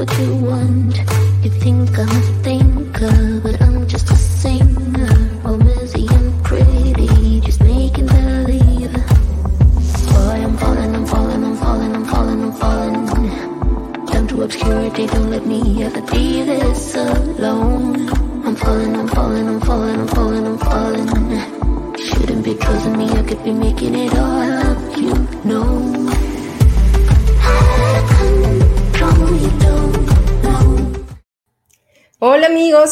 what 0.00 0.18
you 0.18 0.39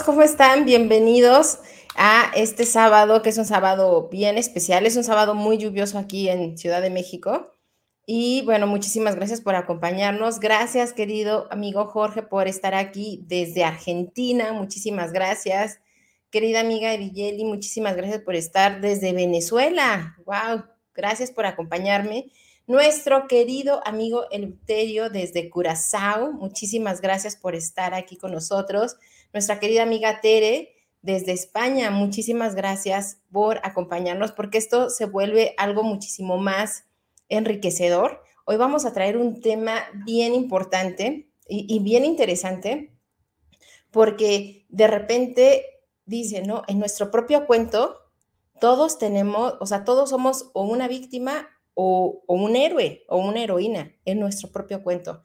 ¿cómo 0.09 0.23
están? 0.23 0.65
Bienvenidos 0.65 1.59
a 1.95 2.33
este 2.35 2.65
sábado, 2.65 3.21
que 3.21 3.29
es 3.29 3.37
un 3.37 3.45
sábado 3.45 4.09
bien 4.11 4.39
especial, 4.39 4.87
es 4.87 4.97
un 4.97 5.05
sábado 5.05 5.35
muy 5.35 5.59
lluvioso 5.59 5.99
aquí 5.99 6.31
en 6.31 6.57
Ciudad 6.57 6.81
de 6.81 6.89
México. 6.89 7.53
Y 8.07 8.41
bueno, 8.47 8.67
muchísimas 8.67 9.17
gracias 9.17 9.43
por 9.43 9.55
acompañarnos. 9.55 10.41
Gracias, 10.41 10.95
querido 10.95 11.47
amigo 11.51 11.85
Jorge, 11.89 12.23
por 12.23 12.49
estar 12.49 12.75
aquí 12.75 13.23
desde 13.27 13.65
Argentina. 13.65 14.55
Muchísimas 14.55 15.13
gracias. 15.13 15.79
Querida 16.31 16.61
amiga 16.61 16.95
Evigeli, 16.95 17.45
muchísimas 17.45 17.95
gracias 17.95 18.23
por 18.23 18.35
estar 18.35 18.81
desde 18.81 19.13
Venezuela. 19.13 20.17
Wow, 20.25 20.65
gracias 20.95 21.31
por 21.33 21.45
acompañarme. 21.45 22.33
Nuestro 22.67 23.27
querido 23.29 23.83
amigo 23.87 24.25
Eleuterio 24.31 25.11
desde 25.11 25.51
Curazao, 25.51 26.33
muchísimas 26.33 27.03
gracias 27.03 27.37
por 27.37 27.55
estar 27.55 27.93
aquí 27.93 28.17
con 28.17 28.33
nosotros 28.33 28.97
nuestra 29.33 29.61
querida 29.61 29.83
amiga 29.83 30.21
Tere 30.21 30.75
desde 31.03 31.33
España. 31.33 31.91
Muchísimas 31.91 32.55
gracias 32.55 33.19
por 33.31 33.61
acompañarnos 33.63 34.33
porque 34.33 34.59
esto 34.59 34.91
se 34.91 35.07
vuelve 35.07 35.55
algo 35.57 35.83
muchísimo 35.83 36.39
más 36.39 36.85
enriquecedor. 37.29 38.23
Hoy 38.45 38.57
vamos 38.57 38.85
a 38.85 38.93
traer 38.93 39.17
un 39.17 39.41
tema 39.41 39.85
bien 40.05 40.35
importante 40.35 41.31
y, 41.51 41.79
bien 41.79 42.05
interesante 42.05 42.93
porque 43.91 44.67
de 44.69 44.87
repente 44.87 45.65
dice, 46.05 46.43
¿no? 46.43 46.63
En 46.69 46.79
nuestro 46.79 47.11
propio 47.11 47.47
cuento, 47.47 47.97
todos 48.61 48.99
tenemos, 48.99 49.55
o 49.61 49.67
sea, 49.67 49.85
todos 49.85 50.11
somos 50.11 50.51
o 50.53 50.63
una 50.65 50.89
víctima 50.89 51.49
o, 51.75 52.23
o 52.27 52.35
un 52.35 52.57
héroe 52.57 53.05
o 53.09 53.19
una 53.19 53.43
heroína 53.43 53.95
en 54.05 54.21
nuestro 54.21 54.51
propio 54.51 54.83
cuento. 54.83 55.23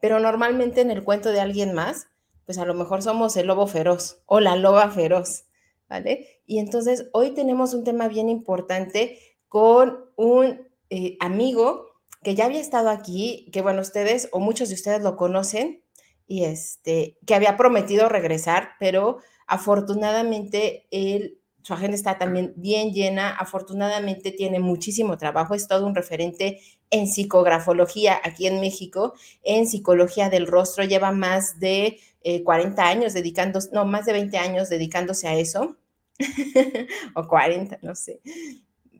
Pero 0.00 0.18
normalmente 0.18 0.80
en 0.80 0.90
el 0.90 1.04
cuento 1.04 1.30
de 1.30 1.40
alguien 1.40 1.74
más, 1.74 2.08
pues 2.46 2.58
a 2.58 2.64
lo 2.64 2.74
mejor 2.74 3.02
somos 3.02 3.36
el 3.36 3.48
lobo 3.48 3.66
feroz 3.66 4.22
o 4.24 4.40
la 4.40 4.56
loba 4.56 4.90
feroz, 4.90 5.44
¿vale? 5.88 6.40
Y 6.46 6.58
entonces 6.58 7.08
hoy 7.12 7.32
tenemos 7.34 7.74
un 7.74 7.84
tema 7.84 8.08
bien 8.08 8.28
importante 8.28 9.18
con 9.48 10.06
un 10.16 10.66
eh, 10.88 11.16
amigo 11.20 11.86
que 12.22 12.34
ya 12.34 12.46
había 12.46 12.60
estado 12.60 12.88
aquí, 12.88 13.50
que 13.52 13.62
bueno, 13.62 13.82
ustedes 13.82 14.28
o 14.32 14.40
muchos 14.40 14.68
de 14.68 14.76
ustedes 14.76 15.02
lo 15.02 15.16
conocen, 15.16 15.82
y 16.26 16.44
este, 16.44 17.18
que 17.26 17.34
había 17.34 17.56
prometido 17.56 18.08
regresar, 18.08 18.70
pero 18.78 19.18
afortunadamente 19.46 20.86
él, 20.90 21.38
su 21.62 21.72
agenda 21.74 21.96
está 21.96 22.18
también 22.18 22.52
bien 22.56 22.92
llena, 22.92 23.30
afortunadamente 23.30 24.32
tiene 24.32 24.58
muchísimo 24.58 25.16
trabajo, 25.18 25.54
es 25.54 25.68
todo 25.68 25.86
un 25.86 25.94
referente 25.94 26.60
en 26.90 27.06
psicografología 27.06 28.20
aquí 28.22 28.46
en 28.46 28.60
México, 28.60 29.14
en 29.42 29.66
psicología 29.66 30.30
del 30.30 30.46
rostro, 30.46 30.84
lleva 30.84 31.12
más 31.12 31.58
de 31.60 31.98
40 32.44 32.82
eh, 32.82 32.84
años 32.84 33.14
dedicándose, 33.14 33.70
no, 33.72 33.84
más 33.84 34.06
de 34.06 34.12
20 34.12 34.36
años 34.38 34.68
dedicándose 34.68 35.28
a 35.28 35.34
eso, 35.34 35.76
o 37.14 37.28
40, 37.28 37.78
no 37.82 37.94
sé. 37.94 38.20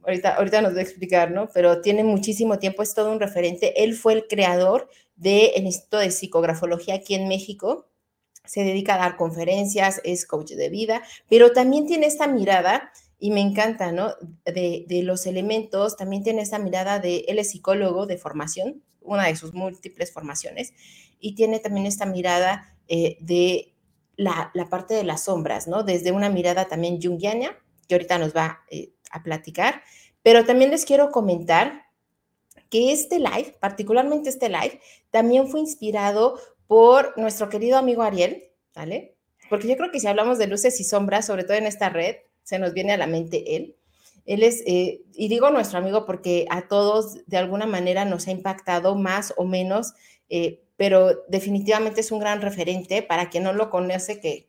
Ahorita, 0.04 0.36
ahorita 0.36 0.62
nos 0.62 0.74
va 0.74 0.78
a 0.78 0.82
explicar, 0.82 1.32
¿no? 1.32 1.48
Pero 1.52 1.80
tiene 1.80 2.04
muchísimo 2.04 2.58
tiempo, 2.58 2.82
es 2.82 2.94
todo 2.94 3.10
un 3.10 3.18
referente. 3.18 3.82
Él 3.82 3.94
fue 3.94 4.12
el 4.12 4.26
creador 4.28 4.88
del 5.16 5.64
Instituto 5.64 5.98
de 5.98 6.12
Psicografología 6.12 6.94
aquí 6.94 7.14
en 7.14 7.26
México. 7.26 7.88
Se 8.44 8.62
dedica 8.62 8.94
a 8.94 8.98
dar 8.98 9.16
conferencias, 9.16 10.00
es 10.04 10.24
coach 10.26 10.52
de 10.52 10.68
vida, 10.68 11.02
pero 11.28 11.52
también 11.52 11.86
tiene 11.86 12.06
esta 12.06 12.28
mirada, 12.28 12.92
y 13.18 13.30
me 13.30 13.40
encanta, 13.40 13.90
¿no? 13.90 14.12
De, 14.44 14.84
de 14.86 15.02
los 15.02 15.26
elementos, 15.26 15.96
también 15.96 16.22
tiene 16.22 16.42
esta 16.42 16.58
mirada 16.58 17.00
de, 17.00 17.24
él 17.28 17.38
es 17.38 17.50
psicólogo 17.50 18.06
de 18.06 18.18
formación, 18.18 18.82
una 19.00 19.26
de 19.26 19.36
sus 19.36 19.54
múltiples 19.54 20.12
formaciones, 20.12 20.74
y 21.18 21.34
tiene 21.34 21.58
también 21.58 21.86
esta 21.86 22.06
mirada 22.06 22.75
eh, 22.88 23.16
de 23.20 23.74
la, 24.16 24.52
parte 24.70 24.94
de 24.94 25.04
las 25.04 25.24
sombras, 25.24 25.68
¿no? 25.68 25.82
Desde 25.82 26.12
una 26.12 26.30
mirada 26.30 26.66
también 26.66 27.00
junguiana, 27.00 27.56
que 27.88 27.94
ahorita 27.94 28.18
nos 28.18 28.34
va 28.34 28.62
eh, 28.70 28.92
a 29.10 29.22
platicar, 29.22 29.82
pero 30.22 30.44
también 30.44 30.70
les 30.70 30.84
quiero 30.84 31.10
comentar 31.10 31.86
que 32.70 32.92
este 32.92 33.18
live, 33.18 33.56
particularmente 33.60 34.28
este 34.28 34.48
live, 34.48 34.80
también 35.10 35.48
fue 35.48 35.60
inspirado 35.60 36.40
por 36.66 37.16
nuestro 37.16 37.48
querido 37.48 37.78
amigo 37.78 38.02
Ariel, 38.02 38.50
¿vale? 38.74 39.16
Porque 39.48 39.68
yo 39.68 39.76
creo 39.76 39.92
que 39.92 40.00
si 40.00 40.08
hablamos 40.08 40.38
de 40.38 40.48
luces 40.48 40.80
y 40.80 40.84
sombras, 40.84 41.26
sobre 41.26 41.44
todo 41.44 41.56
en 41.56 41.66
esta 41.66 41.88
red, 41.88 42.16
se 42.42 42.58
nos 42.58 42.72
viene 42.72 42.92
a 42.92 42.96
la 42.96 43.06
mente 43.06 43.56
él. 43.56 43.76
Él 44.24 44.42
es, 44.42 44.62
eh, 44.66 45.02
y 45.14 45.28
digo 45.28 45.50
nuestro 45.50 45.78
amigo 45.78 46.04
porque 46.04 46.46
a 46.50 46.66
todos 46.66 47.24
de 47.26 47.36
alguna 47.36 47.66
manera 47.66 48.04
nos 48.04 48.26
ha 48.26 48.32
impactado 48.32 48.96
más 48.96 49.32
o 49.36 49.44
menos 49.44 49.94
pero 50.76 51.24
definitivamente 51.28 52.00
es 52.00 52.12
un 52.12 52.20
gran 52.20 52.40
referente 52.40 53.02
para 53.02 53.30
quien 53.30 53.44
no 53.44 53.52
lo 53.52 53.70
conoce, 53.70 54.20
que, 54.20 54.48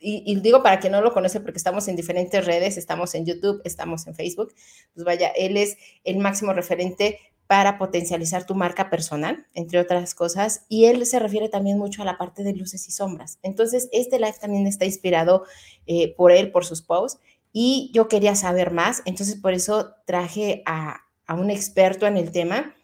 y, 0.00 0.34
digo 0.40 0.62
para 0.62 0.80
quien 0.80 0.92
no 0.92 1.00
lo 1.00 1.12
conoce 1.12 1.40
porque 1.40 1.58
estamos 1.58 1.88
en 1.88 1.96
diferentes 1.96 2.44
redes, 2.44 2.76
estamos 2.76 3.14
en 3.14 3.26
YouTube, 3.26 3.60
estamos 3.64 4.06
en 4.06 4.14
Facebook, 4.14 4.54
pues 4.94 5.04
vaya, 5.04 5.28
él 5.28 5.56
es 5.56 5.76
el 6.04 6.18
máximo 6.18 6.52
referente 6.52 7.18
para 7.46 7.78
potencializar 7.78 8.44
tu 8.44 8.54
marca 8.54 8.90
personal, 8.90 9.46
entre 9.54 9.80
otras 9.80 10.14
cosas, 10.14 10.66
y 10.68 10.84
él 10.84 11.06
se 11.06 11.18
refiere 11.18 11.48
también 11.48 11.78
mucho 11.78 12.02
a 12.02 12.04
la 12.04 12.18
parte 12.18 12.42
de 12.42 12.52
luces 12.52 12.86
y 12.88 12.92
sombras. 12.92 13.38
Entonces, 13.42 13.88
este 13.90 14.18
live 14.18 14.36
también 14.38 14.66
está 14.66 14.84
inspirado 14.84 15.44
eh, 15.86 16.14
por 16.14 16.30
él, 16.30 16.50
por 16.50 16.66
sus 16.66 16.82
posts, 16.82 17.20
y 17.50 17.90
yo 17.94 18.08
quería 18.08 18.34
saber 18.34 18.70
más, 18.72 19.02
entonces 19.06 19.36
por 19.36 19.54
eso 19.54 19.94
traje 20.04 20.62
a, 20.66 21.00
a 21.26 21.34
un 21.34 21.50
experto 21.50 22.06
en 22.06 22.18
el 22.18 22.30
tema 22.32 22.74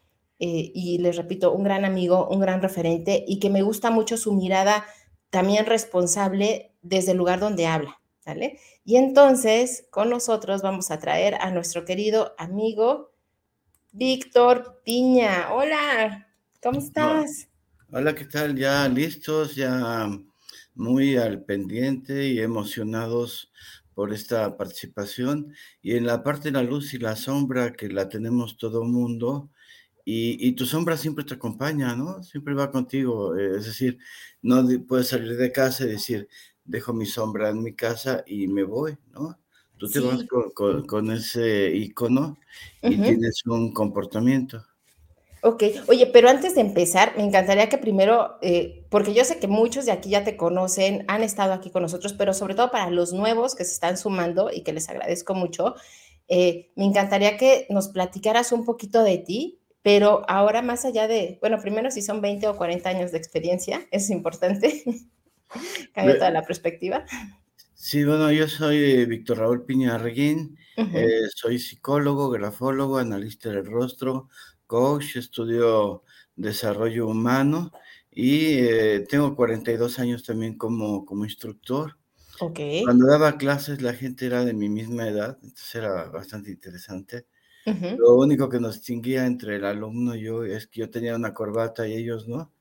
eh, 0.46 0.72
y 0.74 0.98
les 0.98 1.16
repito, 1.16 1.54
un 1.54 1.64
gran 1.64 1.86
amigo, 1.86 2.28
un 2.28 2.38
gran 2.38 2.60
referente 2.60 3.24
y 3.26 3.38
que 3.38 3.48
me 3.48 3.62
gusta 3.62 3.90
mucho 3.90 4.18
su 4.18 4.34
mirada 4.34 4.84
también 5.30 5.64
responsable 5.64 6.74
desde 6.82 7.12
el 7.12 7.16
lugar 7.16 7.40
donde 7.40 7.66
habla, 7.66 7.98
¿vale? 8.26 8.60
Y 8.84 8.96
entonces 8.96 9.86
con 9.90 10.10
nosotros 10.10 10.60
vamos 10.60 10.90
a 10.90 10.98
traer 10.98 11.36
a 11.36 11.50
nuestro 11.50 11.86
querido 11.86 12.34
amigo 12.36 13.14
Víctor 13.92 14.82
Piña. 14.84 15.48
Hola, 15.50 16.28
¿cómo 16.62 16.78
estás? 16.78 17.48
Hola, 17.90 18.14
¿qué 18.14 18.26
tal? 18.26 18.54
Ya 18.54 18.86
listos, 18.86 19.56
ya 19.56 20.10
muy 20.74 21.16
al 21.16 21.42
pendiente 21.42 22.28
y 22.28 22.40
emocionados 22.40 23.50
por 23.94 24.12
esta 24.12 24.58
participación. 24.58 25.54
Y 25.80 25.96
en 25.96 26.04
la 26.04 26.22
parte 26.22 26.50
de 26.50 26.52
la 26.52 26.62
luz 26.62 26.92
y 26.92 26.98
la 26.98 27.16
sombra 27.16 27.72
que 27.72 27.88
la 27.88 28.10
tenemos 28.10 28.58
todo 28.58 28.82
el 28.82 28.90
mundo, 28.90 29.48
y, 30.04 30.52
tu 30.52 30.66
sombra 30.66 30.96
siempre 30.96 31.24
te 31.24 31.34
acompaña, 31.34 31.94
¿no? 31.96 32.22
Siempre 32.22 32.54
va 32.54 32.70
contigo. 32.70 33.36
Eh, 33.36 33.56
es 33.56 33.64
decir, 33.66 33.98
no 34.42 34.66
puedes 34.86 35.08
salir 35.08 35.36
de 35.36 35.50
casa 35.50 35.84
y 35.84 35.88
decir, 35.88 36.28
dejo 36.64 36.92
mi 36.92 37.06
sombra 37.06 37.48
en 37.48 37.62
mi 37.62 37.74
casa 37.74 38.22
y 38.26 38.46
me 38.46 38.64
voy, 38.64 38.96
¿no? 39.12 39.38
Tú 39.78 39.88
te 39.88 40.00
vas 40.00 40.24
con, 40.86 41.10
ese 41.10 41.74
icono 41.74 42.38
y 42.82 42.96
tienes 42.96 43.44
un 43.46 43.72
comportamiento. 43.72 44.64
Ok, 45.42 45.62
oye, 45.88 46.06
pero 46.06 46.30
antes 46.30 46.54
de 46.54 46.62
empezar, 46.62 47.14
me 47.16 47.24
encantaría 47.24 47.68
que 47.68 47.76
primero, 47.76 48.38
eh, 48.40 48.86
porque 48.88 49.12
yo 49.12 49.24
sé 49.24 49.38
que 49.38 49.46
muchos 49.46 49.84
de 49.84 49.92
aquí 49.92 50.08
ya 50.10 50.24
te 50.24 50.38
conocen, 50.38 51.04
han 51.06 51.22
estado 51.22 51.52
aquí 51.52 51.70
con 51.70 51.82
nosotros, 51.82 52.14
pero 52.14 52.32
sobre 52.32 52.54
todo 52.54 52.70
para 52.70 52.88
los 52.88 53.12
nuevos 53.12 53.54
que 53.54 53.64
se 53.64 53.72
están 53.72 53.98
sumando 53.98 54.50
y 54.50 54.62
que 54.62 54.72
les 54.72 54.88
agradezco 54.88 55.34
mucho, 55.34 55.74
eh, 56.28 56.70
me 56.76 56.86
encantaría 56.86 57.36
que 57.36 57.66
nos 57.68 57.88
platicaras 57.88 58.52
un 58.52 58.64
poquito 58.64 59.02
de 59.02 59.18
ti, 59.18 59.60
pero 59.84 60.24
ahora 60.30 60.62
más 60.62 60.86
allá 60.86 61.06
de, 61.06 61.36
bueno, 61.42 61.60
primero 61.60 61.90
si 61.90 62.00
son 62.00 62.22
20 62.22 62.48
o 62.48 62.56
40 62.56 62.88
años 62.88 63.12
de 63.12 63.18
experiencia, 63.18 63.86
es 63.90 64.08
importante, 64.08 64.82
cambia 65.94 66.14
toda 66.14 66.30
la 66.30 66.42
perspectiva. 66.42 67.04
Sí, 67.74 68.02
bueno, 68.02 68.32
yo 68.32 68.48
soy 68.48 68.78
eh, 68.78 69.04
Víctor 69.04 69.40
Raúl 69.40 69.66
Piña 69.66 69.98
Reguín, 69.98 70.56
eh, 70.78 71.26
soy 71.34 71.58
psicólogo, 71.58 72.30
grafólogo, 72.30 72.96
analista 72.96 73.50
del 73.50 73.66
rostro, 73.66 74.30
coach, 74.66 75.16
estudio 75.16 76.02
desarrollo 76.34 77.06
humano 77.06 77.70
y 78.10 78.54
eh, 78.60 79.04
tengo 79.06 79.36
42 79.36 79.98
años 79.98 80.24
también 80.24 80.56
como, 80.56 81.04
como 81.04 81.26
instructor. 81.26 81.98
Okay. 82.40 82.84
Cuando 82.84 83.06
daba 83.06 83.36
clases 83.36 83.82
la 83.82 83.92
gente 83.92 84.24
era 84.24 84.46
de 84.46 84.54
mi 84.54 84.70
misma 84.70 85.06
edad, 85.06 85.36
entonces 85.42 85.74
era 85.74 86.06
bastante 86.06 86.50
interesante. 86.50 87.26
Lo 87.98 88.16
único 88.16 88.48
que 88.48 88.60
nos 88.60 88.74
distinguía 88.74 89.26
entre 89.26 89.56
el 89.56 89.64
alumno 89.64 90.14
y 90.14 90.22
yo 90.22 90.44
es 90.44 90.66
que 90.66 90.80
yo 90.80 90.90
tenía 90.90 91.16
una 91.16 91.32
corbata 91.32 91.86
y 91.88 91.94
ellos 91.94 92.28
no. 92.28 92.52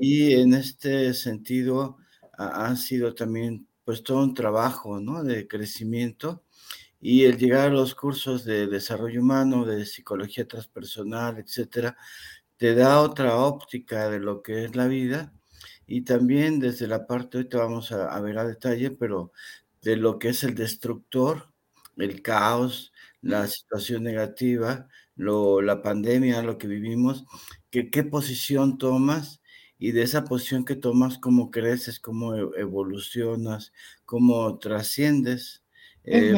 Y 0.00 0.34
en 0.34 0.54
este 0.54 1.14
sentido 1.14 1.96
ha, 2.36 2.74
sido 2.76 3.14
también 3.14 3.66
pues 3.84 4.02
todo 4.02 4.22
un 4.22 4.34
trabajo, 4.34 5.00
¿no? 5.00 5.24
De 5.24 5.48
crecimiento 5.48 6.42
y 7.00 7.24
el 7.24 7.38
llegar 7.38 7.68
a 7.68 7.72
los 7.72 7.94
cursos 7.94 8.44
de 8.44 8.66
desarrollo 8.66 9.20
humano, 9.20 9.64
de 9.64 9.86
psicología 9.86 10.46
transpersonal, 10.46 11.38
etcétera, 11.38 11.96
te 12.56 12.74
da 12.74 13.00
otra 13.00 13.36
óptica 13.36 14.10
de 14.10 14.18
lo 14.18 14.42
que 14.42 14.64
es 14.64 14.76
la 14.76 14.88
vida 14.88 15.32
y 15.86 16.02
también 16.02 16.60
desde 16.60 16.86
la 16.86 17.06
parte, 17.06 17.38
ahorita 17.38 17.58
vamos 17.58 17.92
a, 17.92 18.20
ver 18.20 18.38
a 18.38 18.44
detalle, 18.46 18.90
pero 18.90 19.32
de 19.80 19.96
lo 19.96 20.18
que 20.18 20.30
es 20.30 20.44
el 20.44 20.54
destructor, 20.54 21.52
el 21.96 22.20
caos, 22.20 22.92
la 23.20 23.46
situación 23.46 24.04
negativa, 24.04 24.88
lo, 25.16 25.60
la 25.62 25.82
pandemia, 25.82 26.42
lo 26.42 26.58
que 26.58 26.68
vivimos, 26.68 27.24
que, 27.70 27.90
qué 27.90 28.04
posición 28.04 28.78
tomas 28.78 29.40
y 29.78 29.92
de 29.92 30.02
esa 30.02 30.24
posición 30.24 30.64
que 30.64 30.76
tomas, 30.76 31.18
cómo 31.18 31.50
creces, 31.50 32.00
cómo 32.00 32.34
e, 32.34 32.60
evolucionas, 32.60 33.72
cómo 34.04 34.58
trasciendes. 34.58 35.62
Eh, 36.04 36.34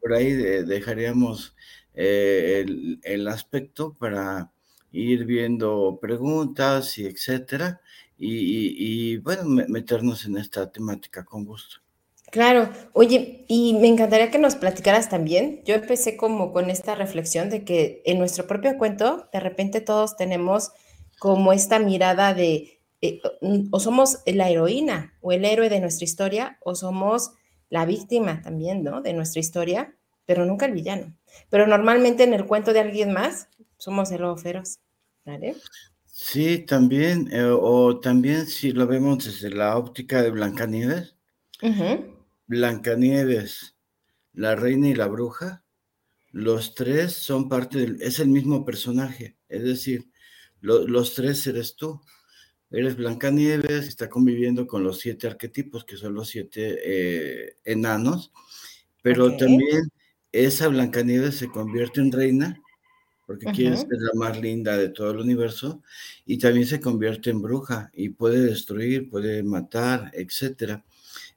por 0.00 0.14
ahí 0.14 0.32
dejaríamos 0.32 1.54
eh, 1.94 2.64
el, 2.66 3.00
el, 3.02 3.28
aspecto 3.28 3.94
para 3.94 4.50
ir 4.92 5.24
viendo 5.26 5.98
preguntas 6.00 6.98
y 6.98 7.06
etcétera, 7.06 7.80
y, 8.22 9.16
bueno, 9.18 9.44
meternos 9.44 10.26
en 10.26 10.36
esta 10.36 10.70
temática 10.70 11.24
con 11.24 11.44
gusto. 11.44 11.80
Claro, 12.30 12.70
oye, 12.92 13.44
y 13.48 13.74
me 13.74 13.88
encantaría 13.88 14.30
que 14.30 14.38
nos 14.38 14.54
platicaras 14.54 15.08
también. 15.08 15.62
Yo 15.64 15.74
empecé 15.74 16.16
como 16.16 16.52
con 16.52 16.70
esta 16.70 16.94
reflexión 16.94 17.50
de 17.50 17.64
que 17.64 18.02
en 18.06 18.18
nuestro 18.18 18.46
propio 18.46 18.78
cuento, 18.78 19.28
de 19.32 19.40
repente 19.40 19.80
todos 19.80 20.16
tenemos 20.16 20.70
como 21.18 21.52
esta 21.52 21.78
mirada 21.78 22.32
de 22.34 22.80
eh, 23.02 23.20
o 23.70 23.80
somos 23.80 24.18
la 24.26 24.50
heroína 24.50 25.14
o 25.20 25.32
el 25.32 25.44
héroe 25.44 25.70
de 25.70 25.80
nuestra 25.80 26.04
historia, 26.04 26.58
o 26.62 26.74
somos 26.74 27.32
la 27.70 27.86
víctima 27.86 28.42
también, 28.42 28.82
¿no? 28.82 29.00
De 29.00 29.12
nuestra 29.12 29.40
historia, 29.40 29.94
pero 30.26 30.44
nunca 30.44 30.66
el 30.66 30.72
villano. 30.72 31.16
Pero 31.48 31.66
normalmente 31.66 32.24
en 32.24 32.34
el 32.34 32.46
cuento 32.46 32.72
de 32.72 32.80
alguien 32.80 33.12
más 33.12 33.48
somos 33.78 34.10
el 34.10 34.20
lobo 34.20 34.36
feroz, 34.36 34.80
¿vale? 35.24 35.56
Sí, 36.06 36.58
también, 36.58 37.30
eh, 37.32 37.44
o 37.44 37.98
también 38.00 38.46
si 38.46 38.72
lo 38.72 38.86
vemos 38.86 39.24
desde 39.24 39.50
la 39.50 39.76
óptica 39.78 40.22
de 40.22 40.30
Blancanieves, 40.30 41.14
Blancanieves, 42.50 43.76
la 44.32 44.56
reina 44.56 44.88
y 44.88 44.94
la 44.96 45.06
bruja, 45.06 45.62
los 46.32 46.74
tres 46.74 47.12
son 47.12 47.48
parte 47.48 47.78
del, 47.78 48.02
es 48.02 48.18
el 48.18 48.26
mismo 48.26 48.64
personaje, 48.64 49.36
es 49.48 49.62
decir, 49.62 50.08
los 50.60 51.14
tres 51.14 51.46
eres 51.46 51.76
tú. 51.76 52.00
Eres 52.72 52.96
Blancanieves, 52.96 53.86
está 53.86 54.08
conviviendo 54.08 54.66
con 54.66 54.82
los 54.82 54.98
siete 54.98 55.28
arquetipos, 55.28 55.84
que 55.84 55.96
son 55.96 56.14
los 56.14 56.28
siete 56.28 56.78
eh, 56.84 57.56
enanos, 57.64 58.32
pero 59.00 59.36
también 59.36 59.88
esa 60.32 60.66
Blancanieves 60.66 61.36
se 61.36 61.48
convierte 61.48 62.00
en 62.00 62.10
reina 62.10 62.60
porque 63.26 63.46
quiere 63.52 63.76
ser 63.76 63.86
la 63.90 64.10
más 64.14 64.40
linda 64.40 64.76
de 64.76 64.88
todo 64.88 65.12
el 65.12 65.18
universo 65.18 65.84
y 66.26 66.38
también 66.38 66.66
se 66.66 66.80
convierte 66.80 67.30
en 67.30 67.40
bruja 67.40 67.88
y 67.92 68.08
puede 68.08 68.40
destruir, 68.40 69.08
puede 69.08 69.44
matar, 69.44 70.10
etc. 70.14 70.82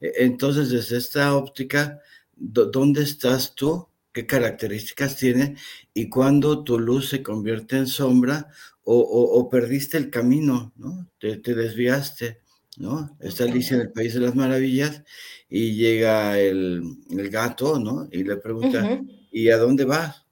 E, 0.04 0.26
entonces, 0.26 0.70
desde 0.70 0.98
esta 0.98 1.36
óptica, 1.36 2.02
¿dónde 2.36 3.04
estás 3.04 3.56
tú? 3.56 3.88
¿Qué 4.12 4.28
características 4.28 5.18
tiene? 5.18 5.56
Y 5.94 6.10
cuando 6.10 6.64
tu 6.64 6.78
luz 6.78 7.10
se 7.10 7.24
convierte 7.24 7.78
en 7.78 7.88
sombra 7.88 8.50
o, 8.86 9.50
perdiste 9.50 9.98
el 9.98 10.10
camino, 10.10 10.74
¿no? 10.76 11.10
Te, 11.20 11.38
desviaste, 11.38 12.42
¿no? 12.78 13.18
Está 13.22 13.46
Alicia 13.46 13.76
en 13.76 13.82
el 13.84 13.92
País 13.94 14.14
de 14.14 14.20
las 14.20 14.36
Maravillas 14.36 15.04
y 15.50 15.76
llega 15.76 16.38
el, 16.38 16.98
gato, 17.32 17.80
¿no? 17.80 18.10
Y 18.12 18.26
le 18.26 18.36
pregunta, 18.36 19.02
¿y 19.32 19.50
a 19.50 19.58
dónde 19.58 19.86
vas? 19.86 20.26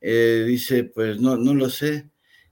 Eh, 0.00 0.44
dice, 0.46 0.84
pues 0.84 1.20
no, 1.20 1.36
no 1.36 1.52
lo 1.54 1.68
sé. 1.68 2.08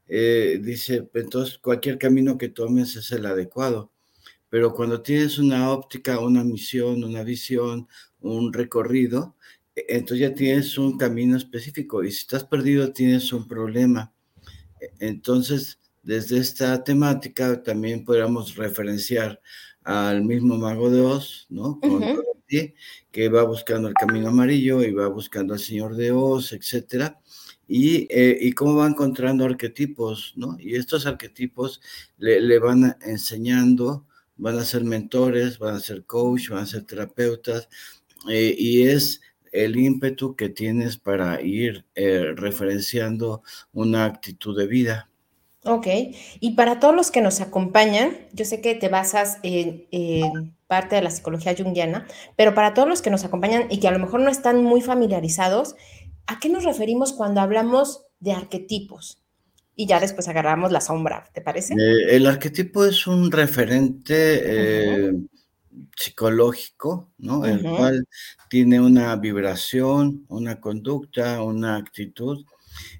Eh, 0.06 0.60
dice, 0.62 1.08
entonces 1.14 1.58
cualquier 1.58 1.98
camino 1.98 2.36
que 2.36 2.50
tomes 2.50 2.94
es 2.96 3.10
el 3.12 3.24
adecuado. 3.24 3.90
Pero 4.50 4.72
cuando 4.72 5.02
tienes 5.02 5.38
una 5.38 5.70
óptica, 5.70 6.20
una 6.20 6.44
misión, 6.44 7.04
una 7.04 7.22
visión, 7.22 7.88
un 8.20 8.52
recorrido, 8.52 9.36
e, 9.74 9.84
entonces 9.88 10.28
ya 10.28 10.34
tienes 10.34 10.78
un 10.78 10.96
camino 10.98 11.36
específico. 11.36 12.02
Y 12.02 12.10
si 12.12 12.18
estás 12.18 12.44
perdido, 12.44 12.92
tienes 12.92 13.32
un 13.32 13.46
problema. 13.46 14.12
E, 14.80 14.90
entonces, 15.00 15.78
desde 16.02 16.38
esta 16.38 16.82
temática 16.84 17.62
también 17.62 18.04
podríamos 18.04 18.56
referenciar 18.56 19.40
al 19.84 20.24
mismo 20.24 20.56
mago 20.56 20.90
de 20.90 21.00
Oz, 21.00 21.46
¿no? 21.50 21.80
Con 21.80 22.02
que 23.10 23.28
va 23.28 23.42
buscando 23.42 23.88
el 23.88 23.94
camino 23.94 24.28
amarillo 24.28 24.82
y 24.82 24.90
va 24.92 25.06
buscando 25.08 25.52
al 25.52 25.60
señor 25.60 25.96
de 25.96 26.12
Oz, 26.12 26.54
etcétera 26.54 27.20
eh, 27.70 28.38
y, 28.40 28.52
cómo 28.52 28.76
va 28.76 28.86
encontrando 28.86 29.44
arquetipos, 29.44 30.32
¿no? 30.36 30.56
Y 30.58 30.74
estos 30.76 31.04
arquetipos 31.06 31.82
le, 32.16 32.58
van 32.58 32.96
enseñando, 33.02 34.06
van 34.38 34.58
a 34.58 34.64
ser 34.64 34.84
mentores, 34.84 35.58
van 35.58 35.76
a 35.76 35.80
ser 35.80 36.04
coach, 36.04 36.48
van 36.48 36.62
a 36.62 36.66
ser 36.66 36.84
terapeutas, 36.84 37.68
eh, 38.28 38.54
y 38.56 38.84
es 38.84 39.20
el 39.52 39.76
ímpetu 39.76 40.36
que 40.36 40.48
tienes 40.48 40.96
para 40.96 41.40
ir 41.42 41.84
eh, 41.94 42.32
referenciando 42.34 43.42
una 43.72 44.04
actitud 44.04 44.56
de 44.56 44.66
vida. 44.66 45.10
Ok, 45.64 45.86
y 46.40 46.54
para 46.54 46.80
todos 46.80 46.94
los 46.94 47.10
que 47.10 47.20
nos 47.20 47.40
acompañan, 47.40 48.16
yo 48.32 48.44
sé 48.44 48.60
que 48.60 48.74
te 48.74 48.88
basas 48.88 49.38
en, 49.42 49.86
en, 49.90 50.56
parte 50.66 50.96
de 50.96 51.02
la 51.02 51.10
psicología 51.10 51.54
junguiana, 51.56 52.06
pero 52.36 52.54
para 52.54 52.74
todos 52.74 52.88
los 52.88 53.02
que 53.02 53.10
nos 53.10 53.24
acompañan 53.24 53.66
y 53.70 53.80
que 53.80 53.88
a 53.88 53.90
lo 53.90 53.98
mejor 53.98 54.20
no 54.20 54.30
están 54.30 54.62
muy 54.62 54.82
familiarizados, 54.82 55.74
¿A 56.28 56.38
qué 56.40 56.50
nos 56.50 56.64
referimos 56.64 57.14
cuando 57.14 57.40
hablamos 57.40 58.04
de 58.20 58.32
arquetipos? 58.32 59.18
Y 59.80 59.86
ya 59.86 60.00
después 60.00 60.26
agarramos 60.26 60.72
la 60.72 60.80
sombra, 60.80 61.24
¿te 61.32 61.40
parece? 61.40 61.74
Eh, 61.74 62.16
el 62.16 62.26
arquetipo 62.26 62.84
es 62.84 63.06
un 63.06 63.30
referente 63.30 64.16
eh, 64.16 65.12
psicológico, 65.96 67.12
¿no? 67.18 67.46
El 67.46 67.62
cual 67.62 68.08
tiene 68.50 68.80
una 68.80 69.14
vibración, 69.14 70.24
una 70.30 70.60
conducta, 70.60 71.44
una 71.44 71.76
actitud. 71.76 72.44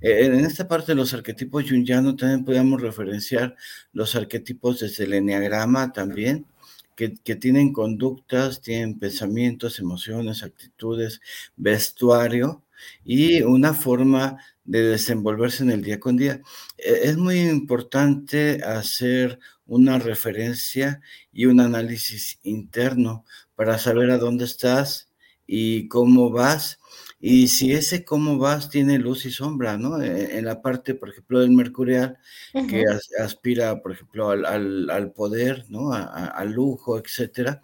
Eh, 0.01 0.27
en 0.27 0.45
esta 0.45 0.69
parte 0.69 0.93
de 0.93 0.95
los 0.95 1.13
arquetipos 1.13 1.69
jungianos 1.69 2.15
también 2.15 2.45
podemos 2.45 2.81
referenciar 2.81 3.57
los 3.93 4.15
arquetipos 4.15 4.79
desde 4.79 5.03
el 5.03 5.15
enneagrama 5.15 5.93
también, 5.93 6.47
que, 6.95 7.15
que, 7.15 7.35
tienen 7.35 7.73
conductas, 7.73 8.61
tienen 8.61 9.01
pensamientos, 9.01 9.81
emociones, 9.81 10.45
actitudes, 10.45 11.21
vestuario, 11.57 12.63
y 13.05 13.43
una 13.43 13.75
forma 13.75 14.39
de 14.69 14.83
desenvolverse 14.83 15.63
en 15.63 15.71
el 15.71 15.83
día 15.83 15.99
con 15.99 16.17
día. 16.17 16.43
E, 16.77 17.09
es 17.09 17.17
muy 17.17 17.41
importante 17.41 18.63
hacer 18.63 19.41
una 19.67 19.99
referencia 19.99 21.01
y 21.33 21.47
un 21.47 21.61
análisis 21.61 22.39
interno 22.43 23.25
para 23.55 23.79
saber 23.79 24.11
a 24.11 24.19
dónde 24.19 24.45
estás 24.45 25.11
y 25.47 25.89
cómo 25.89 26.31
vas. 26.31 26.79
Y 27.19 27.49
si 27.49 27.73
ese 27.73 28.05
cómo 28.05 28.39
vas 28.39 28.69
tiene 28.69 28.99
luz 28.99 29.25
y 29.25 29.31
sombra, 29.31 29.79
¿no? 29.79 30.03
E, 30.03 30.39
en 30.39 30.45
la 30.45 30.61
parte, 30.61 30.95
por 30.95 31.09
ejemplo, 31.09 31.41
del 31.41 31.51
mercurial, 31.51 32.19
que 32.53 32.85
aspira, 33.19 33.81
por 33.83 33.93
ejemplo, 33.93 34.31
al, 34.31 35.13
poder, 35.17 35.65
¿no? 35.71 35.93
al 35.93 36.53
lujo, 36.53 36.99
etcétera. 36.99 37.63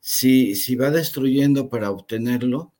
Si, 0.00 0.54
si 0.54 0.76
va 0.76 0.90
destruyendo 0.90 1.70
para 1.70 1.90
obtenerlo, 1.90 2.73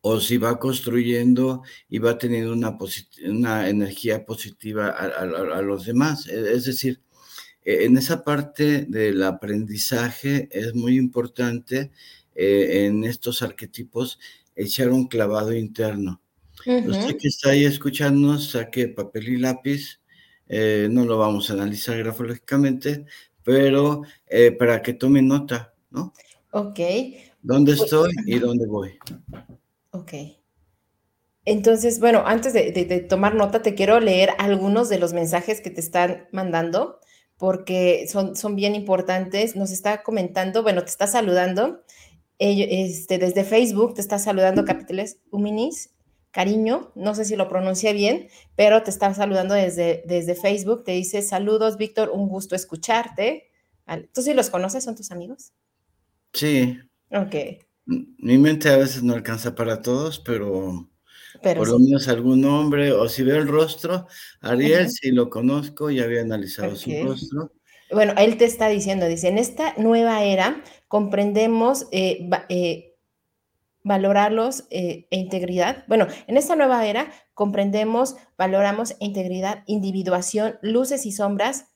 o 0.00 0.20
si 0.20 0.38
va 0.38 0.58
construyendo 0.58 1.62
y 1.88 1.98
va 1.98 2.18
teniendo 2.18 2.52
una, 2.52 2.76
una 3.26 3.68
energía 3.68 4.24
positiva 4.24 4.88
a, 4.88 5.62
los 5.62 5.86
demás. 5.86 6.28
E, 6.28 6.52
es 6.52 6.64
decir, 6.64 7.00
e, 7.64 7.84
en 7.84 7.96
esa 7.96 8.24
parte 8.24 8.86
del 8.86 9.22
aprendizaje 9.22 10.48
es 10.50 10.74
muy 10.74 10.96
importante 10.96 11.90
eh, 12.34 12.86
en 12.86 13.04
estos 13.04 13.42
arquetipos 13.42 14.18
echar 14.56 14.90
un 14.90 15.08
clavado 15.08 15.52
interno. 15.52 16.20
Usted 16.66 17.16
que 17.18 17.28
está 17.28 17.50
ahí 17.50 17.64
escuchándonos, 17.64 18.50
saque 18.50 18.88
papel 18.88 19.28
y 19.28 19.36
lápiz. 19.36 20.00
Eh, 20.48 20.88
no 20.90 21.04
lo 21.04 21.18
vamos 21.18 21.50
a 21.50 21.54
analizar 21.54 21.98
grafológicamente, 21.98 23.04
pero 23.42 24.02
eh, 24.26 24.52
para 24.52 24.80
que 24.82 24.94
tome 24.94 25.20
nota, 25.20 25.74
¿no? 25.90 26.12
Ok. 26.52 26.80
¿Dónde 27.42 27.72
pues, 27.72 27.82
estoy 27.82 28.12
y 28.26 28.38
dónde 28.38 28.66
voy? 28.66 28.98
Ok. 29.94 30.12
Entonces, 31.44 32.00
bueno, 32.00 32.24
antes 32.26 32.52
de, 32.52 33.06
tomar 33.08 33.34
nota, 33.36 33.62
te 33.62 33.74
quiero 33.76 34.00
leer 34.00 34.30
algunos 34.38 34.88
de 34.88 34.98
los 34.98 35.12
mensajes 35.12 35.60
que 35.60 35.70
te 35.70 35.80
están 35.80 36.26
mandando, 36.32 36.98
porque 37.38 38.06
son, 38.08 38.34
son 38.34 38.56
bien 38.56 38.74
importantes. 38.74 39.54
Nos 39.54 39.70
está 39.70 40.02
comentando, 40.02 40.64
bueno, 40.64 40.82
te 40.82 40.90
está 40.90 41.06
saludando. 41.06 41.84
este, 42.38 43.18
desde 43.18 43.44
Facebook 43.44 43.94
te 43.94 44.00
está 44.00 44.18
saludando 44.18 44.64
Capiteles 44.64 45.20
Huminis. 45.30 45.90
Cariño, 46.32 46.90
no 46.96 47.14
sé 47.14 47.24
si 47.24 47.36
lo 47.36 47.48
pronuncié 47.48 47.92
bien, 47.92 48.26
pero 48.56 48.82
te 48.82 48.90
está 48.90 49.14
saludando 49.14 49.54
desde, 49.54 50.02
desde 50.06 50.34
Facebook. 50.34 50.82
Te 50.82 50.90
dice, 50.90 51.22
saludos, 51.22 51.76
Víctor, 51.76 52.10
un 52.10 52.28
gusto 52.28 52.56
escucharte. 52.56 53.52
¿Tú 54.12 54.22
sí 54.22 54.34
los 54.34 54.50
conoces? 54.50 54.82
¿Son 54.82 54.96
tus 54.96 55.12
amigos? 55.12 55.52
Sí. 56.32 56.76
Ok. 57.12 57.64
Mi 57.86 58.38
mente 58.38 58.68
a 58.70 58.76
veces 58.76 59.02
no 59.02 59.14
alcanza 59.14 59.54
para 59.54 59.82
todos, 59.82 60.18
pero, 60.18 60.88
por 61.42 61.68
lo 61.68 61.78
menos 61.78 62.08
algún 62.08 62.40
nombre, 62.40 62.92
o 62.92 63.08
si 63.08 63.22
veo 63.22 63.36
el 63.36 63.48
rostro, 63.48 64.06
Ariel, 64.40 64.88
si 64.90 65.10
lo 65.10 65.28
conozco, 65.28 65.90
ya 65.90 66.04
había 66.04 66.22
analizado 66.22 66.76
su 66.76 66.90
rostro. 67.02 67.52
Bueno, 67.92 68.14
él 68.16 68.38
te 68.38 68.46
está 68.46 68.68
diciendo, 68.68 69.06
dice, 69.06 69.28
en 69.28 69.38
esta 69.38 69.74
nueva 69.76 70.24
era 70.24 70.62
comprendemos 70.88 71.86
eh, 71.92 72.28
eh, 72.48 72.94
valorarlos 73.84 74.64
eh, 74.70 75.06
e 75.10 75.18
integridad. 75.18 75.84
Bueno, 75.86 76.08
en 76.26 76.36
esta 76.36 76.56
nueva 76.56 76.86
era 76.86 77.12
comprendemos, 77.34 78.16
valoramos 78.36 78.92
e 78.92 78.96
integridad, 79.00 79.62
individuación, 79.66 80.58
luces 80.62 81.04
y 81.06 81.12
sombras, 81.12 81.66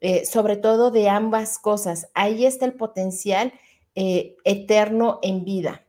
eh, 0.00 0.26
sobre 0.26 0.56
todo 0.56 0.90
de 0.90 1.08
ambas 1.08 1.58
cosas. 1.58 2.08
Ahí 2.14 2.44
está 2.44 2.66
el 2.66 2.74
potencial 2.74 3.52
eh, 3.94 4.36
eterno 4.44 5.18
en 5.22 5.44
vida. 5.44 5.86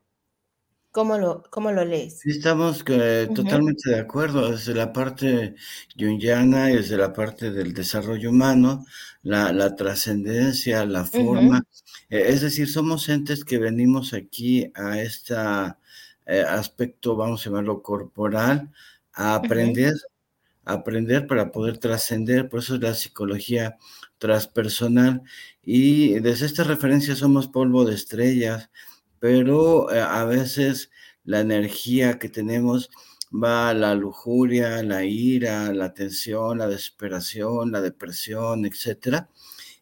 ¿Cómo 0.91 1.17
lo, 1.17 1.41
cómo 1.50 1.72
lo 1.72 1.83
lees? 1.83 2.19
Sí, 2.19 2.29
estamos 2.29 2.83
totalmente 2.83 3.89
de 3.89 4.00
acuerdo. 4.00 4.51
Desde 4.51 4.75
la 4.75 4.93
parte 4.93 5.55
jungiana 5.98 6.69
y 6.69 6.75
desde 6.75 6.98
la 6.98 7.12
parte 7.12 7.50
del 7.50 7.74
desarrollo 7.74 8.29
humano, 8.29 8.86
la, 9.24 9.75
trascendencia, 9.75 10.86
la 10.86 11.03
forma. 11.03 11.63
Eh, 12.10 12.25
es 12.27 12.41
decir, 12.41 12.69
somos 12.69 13.10
entes 13.10 13.43
que 13.43 13.57
venimos 13.57 14.13
aquí 14.13 14.72
a 14.75 15.01
este 15.01 15.36
aspecto, 16.48 17.15
vamos 17.15 17.41
a 17.41 17.50
llamarlo 17.50 17.81
corporal, 17.81 18.72
a 19.13 19.36
aprender, 19.36 19.93
aprender 20.65 21.27
para 21.27 21.51
poder 21.51 21.77
trascender. 21.77 22.50
Por 22.50 22.60
eso 22.60 22.75
es 22.75 22.82
la 22.82 22.93
psicología 22.93 23.77
transpersonal. 24.17 25.24
Y 25.62 26.20
desde 26.20 26.46
esta 26.46 26.63
referencia 26.63 27.15
somos 27.15 27.48
polvo 27.48 27.86
de 27.86 27.96
estrellas 27.96 28.70
pero 29.24 29.89
eh, 29.89 30.01
a 30.01 30.25
veces 30.25 30.91
la 31.24 31.39
energía 31.39 32.20
que 32.20 32.27
tenemos 32.27 32.89
va 33.32 33.70
a 33.70 33.74
la 33.74 33.96
lujuria, 33.96 34.84
la 34.84 35.05
ira, 35.05 35.72
la 35.72 35.93
tensión, 35.93 36.58
la 36.58 36.67
desesperación, 36.67 37.72
la 37.72 37.79
depresión, 37.79 38.65
etcétera, 38.65 39.29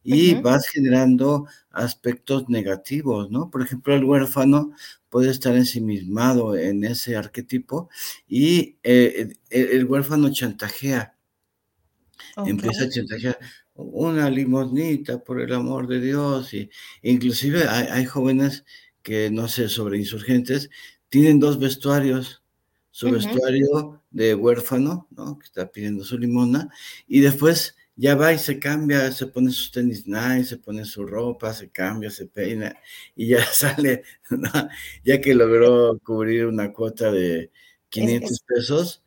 y 0.04 0.36
vas 0.36 0.68
generando 0.68 1.48
aspectos 1.72 2.50
negativos, 2.50 3.32
¿no? 3.32 3.50
Por 3.50 3.62
ejemplo, 3.62 3.96
el 3.96 4.04
huérfano 4.04 4.72
puede 5.10 5.30
estar 5.30 5.56
ensimismado 5.56 6.58
en 6.58 6.84
ese 6.84 7.16
arquetipo 7.16 7.90
y 8.28 8.78
eh, 8.84 9.34
el, 9.50 9.86
huérfano 9.86 10.32
chantajea, 10.32 11.16
empieza 12.46 12.86
a 12.86 12.90
chantajear 12.90 13.40
una 13.76 14.30
limosnita 14.30 15.24
por 15.24 15.42
el 15.42 15.54
amor 15.54 15.88
de 15.88 16.00
Dios 16.00 16.54
y 16.54 16.70
inclusive 17.02 17.68
hay 17.68 18.06
jóvenes 18.06 18.64
que 19.02 19.30
no 19.32 19.48
sé, 19.48 19.70
sobre 19.70 19.98
insurgentes, 19.98 20.70
tienen 21.10 21.40
dos 21.40 21.60
vestuarios, 21.60 22.44
su 22.92 23.10
vestuario 23.10 24.02
de 24.12 24.36
huérfano, 24.36 25.08
¿no? 25.12 25.40
Que 25.40 25.46
está 25.46 25.72
pidiendo 25.72 26.04
su 26.04 26.18
limona, 26.18 26.70
y 27.08 27.22
después 27.22 27.76
ya 27.96 28.16
va 28.16 28.34
y 28.34 28.40
se 28.40 28.60
cambia, 28.60 29.12
se 29.12 29.28
pone 29.28 29.52
sus 29.52 29.72
tenis 29.72 30.08
nice, 30.08 30.46
se 30.46 30.58
pone 30.58 30.86
su 30.86 31.06
ropa, 31.06 31.54
se 31.54 31.70
cambia, 31.70 32.10
se 32.10 32.26
peina, 32.26 32.76
y 33.16 33.28
ya 33.28 33.46
sale, 33.54 34.04
ya 35.04 35.22
que 35.22 35.34
logró 35.36 36.00
cubrir 36.00 36.46
una 36.46 36.72
cuota 36.72 37.12
de 37.12 37.52
500 37.90 38.44
pesos, 38.48 39.04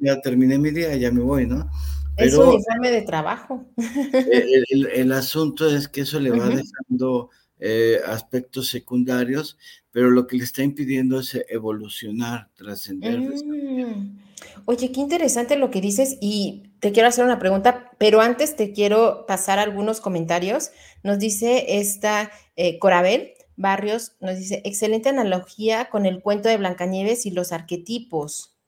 ya 0.00 0.20
terminé 0.20 0.58
mi 0.58 0.70
día, 0.70 0.94
ya 0.96 1.10
me 1.10 1.22
voy, 1.22 1.46
¿no? 1.46 1.68
es 2.16 2.34
un 2.34 2.48
uniforme 2.48 2.90
de 2.90 3.02
trabajo. 3.02 3.64
El, 4.94 5.12
asunto 5.12 5.68
es 5.68 5.88
que 5.88 6.02
eso 6.02 6.20
le 6.20 6.30
va 6.30 6.48
dejando 6.48 7.30
eh, 7.58 8.00
aspectos 8.06 8.68
secundarios, 8.68 9.56
pero 9.90 10.10
lo 10.10 10.26
que 10.26 10.36
le 10.36 10.44
está 10.44 10.62
impidiendo 10.62 11.20
es 11.20 11.38
evolucionar, 11.48 12.50
trascender. 12.54 13.20
Mm. 13.20 14.18
Oye, 14.64 14.92
qué 14.92 15.00
interesante 15.00 15.56
lo 15.56 15.70
que 15.70 15.80
dices 15.80 16.18
y 16.20 16.71
te 16.82 16.92
quiero 16.92 17.08
hacer 17.08 17.24
una 17.24 17.38
pregunta, 17.38 17.92
pero 17.96 18.20
antes 18.20 18.56
te 18.56 18.72
quiero 18.72 19.24
pasar 19.26 19.58
algunos 19.58 20.00
comentarios. 20.00 20.72
Nos 21.02 21.18
dice 21.18 21.78
esta 21.78 22.30
eh, 22.56 22.78
Corabel 22.78 23.32
Barrios, 23.56 24.16
nos 24.20 24.36
dice, 24.36 24.60
excelente 24.64 25.08
analogía 25.08 25.88
con 25.90 26.04
el 26.06 26.20
cuento 26.20 26.48
de 26.48 26.56
Blancanieves 26.58 27.24
y 27.24 27.30
los 27.30 27.52
arquetipos. 27.52 28.58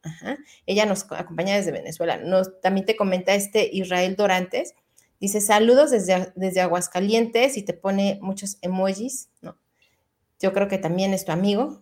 Ella 0.67 0.87
nos 0.87 1.11
acompaña 1.11 1.57
desde 1.57 1.73
Venezuela. 1.73 2.19
Nos, 2.19 2.61
también 2.61 2.87
te 2.87 2.95
comenta 2.95 3.35
este 3.35 3.69
Israel 3.73 4.17
Dorantes 4.17 4.75
Dice 5.25 5.41
saludos 5.41 5.91
desde, 5.91 6.33
desde 6.37 6.61
Aguascalientes 6.61 7.57
y 7.57 7.63
te 7.63 7.73
pone 7.73 8.19
muchos 8.21 8.59
emojis, 8.61 9.31
¿no? 9.41 9.57
Yo 10.39 10.53
creo 10.53 10.69
que 10.69 10.77
también 10.77 11.15
es 11.15 11.25
tu 11.25 11.33
amigo. 11.33 11.81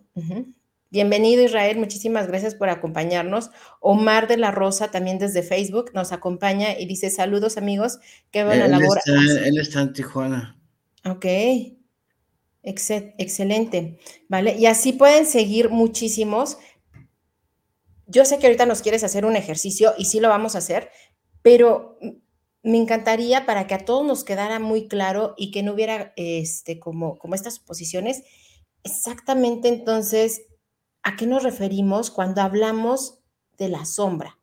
Bienvenido 0.93 1.43
Israel, 1.43 1.79
muchísimas 1.79 2.27
gracias 2.27 2.53
por 2.53 2.69
acompañarnos. 2.69 3.49
Omar 3.79 4.27
de 4.27 4.37
la 4.37 4.51
Rosa 4.51 4.91
también 4.91 5.17
desde 5.17 5.41
Facebook 5.41 5.89
nos 5.95 6.11
acompaña 6.11 6.77
y 6.79 6.85
dice 6.85 7.09
saludos 7.09 7.57
amigos, 7.57 7.97
qué 8.29 8.43
buena 8.43 8.67
labor. 8.67 8.99
él 9.07 9.57
está 9.57 9.81
en 9.81 9.93
Tijuana. 9.93 10.61
Ok, 11.03 11.25
excelente, 12.61 13.97
¿vale? 14.29 14.55
Y 14.55 14.67
así 14.67 14.93
pueden 14.93 15.25
seguir 15.25 15.71
muchísimos. 15.71 16.59
Yo 18.05 18.23
sé 18.23 18.37
que 18.37 18.45
ahorita 18.45 18.67
nos 18.67 18.83
quieres 18.83 19.03
hacer 19.03 19.25
un 19.25 19.35
ejercicio 19.35 19.95
y 19.97 20.05
sí 20.05 20.19
lo 20.19 20.29
vamos 20.29 20.53
a 20.53 20.59
hacer, 20.59 20.91
pero 21.41 21.97
me 22.61 22.77
encantaría 22.77 23.47
para 23.47 23.65
que 23.65 23.73
a 23.73 23.83
todos 23.83 24.05
nos 24.05 24.23
quedara 24.23 24.59
muy 24.59 24.87
claro 24.87 25.33
y 25.37 25.49
que 25.49 25.63
no 25.63 25.73
hubiera 25.73 26.13
este, 26.17 26.79
como, 26.79 27.17
como 27.17 27.33
estas 27.33 27.55
suposiciones, 27.55 28.21
exactamente 28.83 29.69
entonces, 29.69 30.43
¿a 31.03 31.15
qué 31.15 31.27
nos 31.27 31.43
referimos 31.43 32.09
cuando 32.09 32.41
hablamos 32.41 33.19
de 33.57 33.69
la 33.69 33.85
sombra? 33.85 34.39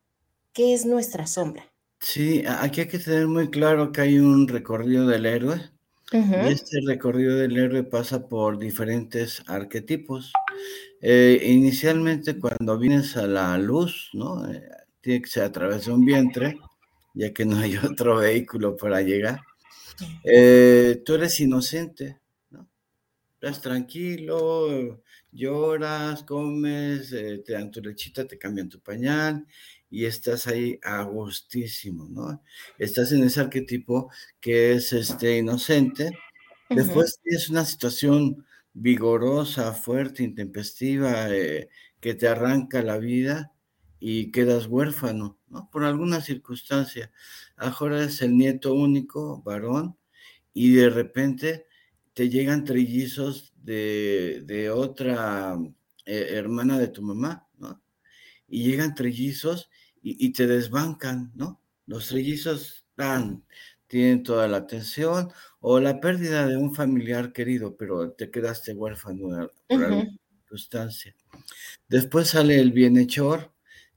¿Qué 0.53 0.75
es 0.75 0.87
nuestra 0.87 1.27
sombra? 1.27 1.65
Sí, 1.99 2.45
aquí 2.47 2.83
hay 2.83 2.89
que 2.89 2.99
tener 2.99 3.27
muy 3.27 3.51
claro 3.51 3.93
que 3.93 4.01
hay 4.01 4.19
un 4.19 4.49
recorrido 4.49 5.07
del 5.07 5.27
héroe. 5.27 5.61
y 6.13 6.49
este 6.49 6.81
recorrido 6.87 7.37
del 7.37 7.57
héroe 7.57 7.85
pasa 7.85 8.27
por 8.29 8.59
diferentes 8.59 9.43
arquetipos. 9.47 10.33
Eh, 11.01 11.41
inicialmente, 11.47 12.39
cuando 12.39 12.79
vienes 12.79 13.17
a 13.17 13.27
la 13.27 13.57
luz, 13.59 14.11
¿no? 14.13 14.51
Eh, 14.51 14.63
tiene 15.01 15.23
que 15.23 15.31
ser 15.31 15.45
a 15.45 15.53
través 15.53 15.87
de 15.87 15.93
un 15.93 16.05
vientre 16.05 16.59
ya 17.15 17.33
que 17.33 17.45
no 17.45 17.59
hay 17.59 17.77
otro 17.85 18.17
vehículo 18.17 18.77
para 18.77 19.03
llegar. 19.03 19.41
Eh, 20.25 21.03
tú 21.05 21.15
eres 21.15 21.39
inocente, 21.41 22.19
¿no? 22.51 22.69
Estás 23.35 23.61
tranquilo, 23.61 25.03
lloras, 25.33 26.25
comes, 26.25 27.13
eh, 27.13 27.43
te 27.45 27.53
dan 27.55 27.71
tu 27.71 27.81
lechita, 27.81 28.27
te 28.27 28.39
cambian 28.39 28.69
tu 28.69 28.81
pañal 28.81 29.47
y 29.91 30.05
estás 30.07 30.47
ahí 30.47 30.79
a 30.83 31.03
gustísimo, 31.05 32.09
¿no? 32.11 32.43
Estás 32.79 33.13
en 33.13 33.25
ese 33.25 33.41
arquetipo 33.41 34.11
que 34.41 34.73
es 34.73 34.93
este 34.93 35.39
inocente. 35.39 36.11
Después 36.69 37.21
tienes 37.23 37.49
una 37.51 37.65
situación 37.65 38.47
vigorosa, 38.73 39.73
fuerte, 39.75 40.23
intempestiva, 40.23 41.29
eh, 41.35 41.69
que 42.01 42.15
te 42.15 42.29
arranca 42.29 42.83
la 42.83 42.99
vida 42.99 43.53
y 43.99 44.31
quedas 44.33 44.67
huérfano, 44.67 45.39
¿no? 45.49 45.69
Por 45.71 45.85
alguna 45.85 46.21
circunstancia. 46.21 47.13
Ahora 47.57 48.05
es 48.05 48.23
el 48.23 48.37
nieto 48.37 48.75
único, 48.75 49.43
varón, 49.43 49.97
y 50.55 50.73
de 50.75 50.91
repente 50.91 51.67
te 52.15 52.29
llegan 52.29 52.65
trillizos 52.65 53.50
de, 53.63 54.71
otra 54.75 55.57
eh, 56.07 56.27
hermana 56.31 56.79
de 56.79 56.89
tu 56.89 57.03
mamá, 57.03 57.47
¿no? 57.59 57.81
Y 58.49 58.65
llegan 58.65 58.95
trillizos 58.95 59.71
y, 60.03 60.33
te 60.33 60.47
desbancan, 60.47 61.31
¿no? 61.35 61.61
Los 61.87 62.09
trillizos 62.09 62.85
dan, 62.97 63.45
tienen 63.87 64.23
toda 64.23 64.49
la 64.49 64.59
atención 64.59 65.31
o 65.61 65.79
la 65.79 66.01
pérdida 66.01 66.47
de 66.47 66.57
un 66.57 66.75
familiar 66.75 67.33
querido, 67.33 67.77
pero 67.77 68.13
te 68.13 68.31
quedaste 68.31 68.73
huérfano 68.73 69.51
por 69.69 69.85
alguna 69.85 70.19
circunstancia. 70.41 71.15
Después 71.89 72.29
sale 72.29 72.59
el 72.59 72.73
bienhechor, 72.73 73.53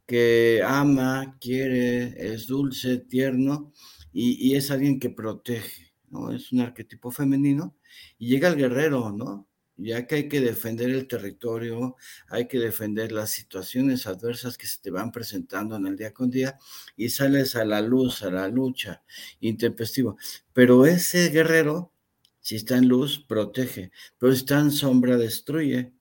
que 0.05 0.61
ama, 0.65 1.37
quiere, 1.39 2.33
es 2.33 2.47
dulce, 2.47 2.97
tierno 2.97 3.71
y, 4.11 4.55
es 4.55 4.69
alguien 4.71 4.99
que 4.99 5.09
protege, 5.09 5.93
¿no? 6.09 6.31
Es 6.31 6.51
un 6.51 6.59
arquetipo 6.59 7.11
femenino 7.11 7.75
y 8.17 8.27
llega 8.27 8.49
el 8.49 8.57
guerrero, 8.57 9.11
¿no? 9.11 9.47
Ya 9.77 10.05
que 10.05 10.15
hay 10.15 10.29
que 10.29 10.39
defender 10.39 10.89
el 10.91 11.07
territorio, 11.07 11.95
hay 12.27 12.47
que 12.47 12.59
defender 12.59 13.11
las 13.11 13.31
situaciones 13.31 14.05
adversas 14.07 14.57
que 14.57 14.67
se 14.67 14.79
te 14.81 14.91
van 14.91 15.11
presentando 15.11 15.75
en 15.75 15.87
el 15.87 15.97
día 15.97 16.13
con 16.13 16.29
día 16.29 16.57
y 16.95 17.09
sales 17.09 17.55
a 17.55 17.65
la 17.65 17.81
luz, 17.81 18.21
a 18.23 18.29
la 18.31 18.47
lucha, 18.47 19.03
intempestivo. 19.39 20.17
Pero 20.53 20.85
ese 20.85 21.29
guerrero, 21.29 21.91
si 22.39 22.55
está 22.57 22.77
en 22.77 22.87
luz, 22.87 23.25
protege, 23.27 23.91
pero 24.19 24.31
si 24.33 24.39
está 24.39 24.59
en 24.59 24.71
sombra, 24.71 25.17
destruye 25.17 25.93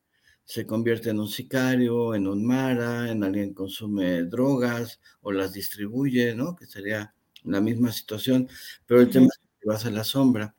se 0.44 0.66
convierte 0.66 1.10
en 1.10 1.20
un 1.20 1.28
sicario, 1.28 2.14
en 2.14 2.26
un 2.26 2.44
mara, 2.44 3.10
en 3.10 3.24
alguien 3.24 3.50
que 3.50 3.54
consume 3.54 4.24
drogas 4.24 5.00
o 5.20 5.32
las 5.32 5.52
distribuye, 5.52 6.34
¿no? 6.34 6.54
Que 6.56 6.66
sería 6.66 7.14
la 7.44 7.60
misma 7.60 7.92
situación, 7.92 8.48
pero 8.86 9.00
el 9.00 9.10
tema 9.10 9.26
es 9.26 9.40
que 9.60 9.68
vas 9.68 9.86
a 9.86 9.90
la 9.90 10.04
sombra. 10.04 10.54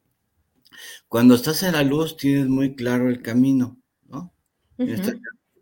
Cuando 1.07 1.35
estás 1.35 1.63
en 1.63 1.73
la 1.73 1.83
luz 1.83 2.17
tienes 2.17 2.47
muy 2.47 2.75
claro 2.75 3.09
el 3.09 3.21
camino, 3.21 3.79
¿no? 4.07 4.33
Esta 4.77 5.13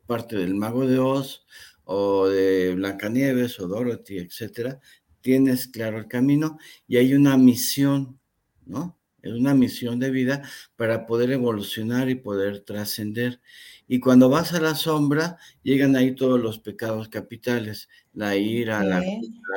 parte 0.05 0.35
del 0.35 0.55
mago 0.55 0.85
de 0.87 0.99
Oz 0.99 1.45
o 1.83 2.27
de 2.27 2.75
Blancanieves 2.75 3.59
o 3.59 3.67
Dorothy, 3.67 4.17
etcétera, 4.17 4.79
tienes 5.21 5.67
claro 5.67 5.97
el 5.97 6.07
camino 6.07 6.57
y 6.87 6.97
hay 6.97 7.13
una 7.13 7.37
misión, 7.37 8.19
¿no? 8.65 8.97
Es 9.21 9.33
una 9.33 9.53
misión 9.53 9.99
de 9.99 10.09
vida 10.09 10.41
para 10.75 11.05
poder 11.05 11.31
evolucionar 11.31 12.09
y 12.09 12.15
poder 12.15 12.61
trascender. 12.61 13.39
Y 13.87 13.99
cuando 13.99 14.29
vas 14.29 14.53
a 14.53 14.59
la 14.59 14.73
sombra, 14.73 15.37
llegan 15.61 15.95
ahí 15.95 16.15
todos 16.15 16.39
los 16.39 16.59
pecados 16.59 17.07
capitales, 17.09 17.87
la 18.13 18.35
ira, 18.35 18.83
la, 18.83 19.03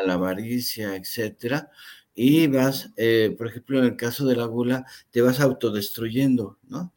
la, 0.06 0.14
avaricia, 0.14 0.96
etcétera. 0.96 1.70
Y 2.14 2.46
vas, 2.46 2.90
eh, 2.96 3.34
por 3.36 3.48
ejemplo, 3.48 3.78
en 3.78 3.86
el 3.86 3.96
caso 3.96 4.26
de 4.26 4.36
la 4.36 4.46
gula, 4.46 4.86
te 5.10 5.20
vas 5.20 5.40
autodestruyendo, 5.40 6.58
¿no? 6.68 6.92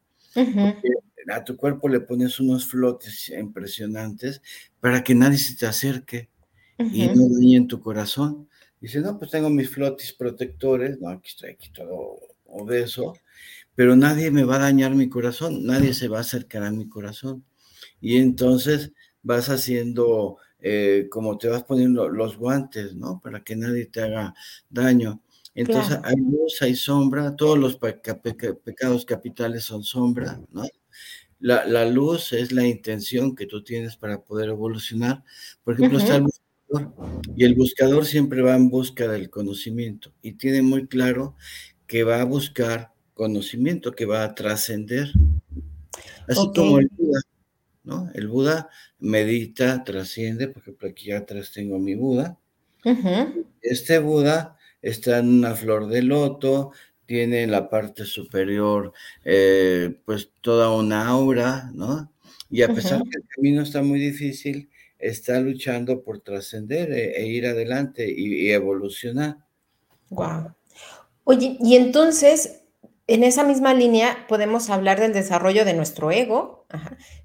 A 1.30 1.44
tu 1.44 1.56
cuerpo 1.56 1.88
le 1.88 2.00
pones 2.00 2.40
unos 2.40 2.66
flotes 2.66 3.28
impresionantes 3.28 4.40
para 4.80 5.04
que 5.04 5.14
nadie 5.14 5.36
se 5.38 5.56
te 5.56 5.66
acerque 5.66 6.30
y 6.78 7.06
no 7.08 7.28
dañe 7.28 7.56
en 7.56 7.68
tu 7.68 7.80
corazón. 7.80 8.48
Dice, 8.80 9.00
no, 9.00 9.18
pues 9.18 9.30
tengo 9.30 9.50
mis 9.50 9.68
flotis 9.68 10.12
protectores, 10.12 11.00
no, 11.00 11.10
aquí 11.10 11.28
estoy 11.28 11.50
aquí 11.50 11.70
todo 11.70 12.20
obeso, 12.46 13.14
pero 13.74 13.94
nadie 13.96 14.30
me 14.30 14.44
va 14.44 14.56
a 14.56 14.60
dañar 14.60 14.94
mi 14.94 15.08
corazón, 15.08 15.64
nadie 15.66 15.92
se 15.92 16.08
va 16.08 16.18
a 16.18 16.22
acercar 16.22 16.62
a 16.62 16.70
mi 16.70 16.88
corazón. 16.88 17.44
Y 18.00 18.16
entonces 18.18 18.92
vas 19.22 19.50
haciendo, 19.50 20.38
eh, 20.60 21.06
como 21.10 21.38
te 21.38 21.48
vas 21.48 21.64
poniendo 21.64 22.08
los 22.08 22.36
guantes, 22.36 22.94
¿no? 22.94 23.20
Para 23.20 23.42
que 23.44 23.56
nadie 23.56 23.86
te 23.86 24.02
haga 24.02 24.34
daño. 24.68 25.22
Entonces 25.54 25.98
hay 26.04 26.16
luz, 26.16 26.60
hay 26.60 26.74
sombra, 26.74 27.34
todos 27.34 27.58
los 27.58 27.76
pecados 27.76 29.04
capitales 29.04 29.64
son 29.64 29.82
sombra, 29.82 30.40
¿no? 30.52 30.64
La, 31.40 31.64
la, 31.66 31.84
luz 31.84 32.32
es 32.32 32.50
la 32.50 32.66
intención 32.66 33.36
que 33.36 33.46
tú 33.46 33.62
tienes 33.62 33.96
para 33.96 34.20
poder 34.22 34.48
evolucionar. 34.48 35.22
Por 35.62 35.74
ejemplo, 35.74 35.98
está 35.98 36.16
el 36.16 36.22
buscador, 36.22 36.92
y 37.36 37.44
el 37.44 37.54
buscador 37.54 38.04
siempre 38.04 38.42
va 38.42 38.56
en 38.56 38.70
busca 38.70 39.06
del 39.08 39.30
conocimiento 39.30 40.12
y 40.20 40.32
tiene 40.32 40.62
muy 40.62 40.86
claro 40.86 41.36
que 41.86 42.04
va 42.04 42.20
a 42.20 42.24
buscar 42.24 42.92
conocimiento, 43.14 43.92
que 43.92 44.06
va 44.06 44.24
a 44.24 44.34
trascender. 44.34 45.10
Así 46.28 46.50
como 46.54 46.78
el 46.78 46.88
Buda, 46.96 47.20
¿no? 47.88 48.10
El 48.14 48.28
Buda 48.28 48.68
medita, 48.98 49.82
trasciende, 49.82 50.48
por 50.48 50.62
ejemplo, 50.62 50.88
aquí 50.88 51.10
atrás 51.10 51.52
tengo 51.52 51.78
mi 51.78 51.94
Buda. 51.94 52.38
Este 53.62 53.98
Buda 53.98 54.56
está 54.82 55.18
en 55.18 55.28
una 55.30 55.54
flor 55.54 55.88
de 55.88 56.02
loto, 56.02 56.72
tiene 57.06 57.44
en 57.44 57.50
la 57.50 57.70
parte 57.70 58.04
superior 58.04 58.92
eh, 59.24 59.98
pues 60.04 60.30
toda 60.42 60.70
una 60.74 61.08
aura, 61.08 61.70
¿no? 61.74 62.12
Y 62.50 62.60
a 62.62 62.72
pesar 62.72 63.02
que 63.04 63.18
el 63.18 63.26
camino 63.34 63.62
está 63.62 63.82
muy 63.82 63.98
difícil, 63.98 64.68
está 64.98 65.40
luchando 65.40 66.02
por 66.02 66.20
trascender 66.20 66.92
e, 66.92 67.22
e, 67.22 67.26
ir 67.26 67.46
adelante 67.46 68.06
y, 68.06 68.46
y 68.46 68.50
evolucionar. 68.50 69.38
Wow. 70.10 70.54
Oye, 71.24 71.56
y 71.60 71.76
entonces, 71.76 72.57
en 73.08 73.24
esa 73.24 73.42
misma 73.42 73.74
línea 73.74 74.26
podemos 74.28 74.70
hablar 74.70 75.00
del 75.00 75.14
desarrollo 75.14 75.64
de 75.64 75.74
nuestro 75.74 76.12
ego, 76.12 76.66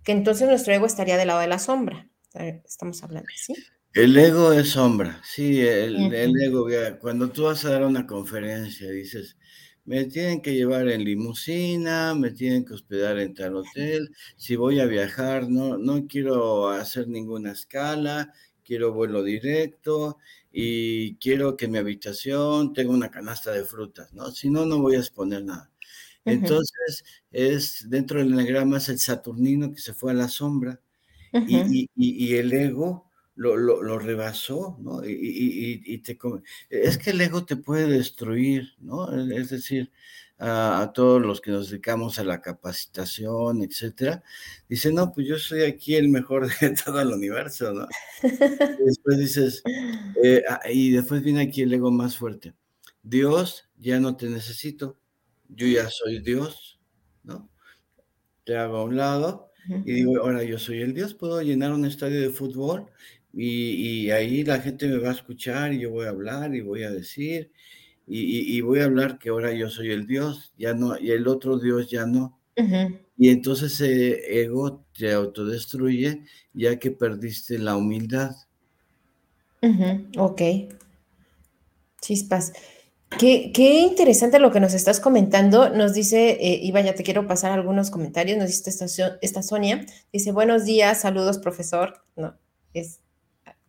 que 0.04 0.14
entonces 0.14 0.48
nuestro 0.48 0.74
ego 0.74 0.86
estaría 0.86 1.18
del 1.18 1.28
lado 1.28 1.42
de 1.42 1.48
la 1.48 1.60
sombra. 1.60 2.10
Estamos 2.34 3.04
hablando, 3.04 3.28
¿sí? 3.36 3.54
El 3.94 4.18
ego 4.18 4.54
es 4.54 4.70
sombra, 4.70 5.22
sí, 5.24 5.62
el, 5.62 6.12
ego, 6.42 6.66
cuando 7.00 7.30
tú 7.30 7.44
vas 7.44 7.64
a 7.64 7.72
dar 7.72 7.86
una 7.86 8.08
conferencia, 8.08 8.90
dices, 8.90 9.38
me 9.86 10.06
tienen 10.06 10.42
que 10.42 10.56
llevar 10.56 10.88
en 10.88 11.04
limusina, 11.04 12.16
me 12.16 12.32
tienen 12.32 12.66
que 12.66 12.74
hospedar 12.74 13.20
en 13.20 13.36
tal 13.36 13.58
hotel, 13.58 14.10
si 14.36 14.56
voy 14.56 14.80
a 14.80 14.86
viajar, 14.86 15.48
no, 15.48 15.78
no 15.78 16.08
quiero 16.08 16.70
hacer 16.70 17.08
ninguna 17.08 17.52
escala, 17.52 18.34
quiero 18.64 18.94
vuelo 18.94 19.22
directo, 19.22 20.18
y 20.56 21.16
quiero 21.16 21.58
que 21.58 21.68
mi 21.68 21.80
habitación 21.80 22.74
tenga 22.74 22.94
una 22.94 23.10
canasta 23.10 23.52
de 23.52 23.66
frutas, 23.66 24.14
¿no? 24.14 24.30
Si 24.32 24.52
no, 24.52 24.66
no 24.66 24.80
voy 24.80 24.96
a 24.96 25.00
exponer 25.00 25.44
nada. 25.44 25.73
Entonces, 26.26 27.04
es 27.32 27.90
dentro 27.90 28.20
del 28.20 28.34
enagrama 28.34 28.78
es 28.78 28.90
el 28.90 29.00
Saturnino 29.00 29.74
que 29.74 29.82
se 29.82 29.94
fue 29.94 30.12
a 30.12 30.16
la 30.16 30.30
sombra 30.30 30.80
y, 31.34 31.90
y, 31.96 32.36
el 32.36 32.54
ego 32.54 33.10
lo, 33.36 33.58
lo, 33.58 33.82
lo 33.82 33.98
rebasó, 33.98 34.78
¿no? 34.80 35.02
Y, 35.04 35.98
te, 36.00 36.18
es 36.70 36.98
que 36.98 37.10
el 37.10 37.22
ego 37.22 37.46
te 37.46 37.56
puede 37.56 37.88
destruir, 37.88 38.74
¿no? 38.80 39.12
Es 39.32 39.50
decir, 39.50 39.92
a, 40.38 40.92
todos 40.94 41.22
los 41.22 41.42
que 41.42 41.52
nos 41.52 41.70
dedicamos 41.70 42.20
a 42.20 42.24
la 42.24 42.42
capacitación, 42.42 43.64
etcétera, 43.64 44.24
dice, 44.68 44.92
no, 44.92 45.12
pues 45.12 45.28
yo 45.28 45.38
soy 45.38 45.64
aquí 45.64 45.96
el 45.96 46.10
mejor 46.10 46.48
de 46.48 46.76
todo 46.86 47.02
el 47.02 47.10
universo, 47.10 47.74
¿no? 47.74 47.88
Y 48.22 48.86
después 48.86 49.18
dices, 49.18 49.64
eh, 50.24 50.44
ah, 50.50 50.62
y 50.72 50.92
después 50.92 51.24
viene 51.24 51.42
aquí 51.42 51.62
el 51.62 51.74
ego 51.74 51.92
más 51.92 52.18
fuerte. 52.18 52.54
Dios, 53.02 53.70
ya 53.78 54.00
no 54.00 54.16
te 54.16 54.30
necesito, 54.30 54.98
yo 55.50 55.68
ya 55.68 55.90
soy 55.90 56.20
Dios, 56.20 56.80
¿no? 57.24 57.50
Te 58.44 58.58
hago 58.58 58.78
a 58.78 58.84
un 58.84 58.98
lado 58.98 59.50
y 59.86 59.94
digo, 59.94 60.20
ahora 60.20 60.44
yo 60.44 60.60
soy 60.60 60.82
el 60.82 60.94
Dios, 60.94 61.14
puedo 61.14 61.42
llenar 61.42 61.72
un 61.72 61.86
estadio 61.86 62.20
de 62.20 62.30
fútbol 62.30 62.88
y, 63.32 64.06
y, 64.06 64.12
ahí 64.12 64.44
la 64.44 64.60
gente 64.60 64.88
me 64.88 64.98
va 64.98 65.10
a 65.10 65.14
escuchar 65.14 65.74
y 65.74 65.80
yo 65.80 65.90
voy 65.90 66.06
a 66.06 66.10
hablar 66.10 66.54
y 66.54 66.62
voy 66.62 66.84
a 66.84 66.92
decir 66.92 67.52
y, 68.06 68.62
voy 68.62 68.80
a 68.80 68.86
hablar 68.86 69.18
que 69.18 69.30
ahora 69.30 69.54
yo 69.54 69.70
soy 69.70 69.92
el 69.92 70.06
Dios, 70.06 70.54
ya 70.58 70.74
no, 70.74 71.00
y 71.00 71.12
el 71.12 71.28
otro 71.28 71.58
Dios 71.58 71.90
ya 71.90 72.06
no. 72.06 72.40
Y 73.18 73.30
entonces 73.30 73.74
ese 73.74 74.42
ego 74.42 74.86
te 74.98 75.12
autodestruye 75.14 76.24
ya 76.54 76.78
que 76.78 76.92
perdiste 76.92 77.58
la 77.58 77.78
humildad. 77.78 78.36
Ok. 80.18 80.42
Chispas. 82.02 82.52
Qué, 83.20 83.52
interesante 83.82 84.40
lo 84.40 84.52
que 84.52 84.60
nos 84.60 84.74
estás 84.74 85.00
comentando. 85.00 85.70
Nos 85.70 85.94
dice, 85.94 86.32
eh, 86.32 86.60
Iba, 86.64 86.82
ya 86.82 86.96
te 86.96 87.04
quiero 87.04 87.28
pasar 87.28 87.52
algunos 87.52 87.90
comentarios. 87.92 88.38
Nos 88.38 88.48
dice 88.48 88.70
esta, 89.22 89.44
Sonia. 89.44 89.86
Dice, 90.12 90.32
buenos 90.32 90.66
días, 90.66 91.02
saludos, 91.02 91.38
profesor. 91.38 92.04
No, 92.16 92.36
es 92.74 93.00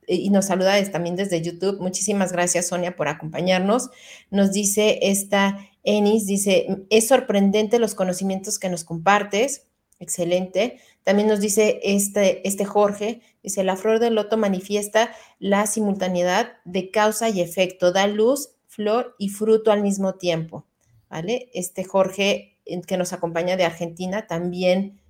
y 0.07 0.31
nos 0.31 0.47
saluda 0.47 0.83
también 0.91 1.17
desde 1.17 1.41
YouTube. 1.41 1.81
Muchísimas 1.81 2.33
gracias, 2.33 2.69
Sonia, 2.69 2.95
por 2.97 3.09
acompañarnos. 3.09 3.91
Nos 4.31 4.53
dice 4.53 4.99
esta 5.03 5.59
Enis, 5.83 6.27
dice, 6.27 6.67
es 6.91 7.09
sorprendente 7.09 7.79
los 7.79 7.95
conocimientos 7.95 8.59
que 8.59 8.69
nos 8.69 8.85
compartes. 8.85 9.67
Excelente. 9.99 10.81
También 11.05 11.29
nos 11.29 11.41
dice 11.41 11.81
este, 11.83 12.47
este 12.49 12.65
Jorge, 12.65 13.21
dice, 13.43 13.63
la 13.63 13.77
flor 13.77 13.99
del 14.01 14.15
loto 14.15 14.37
manifiesta 14.37 15.15
la 15.39 15.67
simultaneidad 15.67 16.55
de 16.65 16.91
causa 16.91 17.29
y 17.29 17.41
efecto, 17.41 17.93
da 17.93 18.07
luz, 18.07 18.54
flor 18.75 19.15
y 19.19 19.29
fruto 19.29 19.73
al 19.73 19.83
mismo 19.83 20.15
tiempo. 20.15 20.67
¿Vale? 21.09 21.51
Este 21.55 21.85
Jorge 21.85 22.59
que 22.87 22.97
nos 22.97 23.13
acompaña 23.13 23.57
de 23.57 23.65
Argentina 23.65 24.27
también 24.27 25.01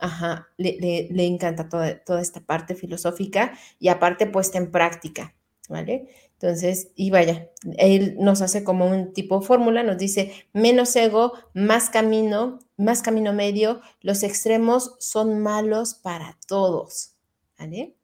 Ajá, 0.00 0.48
le, 0.56 1.08
encanta 1.26 1.68
toda, 1.68 1.98
toda, 2.04 2.20
esta 2.20 2.40
parte 2.40 2.76
filosófica 2.76 3.58
y 3.80 3.88
aparte 3.88 4.26
puesta 4.26 4.56
en 4.56 4.70
práctica, 4.70 5.34
¿vale? 5.68 6.08
Entonces, 6.34 6.92
y 6.94 7.10
vaya, 7.10 7.50
él 7.78 8.16
nos 8.20 8.40
hace 8.40 8.62
como 8.62 8.86
un 8.86 9.12
tipo 9.12 9.42
fórmula, 9.42 9.82
nos 9.82 9.98
dice 9.98 10.32
menos 10.52 10.94
ego, 10.94 11.32
más 11.52 11.90
camino, 11.90 12.60
más 12.76 13.02
camino 13.02 13.32
medio, 13.32 13.80
los 14.00 14.22
extremos 14.22 14.94
son 15.00 15.40
malos 15.40 15.94
para 15.94 16.38
todos, 16.46 17.16
¿vale? 17.58 17.97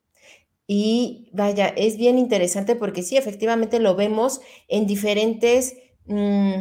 Y 0.67 1.29
vaya, 1.33 1.69
es 1.69 1.97
bien 1.97 2.19
interesante 2.19 2.75
porque 2.75 3.03
sí, 3.03 3.17
efectivamente 3.17 3.81
lo 3.81 3.97
vemos 3.97 4.41
en 4.69 4.87
diferentes, 4.87 5.75
mm, 6.07 6.61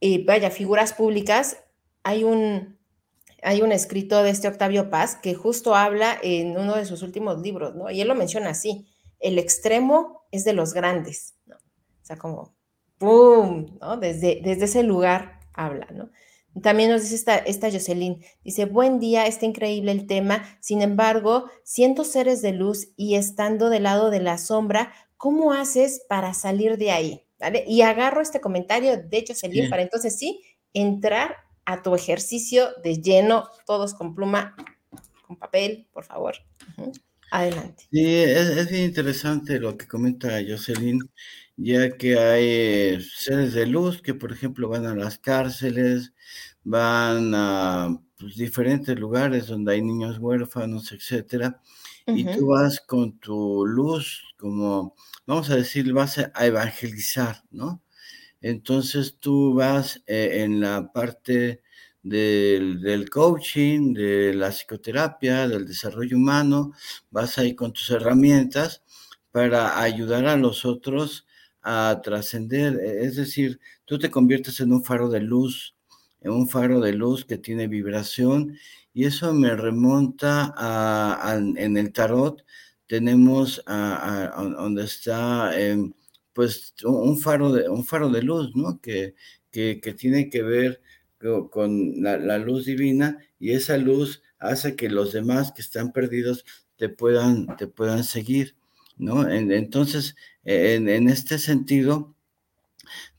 eh, 0.00 0.24
vaya, 0.24 0.50
figuras 0.50 0.94
públicas. 0.94 1.58
Hay 2.02 2.24
un, 2.24 2.78
hay 3.42 3.62
un 3.62 3.72
escrito 3.72 4.22
de 4.22 4.30
este 4.30 4.48
Octavio 4.48 4.90
Paz 4.90 5.16
que 5.16 5.34
justo 5.34 5.74
habla 5.74 6.18
en 6.22 6.56
uno 6.58 6.76
de 6.76 6.86
sus 6.86 7.02
últimos 7.02 7.40
libros, 7.40 7.74
¿no? 7.74 7.90
Y 7.90 8.00
él 8.00 8.08
lo 8.08 8.14
menciona 8.14 8.50
así, 8.50 8.86
el 9.20 9.38
extremo 9.38 10.26
es 10.30 10.44
de 10.44 10.54
los 10.54 10.72
grandes, 10.72 11.34
¿no? 11.46 11.56
O 11.56 12.06
sea, 12.06 12.16
como, 12.16 12.54
¡pum!, 12.98 13.78
¿no? 13.80 13.96
Desde, 13.98 14.40
desde 14.42 14.64
ese 14.64 14.82
lugar 14.82 15.40
habla, 15.52 15.86
¿no? 15.92 16.10
También 16.62 16.90
nos 16.90 17.02
dice 17.02 17.16
esta, 17.16 17.36
esta 17.36 17.70
Jocelyn, 17.70 18.24
dice, 18.44 18.64
buen 18.64 19.00
día, 19.00 19.26
está 19.26 19.44
increíble 19.44 19.90
el 19.90 20.06
tema, 20.06 20.44
sin 20.60 20.82
embargo, 20.82 21.50
siendo 21.64 22.04
seres 22.04 22.42
de 22.42 22.52
luz 22.52 22.88
y 22.96 23.16
estando 23.16 23.70
del 23.70 23.82
lado 23.84 24.10
de 24.10 24.20
la 24.20 24.38
sombra, 24.38 24.92
¿cómo 25.16 25.52
haces 25.52 26.04
para 26.08 26.32
salir 26.32 26.78
de 26.78 26.92
ahí? 26.92 27.26
¿Vale? 27.40 27.64
Y 27.66 27.82
agarro 27.82 28.20
este 28.20 28.40
comentario 28.40 28.96
de 28.96 29.24
Jocelyn 29.26 29.68
para 29.68 29.82
entonces 29.82 30.16
sí 30.16 30.42
entrar 30.72 31.36
a 31.64 31.82
tu 31.82 31.94
ejercicio 31.94 32.68
de 32.82 33.00
lleno, 33.00 33.48
todos 33.66 33.94
con 33.94 34.14
pluma, 34.14 34.54
con 35.26 35.36
papel, 35.36 35.88
por 35.92 36.04
favor. 36.04 36.36
Adelante. 37.34 37.88
Sí, 37.90 38.06
es, 38.06 38.70
bien 38.70 38.84
interesante 38.84 39.58
lo 39.58 39.76
que 39.76 39.88
comenta 39.88 40.38
Jocelyn, 40.48 41.00
ya 41.56 41.96
que 41.96 42.16
hay 42.16 43.02
seres 43.02 43.54
de 43.54 43.66
luz 43.66 44.00
que, 44.00 44.14
por 44.14 44.30
ejemplo, 44.30 44.68
van 44.68 44.86
a 44.86 44.94
las 44.94 45.18
cárceles, 45.18 46.12
van 46.62 47.32
a 47.34 48.00
pues, 48.16 48.36
diferentes 48.36 48.96
lugares 48.96 49.48
donde 49.48 49.72
hay 49.72 49.82
niños 49.82 50.18
huérfanos, 50.20 50.92
etcétera, 50.92 51.60
y 52.06 52.24
tú 52.24 52.46
vas 52.46 52.78
con 52.80 53.18
tu 53.18 53.66
luz, 53.66 54.22
como, 54.38 54.94
vamos 55.26 55.50
a 55.50 55.56
decir, 55.56 55.92
vas 55.92 56.18
a 56.18 56.46
evangelizar, 56.46 57.42
¿no? 57.50 57.82
Entonces 58.42 59.18
tú 59.18 59.54
vas 59.54 60.00
eh, 60.06 60.44
en 60.44 60.60
la 60.60 60.92
parte 60.92 61.63
del, 62.04 63.08
coaching, 63.10 63.94
de 63.94 64.34
la 64.34 64.50
psicoterapia, 64.50 65.48
del 65.48 65.66
desarrollo 65.66 66.16
humano, 66.16 66.72
vas 67.10 67.38
ahí 67.38 67.54
con 67.54 67.72
tus 67.72 67.90
herramientas 67.90 68.82
para 69.32 69.80
ayudar 69.80 70.26
a 70.26 70.36
los 70.36 70.64
otros 70.64 71.26
a 71.62 72.00
trascender. 72.04 72.78
E, 72.80 73.04
es 73.06 73.16
decir, 73.16 73.58
tú 73.84 73.98
te 73.98 74.10
conviertes 74.10 74.60
en 74.60 74.72
un 74.72 74.84
faro 74.84 75.08
de 75.08 75.20
luz, 75.20 75.74
en 76.20 76.32
un 76.32 76.48
faro 76.48 76.80
de 76.80 76.92
luz 76.92 77.24
que 77.24 77.38
tiene 77.38 77.66
vibración 77.68 78.56
y 78.92 79.06
eso 79.06 79.32
me 79.34 79.56
remonta 79.56 80.54
a, 80.56 81.36
en 81.36 81.76
el 81.76 81.92
tarot. 81.92 82.44
Tenemos 82.86 83.62
donde 83.66 84.84
está 84.84 85.58
em, 85.58 85.92
pues 86.34 86.74
un 86.84 87.18
faro 87.18 87.52
de, 87.52 87.68
un 87.68 87.84
faro 87.84 88.10
de 88.10 88.22
luz, 88.22 88.54
¿no? 88.54 88.80
Que, 88.80 89.14
que 89.50 89.94
tiene 89.96 90.28
que 90.30 90.42
ver 90.42 90.82
con 91.50 92.02
la, 92.02 92.38
luz 92.38 92.66
divina 92.66 93.18
y 93.38 93.52
esa 93.52 93.76
luz 93.76 94.22
hace 94.38 94.76
que 94.76 94.90
los 94.90 95.12
demás 95.12 95.52
que 95.52 95.62
están 95.62 95.92
perdidos 95.92 96.44
te 96.76 96.88
puedan, 96.88 97.56
te 97.56 97.66
puedan 97.66 98.04
seguir, 98.04 98.56
¿no? 98.96 99.28
entonces, 99.30 100.16
en, 100.44 101.08
este 101.08 101.38
sentido, 101.38 102.14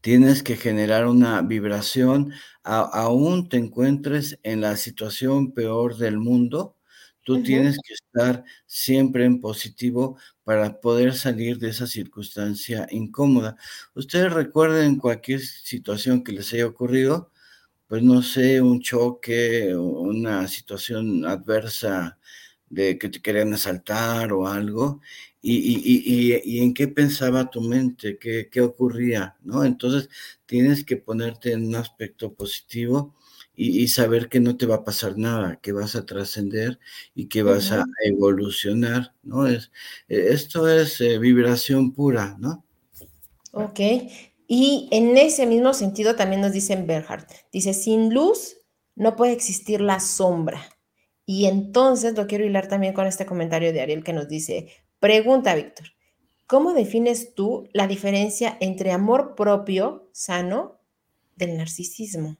tienes 0.02 0.44
que 0.44 0.56
generar 0.56 1.08
una 1.08 1.42
vibración, 1.42 2.32
aún 2.64 3.50
te 3.50 3.58
encuentres 3.58 4.40
en 4.44 4.62
la 4.62 4.78
situación 4.78 5.54
peor 5.54 5.98
del 5.98 6.18
mundo, 6.18 6.76
tú 7.24 7.42
tienes 7.42 7.80
que 7.84 7.94
estar 7.94 8.44
siempre 8.68 9.26
en 9.26 9.42
positivo 9.42 10.18
para 10.44 10.80
poder 10.80 11.16
salir 11.16 11.58
de 11.58 11.70
esa 11.70 11.88
circunstancia 11.88 12.88
incómoda. 12.92 13.58
Ustedes 13.96 14.32
recuerden 14.32 14.98
cualquier 14.98 15.42
situación 15.42 16.24
que 16.24 16.34
les 16.34 16.54
haya 16.54 16.68
ocurrido, 16.68 17.32
pues 17.88 18.04
no 18.04 18.22
sé, 18.22 18.62
un 18.62 18.82
choque, 18.82 19.76
una 19.76 20.48
situación 20.48 21.26
adversa 21.26 22.18
de 22.70 22.98
que 22.98 23.10
te 23.10 23.22
querían 23.22 23.54
asaltar 23.54 24.34
o 24.34 24.48
algo, 24.48 25.02
y, 25.42 26.60
en 26.60 26.74
qué 26.74 26.88
pensaba 26.88 27.50
tu 27.52 27.62
mente, 27.62 28.18
qué, 28.18 28.50
qué, 28.52 28.62
ocurría, 28.62 29.36
¿no? 29.44 29.64
Entonces 29.64 30.10
tienes 30.48 30.84
que 30.84 30.98
ponerte 30.98 31.52
en 31.52 31.68
un 31.68 31.76
aspecto 31.76 32.34
positivo 32.34 33.14
y, 33.56 33.88
saber 33.88 34.28
que 34.28 34.40
no 34.40 34.58
te 34.58 34.66
va 34.66 34.76
a 34.76 34.84
pasar 34.84 35.18
nada, 35.18 35.58
que 35.62 35.72
vas 35.72 35.96
a 35.96 36.06
trascender 36.06 36.80
y 37.14 37.28
que 37.28 37.44
vas 37.44 37.72
a 37.72 37.84
evolucionar, 38.04 39.14
¿no? 39.24 39.48
Es, 39.48 39.72
e, 40.10 40.34
esto 40.34 40.68
es 40.68 41.00
eh, 41.02 41.20
vibración 41.20 41.94
pura, 41.94 42.36
¿no? 42.40 42.66
Ok, 43.52 43.80
y 44.48 44.88
en 44.92 45.18
ese 45.18 45.46
mismo 45.46 45.74
sentido 45.74 46.16
también 46.16 46.42
nos 46.42 46.54
dice 46.54 46.76
Berhardt, 46.76 47.32
dice, 47.52 47.74
sin 47.74 48.14
luz 48.14 48.58
no 48.96 49.16
puede 49.16 49.34
existir 49.34 49.82
la 49.82 50.00
sombra. 50.00 50.62
Y 51.26 51.46
entonces 51.46 52.16
lo 52.16 52.28
quiero 52.28 52.46
hilar 52.46 52.68
también 52.68 52.94
con 52.94 53.08
este 53.08 53.26
comentario 53.26 53.74
de 53.74 53.82
Ariel 53.82 54.04
que 54.04 54.14
nos 54.14 54.28
dice, 54.28 54.68
pregunta 55.00 55.56
Víctor, 55.56 55.88
¿cómo 56.46 56.74
defines 56.74 57.34
tú 57.34 57.68
la 57.74 57.88
diferencia 57.88 58.58
entre 58.60 58.92
amor 58.92 59.36
propio 59.36 60.10
sano 60.14 60.80
del 61.36 61.58
narcisismo? 61.58 62.38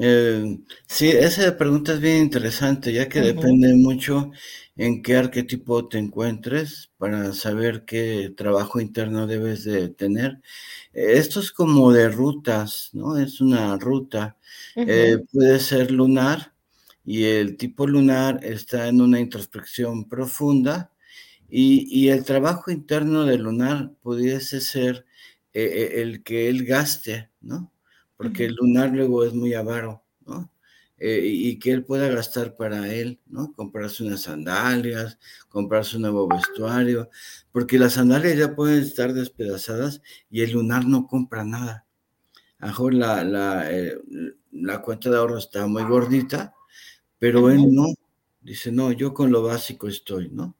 Eh, 0.00 0.58
sí, 0.86 1.08
esa 1.08 1.56
pregunta 1.56 1.94
es 1.94 2.00
bien 2.00 2.18
interesante, 2.18 2.92
ya 2.92 3.08
que 3.08 3.20
depende 3.20 3.74
mucho 3.74 4.32
en 4.76 5.02
qué 5.02 5.16
arquetipo 5.16 5.88
te 5.88 5.98
encuentres 5.98 6.90
para 6.98 7.32
saber 7.32 7.84
qué 7.84 8.32
trabajo 8.36 8.80
interno 8.80 9.26
debes 9.26 9.64
de 9.64 9.88
tener. 9.88 10.40
Esto 10.92 11.40
es 11.40 11.52
como 11.52 11.92
de 11.92 12.08
rutas, 12.08 12.90
¿no? 12.92 13.16
Es 13.18 13.40
una 13.40 13.76
ruta. 13.78 14.36
Eh, 14.76 15.18
puede 15.32 15.60
ser 15.60 15.90
lunar 15.90 16.52
y 17.04 17.24
el 17.24 17.56
tipo 17.56 17.86
lunar 17.86 18.40
está 18.42 18.88
en 18.88 19.00
una 19.00 19.20
introspección 19.20 20.08
profunda 20.08 20.90
y, 21.48 22.08
el 22.08 22.24
trabajo 22.24 22.70
interno 22.70 23.24
del 23.24 23.42
lunar 23.42 23.92
pudiese 24.02 24.60
ser 24.60 25.06
eh, 25.54 26.02
el 26.02 26.22
que 26.22 26.48
él 26.48 26.64
gaste, 26.64 27.30
¿no? 27.40 27.72
Porque 28.16 28.46
el 28.46 28.54
lunar 28.54 28.90
luego 28.90 29.24
es 29.24 29.34
muy 29.34 29.54
avaro, 29.54 30.02
¿no? 30.26 30.50
Eh, 30.98 31.20
y 31.24 31.58
que 31.58 31.72
él 31.72 31.84
pueda 31.84 32.08
gastar 32.08 32.56
para 32.56 32.92
él, 32.92 33.20
¿no? 33.26 33.52
Comprarse 33.52 34.02
unas 34.04 34.22
sandalias, 34.22 35.18
comprarse 35.48 35.96
un 35.96 36.02
nuevo 36.02 36.26
vestuario, 36.26 37.10
porque 37.52 37.78
las 37.78 37.94
sandalias 37.94 38.38
ya 38.38 38.54
pueden 38.56 38.82
estar 38.82 39.12
despedazadas 39.12 40.00
y 40.30 40.42
el 40.42 40.52
lunar 40.52 40.86
no 40.86 41.06
compra 41.06 41.44
nada. 41.44 41.86
A 42.58 42.66
mejor 42.68 42.94
la, 42.94 43.24
la, 43.24 43.70
eh, 43.72 43.98
la 44.52 44.82
cuenta 44.82 45.10
de 45.10 45.16
ahorro 45.18 45.38
está 45.38 45.66
muy 45.66 45.84
gordita, 45.84 46.54
pero 47.18 47.50
él 47.50 47.74
no, 47.74 47.86
dice, 48.40 48.72
no, 48.72 48.92
yo 48.92 49.14
con 49.14 49.32
lo 49.32 49.42
básico 49.42 49.88
estoy, 49.88 50.30
¿no? 50.30 50.56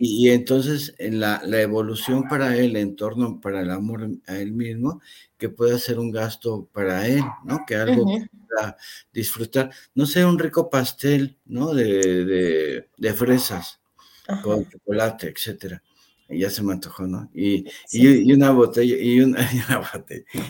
Y, 0.00 0.30
entonces 0.30 0.94
en 0.98 1.20
la, 1.20 1.40
evolución 1.44 2.28
para 2.28 2.56
él 2.56 2.76
en 2.76 2.96
torno 2.96 3.40
para 3.40 3.60
el 3.62 3.70
amor 3.70 4.08
a 4.26 4.36
él 4.38 4.52
mismo, 4.52 5.00
que 5.38 5.48
pueda 5.48 5.78
ser 5.78 5.98
un 5.98 6.10
gasto 6.10 6.68
para 6.72 7.06
él, 7.06 7.22
¿no? 7.44 7.64
Que 7.66 7.76
algo 7.76 8.04
para 8.48 8.76
disfrutar. 9.12 9.70
No 9.94 10.06
sé, 10.06 10.24
un 10.24 10.38
rico 10.38 10.70
pastel, 10.70 11.38
¿no? 11.46 11.74
De, 11.74 12.86
de, 12.96 13.14
fresas 13.14 13.80
con 14.42 14.68
chocolate, 14.68 15.28
etcétera. 15.28 15.82
Ya 16.28 16.48
se 16.48 16.62
me 16.62 16.72
antojó, 16.72 17.06
¿no? 17.06 17.28
Y, 17.34 17.64
y, 17.90 18.32
una 18.32 18.52
botella, 18.52 18.96
y 18.96 19.20
una, 19.22 19.40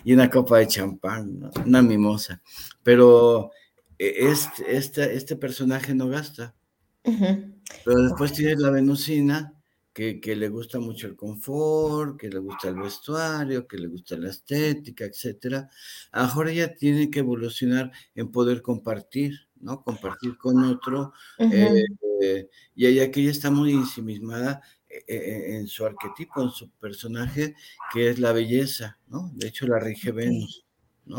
y 0.04 0.12
una, 0.12 0.28
copa 0.28 0.58
de 0.58 0.66
champán, 0.66 1.40
¿no? 1.40 1.50
una 1.64 1.80
mimosa. 1.80 2.42
Pero 2.82 3.50
e, 3.98 4.30
este, 4.30 4.76
este, 4.76 5.14
este 5.14 5.36
personaje 5.36 5.94
no 5.94 6.08
gasta. 6.08 6.54
Pero 7.02 8.02
después 8.02 8.32
tienes 8.32 8.58
la 8.58 8.70
venusina, 8.70 9.54
que, 9.92 10.20
que, 10.20 10.36
le 10.36 10.48
gusta 10.48 10.78
mucho 10.78 11.08
el 11.08 11.16
confort, 11.16 12.18
que 12.18 12.28
le 12.28 12.38
gusta 12.38 12.68
el 12.68 12.76
vestuario, 12.76 13.66
que 13.66 13.76
le 13.76 13.88
gusta 13.88 14.16
la 14.16 14.30
estética, 14.30 15.04
etcétera. 15.04 15.68
Ahora 16.12 16.52
ella 16.52 16.74
tiene 16.74 17.10
que 17.10 17.20
evolucionar 17.20 17.90
en 18.14 18.30
poder 18.30 18.62
compartir, 18.62 19.48
¿no? 19.56 19.82
Compartir 19.82 20.36
con 20.38 20.62
otro. 20.64 21.12
Eh, 21.38 22.48
y 22.74 22.86
ella 22.86 23.10
que 23.10 23.20
ella 23.20 23.30
está 23.30 23.50
muy 23.50 23.72
ensimismada 23.72 24.60
eh, 24.88 25.04
eh, 25.08 25.56
en 25.56 25.66
su 25.68 25.84
arquetipo, 25.86 26.42
en 26.42 26.50
su 26.50 26.70
personaje, 26.70 27.54
que 27.92 28.10
es 28.10 28.18
la 28.18 28.32
belleza, 28.32 28.98
¿no? 29.08 29.30
De 29.34 29.48
hecho, 29.48 29.66
la 29.66 29.78
rige 29.78 30.12
Venus, 30.12 30.66
¿no? 31.06 31.16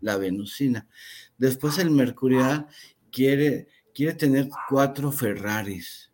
La 0.00 0.16
venusina. 0.16 0.88
Después 1.36 1.78
el 1.78 1.90
mercurial 1.90 2.66
quiere 3.10 3.68
quiere 3.98 4.14
tener 4.14 4.48
cuatro 4.68 5.10
Ferraris. 5.10 6.12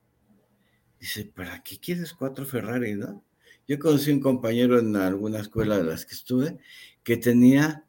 Dice, 0.99 1.27
¿para 1.27 1.63
qué 1.63 1.79
quieres 1.79 2.15
cuatro 2.15 2.47
Ferraris, 2.47 2.97
no? 2.97 3.23
Yo 3.69 3.79
conocí 3.79 4.11
un 4.11 4.21
compañero 4.21 4.79
en 4.79 4.97
alguna 4.97 5.41
escuela 5.41 5.77
de 5.77 5.85
las 5.85 6.07
que 6.07 6.15
estuve 6.15 6.57
que 7.03 7.19
tenía 7.19 7.85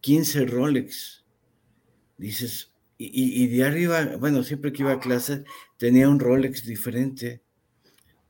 15 0.00 0.44
Rolex. 0.46 1.24
Dices, 2.16 2.72
y, 2.96 3.46
de 3.46 3.64
arriba, 3.64 4.16
bueno, 4.16 4.42
siempre 4.42 4.72
que 4.72 4.82
iba 4.82 4.90
a 4.90 4.98
clase 4.98 5.44
tenía 5.76 6.08
un 6.08 6.18
Rolex 6.18 6.66
diferente. 6.66 7.40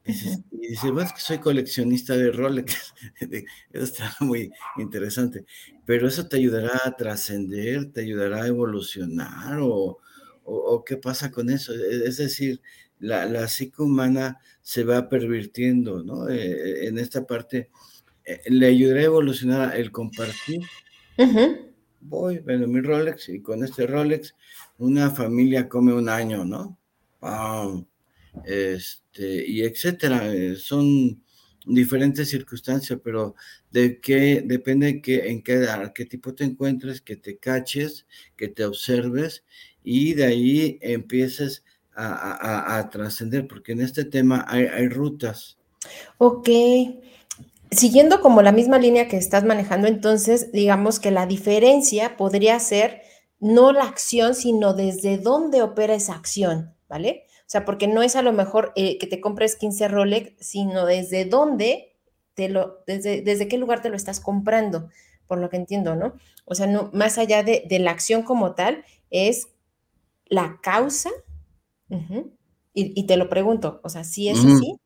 Dices, 0.05 0.41
y 0.51 0.69
dice, 0.69 0.91
bueno, 0.91 1.09
es 1.09 1.15
que 1.15 1.21
soy 1.21 1.39
coleccionista 1.39 2.19
de 2.19 2.33
Rolex. 2.33 2.93
eso 3.73 3.85
está 3.85 4.15
muy 4.21 4.51
interesante. 4.77 5.47
Pero 5.87 6.07
eso 6.07 6.29
te 6.29 6.37
ayudará 6.37 6.83
a 6.85 6.95
trascender, 6.95 7.93
te 7.93 8.03
ayudará 8.03 8.43
a 8.43 8.49
evolucionar 8.49 9.59
o, 9.63 10.01
o, 10.49 10.85
qué 10.85 10.97
pasa 10.97 11.31
con 11.31 11.51
eso. 11.51 11.73
E, 11.75 12.09
es 12.09 12.17
decir, 12.17 12.61
la, 12.99 13.27
la 13.27 13.49
psique 13.49 13.83
humana 13.83 14.39
se 14.63 14.85
va 14.85 15.09
pervirtiendo, 15.09 16.03
¿no? 16.03 16.29
Eh, 16.29 16.37
eh, 16.37 16.89
en 16.89 16.99
esta 16.99 17.27
parte 17.27 17.71
eh, 18.25 18.41
le 18.47 18.67
ayudará 18.67 19.01
a 19.01 19.05
evolucionar 19.05 19.77
el 19.77 19.93
compartir. 19.93 20.61
Voy, 22.01 22.39
vendo 22.39 22.69
mi 22.69 22.81
Rolex 22.81 23.29
y 23.29 23.43
con 23.43 23.65
este 23.65 23.87
Rolex 23.87 24.35
una 24.79 25.11
familia 25.11 25.69
come 25.69 25.93
un 25.93 26.09
año, 26.09 26.45
¿no? 26.45 26.79
Este, 28.45 29.45
y 29.47 29.63
etcétera. 29.63 30.23
Son 30.57 31.21
diferentes 31.67 32.29
circunstancias, 32.29 32.99
pero 33.03 33.35
de 33.71 34.01
qué 34.01 34.43
depende 34.45 35.03
que, 35.03 35.29
en 35.29 35.43
qué, 35.43 35.67
qué 35.95 36.05
tipo 36.07 36.35
te 36.35 36.45
encuentres, 36.45 37.01
que 37.01 37.17
te 37.17 37.39
caches, 37.39 38.07
que 38.37 38.49
te 38.49 38.65
observes 38.65 39.45
y 39.83 40.15
de 40.15 40.25
ahí 40.25 40.79
empieces 40.81 41.65
a, 41.95 42.89
trascender, 42.93 43.49
porque 43.49 43.73
en 43.73 43.81
este 43.81 44.05
tema 44.05 44.45
hay, 44.49 44.67
hay 44.67 44.89
rutas. 44.89 45.59
Ok. 46.19 46.49
Siguiendo 47.71 48.21
como 48.21 48.41
la 48.41 48.53
misma 48.53 48.79
línea 48.79 49.09
que 49.09 49.17
estás 49.17 49.45
manejando, 49.45 49.89
entonces 49.89 50.53
digamos 50.53 51.01
que 51.01 51.11
la 51.11 51.27
diferencia 51.27 52.17
podría 52.17 52.59
ser 52.61 53.03
no 53.41 53.73
la 53.73 53.85
acción, 53.85 54.35
sino 54.35 54.75
desde 54.75 55.19
dónde 55.19 55.63
opera 55.63 55.95
esa 55.95 56.15
acción, 56.15 56.75
¿vale? 56.89 57.25
O 57.41 57.51
sea, 57.51 57.65
porque 57.65 57.89
no 57.89 58.03
es 58.03 58.17
a 58.17 58.23
lo 58.23 58.33
mejor 58.33 58.73
eh, 58.77 58.99
que 58.99 59.07
te 59.07 59.21
compres 59.21 59.57
15 59.57 59.89
Rolex, 59.89 60.33
sino 60.39 60.85
desde 60.85 61.25
dónde 61.25 61.97
te 62.35 62.49
lo, 62.49 62.83
desde, 62.87 63.23
desde 63.23 63.49
qué 63.49 63.59
lugar 63.59 63.81
te 63.81 63.89
lo 63.89 63.97
estás 63.97 64.21
comprando, 64.21 64.91
por 65.27 65.39
lo 65.39 65.49
que 65.49 65.57
entiendo, 65.57 65.97
¿no? 65.97 66.15
O 66.45 66.55
sea, 66.55 66.67
no, 66.67 66.91
más 66.93 67.19
allá 67.19 67.43
de, 67.43 67.67
la 67.81 67.91
acción 67.91 68.23
como 68.23 68.55
tal, 68.55 68.85
es 69.11 69.49
la 70.29 70.61
causa. 70.63 71.11
y, 72.75 73.07
te 73.07 73.17
lo 73.17 73.29
pregunto, 73.29 73.81
o 73.83 73.89
sea, 73.89 74.05
¿sí 74.05 74.29
es 74.29 74.39
así? 74.39 74.77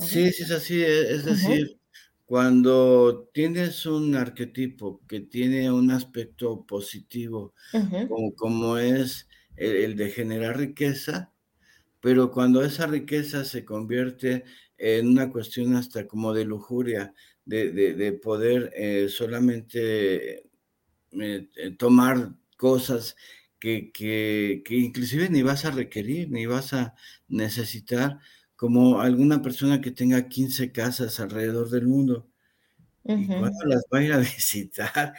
Sí, 0.00 0.32
sí 0.32 0.42
es 0.42 0.50
así, 0.50 0.82
e, 0.82 1.12
es 1.14 1.24
decir, 1.24 1.78
cuando 2.26 3.28
tienes 3.32 3.86
un 3.86 4.14
arquetipo 4.16 5.00
que 5.06 5.20
tiene 5.20 5.70
un 5.70 5.90
aspecto 5.90 6.64
positivo, 6.66 7.54
como, 8.08 8.34
como, 8.34 8.78
es 8.78 9.28
el, 9.56 9.96
de 9.96 10.10
generar 10.10 10.58
riqueza, 10.58 11.32
pero 12.00 12.32
cuando 12.32 12.64
esa 12.64 12.86
riqueza 12.86 13.44
se 13.44 13.64
convierte 13.64 14.44
en 14.76 15.08
una 15.08 15.30
cuestión 15.30 15.76
hasta 15.76 16.08
como 16.08 16.32
de 16.32 16.44
lujuria, 16.44 17.14
de, 17.44 18.20
poder 18.22 18.72
eh, 18.74 19.08
solamente 19.08 20.38
eh, 20.38 20.44
eh, 21.12 21.76
tomar 21.78 22.32
cosas 22.56 23.16
que, 23.62 24.62
que, 24.64 24.76
inclusive 24.76 25.28
ni 25.30 25.42
vas 25.42 25.64
a 25.64 25.70
requerir, 25.70 26.30
ni 26.30 26.46
vas 26.46 26.72
a 26.72 26.94
necesitar, 27.28 28.18
como 28.56 29.00
alguna 29.00 29.40
persona 29.40 29.80
que 29.80 29.92
tenga 29.92 30.28
15 30.28 30.72
casas 30.72 31.20
alrededor 31.20 31.70
del 31.70 31.86
mundo. 31.86 32.26
¿Y 33.04 33.26
cuándo 33.26 33.64
las 33.66 33.84
va 33.92 33.98
a 33.98 34.02
ir 34.02 34.12
a 34.12 34.18
visitar? 34.36 35.14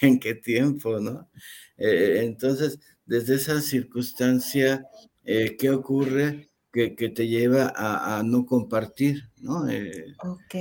¿En 0.00 0.18
qué 0.18 0.34
tiempo, 0.34 0.98
no? 0.98 1.28
entonces, 1.76 2.80
desde 3.06 3.36
esa 3.36 3.60
circunstancia, 3.60 4.84
eh, 5.24 5.56
¿qué 5.56 5.70
ocurre? 5.70 6.48
Que, 6.72 6.90
te 6.90 7.28
lleva 7.28 7.72
a, 7.76 8.22
no 8.24 8.46
compartir, 8.46 9.28
¿no? 9.40 9.68
Eh, 9.68 10.14
ok. 10.24 10.54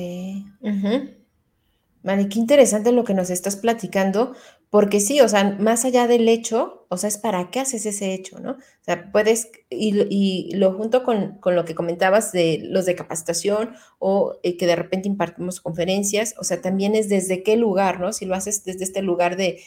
Vale, 2.03 2.29
qué 2.29 2.39
interesante 2.39 2.91
lo 2.91 3.03
que 3.03 3.13
nos 3.13 3.29
estás 3.29 3.55
platicando, 3.55 4.35
porque 4.69 4.99
sí, 4.99 5.21
o 5.21 5.29
sea, 5.29 5.55
más 5.59 5.85
allá 5.85 6.07
del 6.07 6.27
hecho, 6.27 6.80
o 6.91 6.97
sea, 6.97 7.07
es 7.07 7.17
para 7.17 7.49
qué 7.49 7.61
haces 7.61 7.85
ese 7.85 8.13
hecho, 8.13 8.39
¿no? 8.39 8.51
O 8.51 8.83
sea, 8.83 9.11
puedes, 9.11 9.49
y, 9.69 10.53
lo 10.55 10.73
junto 10.73 11.03
con, 11.03 11.39
lo 11.43 11.65
que 11.65 11.73
comentabas 11.73 12.31
de 12.31 12.59
los 12.63 12.85
de 12.85 12.95
capacitación 12.95 13.73
o 13.97 14.35
eh, 14.43 14.57
que 14.57 14.67
de 14.67 14.75
repente 14.75 15.07
impartimos 15.07 15.61
conferencias, 15.61 16.35
o 16.37 16.43
sea, 16.43 16.61
también 16.61 16.93
es 16.95 17.09
desde 17.09 17.43
qué 17.43 17.57
lugar, 17.57 17.99
¿no? 17.99 18.13
Si 18.13 18.25
lo 18.25 18.35
haces 18.35 18.63
desde 18.65 18.83
este 18.83 19.01
lugar 19.01 19.37
de 19.37 19.61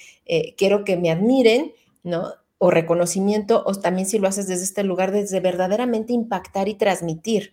quiero 0.56 0.84
que 0.84 0.96
me 0.96 1.10
admiren, 1.10 1.72
¿no? 2.02 2.32
o 2.58 2.70
reconocimiento, 2.70 3.62
o 3.66 3.74
también 3.74 4.08
si 4.08 4.18
lo 4.18 4.26
haces 4.26 4.46
desde 4.46 4.64
este 4.64 4.84
lugar, 4.84 5.12
desde 5.12 5.38
verdaderamente 5.40 6.14
impactar 6.14 6.66
y 6.68 6.74
transmitir. 6.74 7.52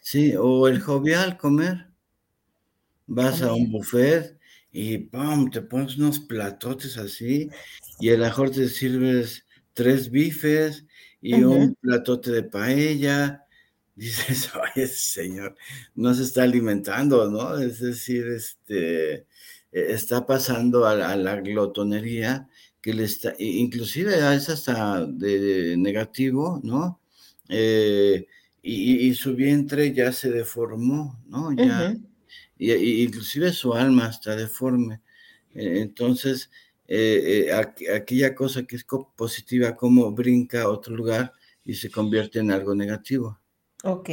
Sí, 0.00 0.34
o 0.36 0.68
el 0.68 0.80
jovial 0.80 1.36
comer. 1.36 1.88
Vas 3.06 3.42
a 3.42 3.52
un 3.52 3.70
buffet 3.70 4.39
y 4.72 4.98
¡pum! 4.98 5.50
te 5.50 5.62
pones 5.62 5.96
unos 5.98 6.20
platotes 6.20 6.96
así 6.96 7.50
y 7.98 8.10
a 8.10 8.16
lo 8.16 8.24
mejor 8.24 8.50
te 8.50 8.68
sirves 8.68 9.44
tres 9.74 10.10
bifes 10.10 10.86
y 11.20 11.42
un 11.42 11.74
platote 11.74 12.30
de 12.30 12.42
paella. 12.44 13.44
Dices, 13.96 14.50
oye, 14.54 14.86
señor, 14.86 15.56
no 15.94 16.14
se 16.14 16.22
está 16.22 16.44
alimentando, 16.44 17.30
¿no? 17.30 17.58
Es 17.58 17.80
decir, 17.80 18.28
este, 18.28 19.14
e, 19.14 19.26
está 19.72 20.24
pasando 20.24 20.86
a 20.86 20.94
la 21.16 21.36
glotonería 21.36 22.48
que 22.80 22.94
le 22.94 23.04
está, 23.04 23.34
inclusive 23.38 24.14
es 24.34 24.48
hasta 24.48 25.04
de, 25.04 25.76
negativo, 25.76 26.60
¿no? 26.62 27.00
Eh, 27.48 28.26
y, 28.62 29.14
su 29.14 29.34
vientre 29.34 29.92
ya 29.92 30.12
se 30.12 30.30
deformó, 30.30 31.18
¿no? 31.26 31.52
Ya, 31.52 31.96
y, 32.60 33.02
inclusive 33.02 33.52
su 33.52 33.74
alma 33.74 34.08
está 34.08 34.36
deforme. 34.36 35.00
E, 35.54 35.80
entonces, 35.80 36.50
eh, 36.86 37.48
eh, 37.48 37.92
aquella 37.94 38.34
cosa 38.34 38.64
que 38.64 38.76
es 38.76 38.86
positiva, 39.16 39.76
como 39.76 40.12
brinca 40.12 40.62
a 40.62 40.68
otro 40.68 40.94
lugar 40.94 41.32
y 41.64 41.74
se 41.74 41.90
convierte 41.90 42.40
en 42.40 42.50
algo 42.50 42.74
negativo. 42.74 43.38
Ok. 43.84 44.10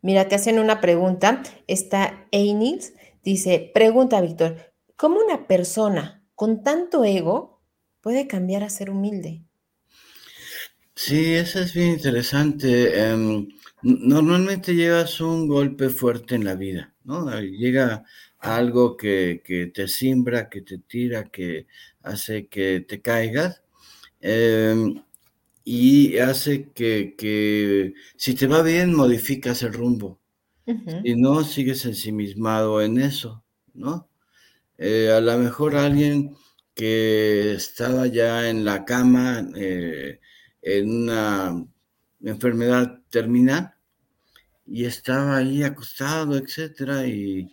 Mira, 0.00 0.28
te 0.28 0.36
hacen 0.36 0.58
una 0.58 0.80
pregunta. 0.80 1.42
Está 1.66 2.28
Einils, 2.30 2.94
dice, 3.24 3.70
pregunta, 3.74 4.20
Víctor, 4.20 4.72
¿cómo 4.96 5.20
una 5.20 5.46
persona 5.46 6.22
con 6.34 6.62
tanto 6.62 7.04
ego 7.04 7.52
puede 8.02 8.26
cambiar 8.26 8.64
a 8.64 8.68
ser 8.68 8.90
humilde. 8.90 9.44
Sí, 10.94 11.34
eso 11.34 11.60
es 11.60 11.72
bien 11.72 11.90
interesante. 11.90 13.00
Em, 13.00 13.48
normalmente 13.82 14.74
llevas 14.74 15.20
un 15.20 15.48
golpe 15.48 15.88
fuerte 15.88 16.34
en 16.34 16.44
la 16.44 16.54
vida, 16.54 16.91
¿no? 17.04 17.40
Llega 17.40 18.04
algo 18.38 18.96
que, 18.96 19.70
te 19.74 19.88
simbra, 19.88 20.48
que 20.48 20.62
te 20.62 20.78
tira, 20.78 21.24
que 21.24 21.66
hace 22.02 22.46
que 22.48 22.80
te 22.80 23.00
caigas. 23.00 23.62
Em, 24.20 25.02
y 25.64 26.18
hace 26.18 26.70
que, 26.72 27.94
si 28.16 28.34
te 28.34 28.46
va 28.46 28.62
bien, 28.62 28.94
modificas 28.94 29.62
el 29.62 29.72
rumbo. 29.72 30.20
Y 31.04 31.16
no, 31.16 31.44
sigues 31.44 31.84
ensimismado 31.86 32.82
en 32.82 33.00
eso, 33.00 33.44
¿no? 33.74 34.08
Eh, 34.78 35.10
a 35.10 35.20
lo 35.20 35.38
mejor 35.38 35.76
alguien 35.76 36.36
que 36.74 37.54
estaba 37.54 38.06
ya 38.06 38.48
en 38.48 38.64
la 38.64 38.84
cama 38.84 39.48
eh, 39.56 40.20
en 40.62 40.90
una 41.02 41.66
enfermedad 42.22 43.00
terminal 43.10 43.74
y 44.66 44.84
estaba 44.84 45.36
ahí 45.36 45.62
acostado, 45.62 46.36
etcétera, 46.36 47.06
y, 47.06 47.52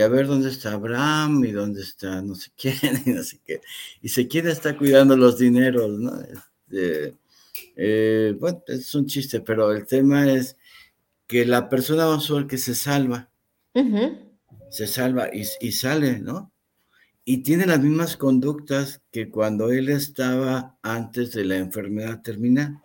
a 0.00 0.08
ver 0.08 0.26
dónde 0.26 0.50
está 0.50 0.72
Abraham 0.72 1.44
y 1.44 1.52
dónde 1.52 1.80
está 1.82 2.20
no 2.20 2.34
sé 2.34 2.50
quién 2.56 2.74
y 3.06 3.10
no 3.10 3.22
sé 3.22 3.40
qué. 3.44 3.60
Y 4.02 4.08
se 4.08 4.28
quiere 4.28 4.50
estar 4.50 4.76
cuidando 4.76 5.16
los 5.16 5.38
dineros, 5.38 5.98
¿no? 5.98 6.20
Este, 6.20 7.14
eh, 7.76 8.36
bueno, 8.38 8.62
es 8.66 8.94
un 8.94 9.06
chiste, 9.06 9.40
pero 9.40 9.72
el 9.72 9.86
tema 9.86 10.30
es 10.30 10.56
que 11.26 11.46
la 11.46 11.68
persona 11.68 12.06
va 12.06 12.16
a 12.16 12.46
que 12.46 12.58
se 12.58 12.74
salva, 12.74 13.30
se 14.70 14.86
salva 14.86 15.28
y, 15.32 15.44
y 15.60 15.72
sale, 15.72 16.18
¿no? 16.20 16.52
y 17.28 17.38
tiene 17.38 17.66
las 17.66 17.80
mismas 17.80 18.16
conductas 18.16 19.02
que 19.10 19.28
cuando 19.30 19.72
él 19.72 19.88
estaba 19.88 20.78
antes 20.80 21.32
de 21.32 21.44
la 21.44 21.56
enfermedad 21.56 22.22
terminal. 22.22 22.80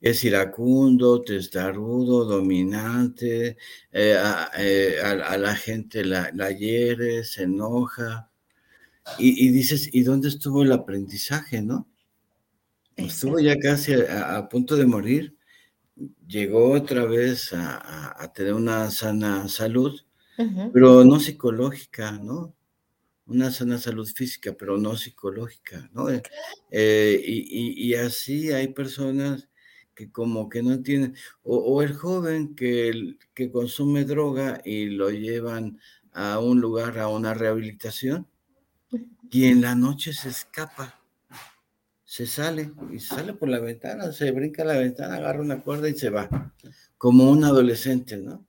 Es 0.00 0.22
iracundo, 0.24 1.22
testarudo, 1.22 2.24
dominante, 2.24 3.56
eh, 3.92 4.16
eh, 4.58 5.00
a, 5.02 5.36
la 5.36 5.56
gente 5.56 6.04
la, 6.04 6.30
la 6.34 6.52
hiere, 6.52 7.24
se 7.24 7.44
enoja. 7.44 8.30
Y, 9.18 9.48
dices, 9.50 9.88
¿y 9.92 10.02
dónde 10.02 10.28
estuvo 10.28 10.62
el 10.62 10.70
aprendizaje, 10.70 11.62
no? 11.62 11.88
Estuvo 12.94 13.40
ya 13.40 13.56
casi 13.58 13.94
a, 13.94 14.48
punto 14.48 14.76
de 14.76 14.86
morir, 14.86 15.36
llegó 16.26 16.72
otra 16.72 17.06
vez 17.06 17.52
a, 17.54 18.30
tener 18.34 18.52
una 18.52 18.90
sana 18.90 19.48
salud, 19.48 19.98
pero 20.72 21.04
no 21.04 21.18
psicológica, 21.18 22.12
¿no? 22.12 22.54
una 23.28 23.50
sana 23.50 23.78
salud 23.78 24.08
física, 24.08 24.54
pero 24.58 24.78
no 24.78 24.96
psicológica, 24.96 25.88
¿no? 25.92 26.10
Eh, 26.10 26.22
eh, 26.70 27.20
y, 27.24 27.94
así 27.94 28.50
hay 28.52 28.68
personas 28.68 29.48
que 29.98 30.12
como 30.12 30.48
que 30.48 30.62
no 30.62 30.80
tienen, 30.80 31.16
o, 31.42 31.82
el 31.82 31.92
joven 31.92 32.54
que, 32.54 33.16
que 33.34 33.50
consume 33.50 34.04
droga 34.04 34.60
y 34.64 34.90
lo 34.90 35.10
llevan 35.10 35.80
a 36.12 36.38
un 36.38 36.60
lugar, 36.60 37.00
a 37.00 37.08
una 37.08 37.34
rehabilitación, 37.34 38.28
y 39.28 39.46
en 39.46 39.60
la 39.60 39.74
noche 39.74 40.12
se 40.12 40.28
escapa, 40.28 41.00
se 42.04 42.28
sale, 42.28 42.72
y 42.92 43.00
sale 43.00 43.34
por 43.34 43.48
la 43.48 43.58
ventana, 43.58 44.12
se 44.12 44.30
brinca 44.30 44.64
la 44.64 44.78
ventana, 44.78 45.16
agarra 45.16 45.40
una 45.40 45.62
cuerda 45.62 45.88
y 45.88 45.94
se 45.94 46.10
va, 46.10 46.54
como 46.96 47.28
un 47.28 47.42
adolescente, 47.42 48.18
¿no? 48.18 48.46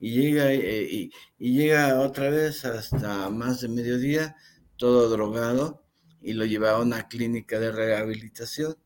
y 0.00 0.10
llega, 0.20 0.52
eh, 0.52 1.10
y, 1.38 1.52
llega 1.52 2.00
otra 2.00 2.30
vez 2.30 2.64
hasta 2.64 3.28
más 3.28 3.60
de 3.60 3.68
mediodía, 3.68 4.36
todo 4.76 5.10
drogado, 5.10 5.84
y 6.22 6.32
lo 6.32 6.46
lleva 6.46 6.70
a 6.70 6.80
una 6.80 7.08
clínica 7.08 7.60
de 7.60 7.70
rehabilitación. 7.70 8.76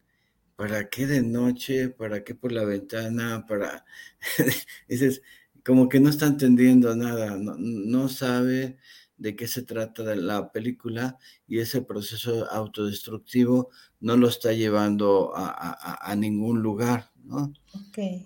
¿Para 0.56 0.88
qué 0.88 1.06
de 1.06 1.22
noche? 1.22 1.90
¿Para 1.90 2.24
qué 2.24 2.34
por 2.34 2.50
la 2.52 2.64
ventana? 2.64 3.44
Para... 3.46 3.84
Dices, 4.88 5.22
como 5.64 5.88
que 5.88 6.00
no 6.00 6.08
está 6.08 6.26
entendiendo 6.26 6.94
nada, 6.96 7.36
no, 7.38 8.08
sabe 8.08 8.78
de 9.18 9.34
qué 9.34 9.48
se 9.48 9.62
trata 9.62 10.02
de 10.04 10.16
la 10.16 10.52
película 10.52 11.18
y 11.48 11.58
ese 11.58 11.82
proceso 11.82 12.48
autodestructivo 12.50 13.70
no 13.98 14.16
lo 14.16 14.28
está 14.28 14.52
llevando 14.52 15.32
a, 15.34 16.14
ningún 16.16 16.62
lugar, 16.62 17.10
¿no? 17.24 17.52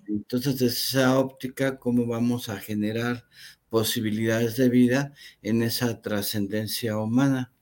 Entonces, 0.06 0.58
desde 0.58 0.66
esa 0.66 1.18
óptica, 1.18 1.78
¿cómo 1.78 2.06
vamos 2.06 2.48
a 2.50 2.58
generar 2.58 3.24
posibilidades 3.70 4.56
de 4.56 4.68
vida 4.68 5.14
en 5.40 5.62
esa 5.62 6.02
trascendencia 6.02 6.98
humana? 6.98 7.54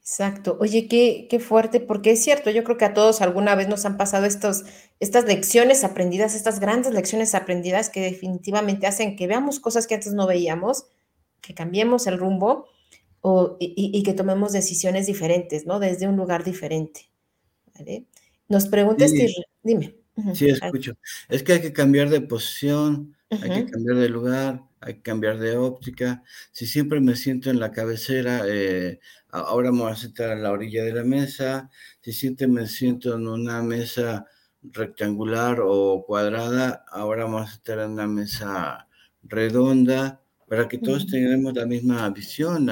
Exacto. 0.00 0.56
Oye, 0.60 0.88
qué, 0.88 1.26
qué 1.30 1.38
fuerte, 1.38 1.78
porque 1.78 2.12
es 2.12 2.24
cierto, 2.24 2.50
yo 2.50 2.64
creo 2.64 2.76
que 2.76 2.84
a 2.84 2.94
todos 2.94 3.20
alguna 3.20 3.54
vez 3.54 3.68
nos 3.68 3.84
han 3.84 3.96
pasado 3.96 4.26
estos, 4.26 4.64
estas 4.98 5.26
lecciones 5.26 5.84
aprendidas, 5.84 6.34
estas 6.34 6.58
grandes 6.58 6.92
lecciones 6.92 7.34
aprendidas 7.34 7.90
que 7.90 8.00
definitivamente 8.00 8.86
hacen 8.86 9.16
que 9.16 9.26
veamos 9.26 9.60
cosas 9.60 9.86
que 9.86 9.94
antes 9.94 10.12
no 10.14 10.26
veíamos 10.26 10.86
que 11.40 11.54
cambiemos 11.54 12.06
el 12.06 12.18
rumbo 12.18 12.68
o, 13.22 13.56
y, 13.60 14.02
que 14.02 14.14
tomemos 14.14 14.52
decisiones 14.52 15.06
diferentes, 15.06 15.66
¿no? 15.66 15.78
Desde 15.78 16.08
un 16.08 16.16
lugar 16.16 16.42
diferente. 16.42 17.10
¿vale? 17.78 18.06
Nos 18.48 18.66
preguntas, 18.66 19.12
dime. 19.62 19.96
Sí, 20.34 20.48
escucho. 20.48 20.94
Es 21.28 21.42
que 21.42 21.54
hay 21.54 21.60
que 21.60 21.72
cambiar 21.72 22.08
de 22.08 22.20
posición, 22.22 23.14
hay 23.30 23.64
que 23.64 23.70
cambiar 23.70 23.98
de 23.98 24.08
lugar, 24.08 24.62
hay 24.80 24.94
que 24.94 25.02
cambiar 25.02 25.38
de 25.38 25.56
óptica. 25.56 26.22
Si 26.52 26.66
siempre 26.66 27.00
me 27.00 27.16
siento 27.16 27.50
en 27.50 27.60
la 27.60 27.70
cabecera, 27.72 28.42
eh, 28.46 29.00
ahora 29.28 29.72
me 29.72 29.82
voy 29.82 29.92
a 29.92 29.96
sentar 29.96 30.30
a 30.30 30.36
la 30.36 30.52
orilla 30.52 30.84
de 30.84 30.92
la 30.94 31.04
mesa. 31.04 31.70
Si 32.00 32.12
siempre 32.12 32.46
me 32.48 32.66
siento 32.66 33.14
en 33.14 33.28
una 33.28 33.62
mesa 33.62 34.26
rectangular 34.62 35.58
o 35.62 36.04
cuadrada, 36.06 36.84
ahora 36.90 37.24
vamos 37.24 37.50
a 37.50 37.54
estar 37.54 37.78
en 37.78 37.92
una 37.92 38.06
mesa 38.06 38.88
redonda 39.22 40.22
para 40.48 40.66
que 40.66 40.78
todos 40.78 41.06
tengamos 41.06 41.54
la 41.54 41.66
misma 41.66 42.08
visión, 42.10 42.66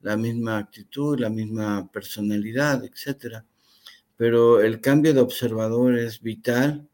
la, 0.00 0.16
misma 0.16 0.58
actitud, 0.58 1.18
la 1.20 1.30
misma 1.30 1.88
personalidad, 1.92 2.82
etc. 2.84 3.44
Pero 4.16 4.60
el 4.60 4.80
cambio 4.80 5.14
de 5.14 5.20
observador 5.20 5.98
es 5.98 6.20
vital 6.20 6.88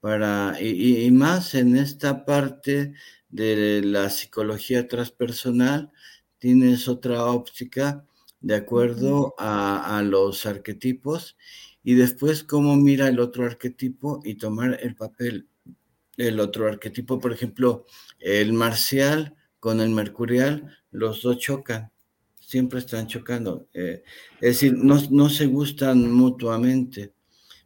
para, 0.00 0.56
y, 0.60 1.10
más 1.10 1.54
en 1.54 1.76
esta 1.76 2.24
parte 2.24 2.94
de 3.28 3.82
la 3.84 4.10
psicología 4.10 4.88
transpersonal, 4.88 5.90
tienes 6.38 6.88
otra 6.88 7.24
óptica 7.26 8.04
de 8.40 8.54
acuerdo 8.54 9.34
a, 9.38 9.98
a, 9.98 10.02
los 10.02 10.46
arquetipos 10.46 11.36
y 11.84 11.94
después 11.94 12.44
cómo 12.44 12.76
mira 12.76 13.08
el 13.08 13.20
otro 13.20 13.44
arquetipo 13.44 14.20
y 14.24 14.34
tomar 14.36 14.78
el 14.82 14.96
papel 14.96 15.48
del 16.16 16.40
otro 16.40 16.66
arquetipo. 16.66 17.18
Por 17.18 17.32
ejemplo, 17.32 17.86
el 18.18 18.52
marcial 18.52 19.36
con 19.60 19.80
el 19.80 19.90
mercurial, 19.90 20.78
los 20.90 21.22
dos 21.22 21.38
chocan, 21.38 21.92
siempre 22.50 22.80
están 22.80 23.06
chocando. 23.06 23.68
Eh, 23.72 24.02
es 24.40 24.60
decir, 24.60 24.74
no, 24.76 25.28
se 25.28 25.46
gustan 25.46 26.10
mutuamente, 26.12 27.12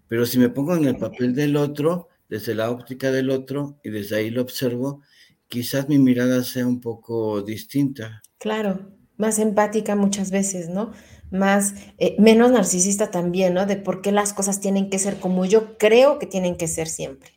pero 0.07 0.27
si 0.27 0.38
me 0.38 0.51
pongo 0.51 0.77
en 0.77 0.85
el 0.85 0.97
papel 0.97 1.35
del 1.35 1.57
otro, 1.57 2.09
desde 2.28 2.54
la 2.54 2.70
óptica 2.70 3.10
del 3.10 3.30
otro, 3.30 3.78
y 3.82 3.90
desde 3.90 4.16
ahí 4.16 4.30
lo 4.30 4.42
observo, 4.42 5.02
quizás 5.48 5.88
mi 5.88 5.98
mirada 5.98 6.42
sea 6.42 6.66
un 6.66 6.80
poco 6.80 7.42
distinta. 7.42 8.22
Claro, 8.38 8.90
más 9.16 9.38
empática 9.38 9.96
muchas 9.96 10.30
veces, 10.30 10.68
¿no? 10.68 10.92
Más, 11.30 11.74
eh, 11.98 12.16
menos 12.18 12.50
narcisista 12.50 13.10
también, 13.10 13.54
¿no? 13.54 13.66
De 13.66 13.76
por 13.76 14.02
qué 14.02 14.12
las 14.12 14.32
cosas 14.32 14.60
tienen 14.60 14.90
que 14.90 14.98
ser 14.98 15.18
como 15.20 15.44
yo 15.44 15.78
creo 15.78 16.18
que 16.18 16.26
tienen 16.26 16.56
que 16.56 16.68
ser 16.68 16.88
siempre. 16.88 17.30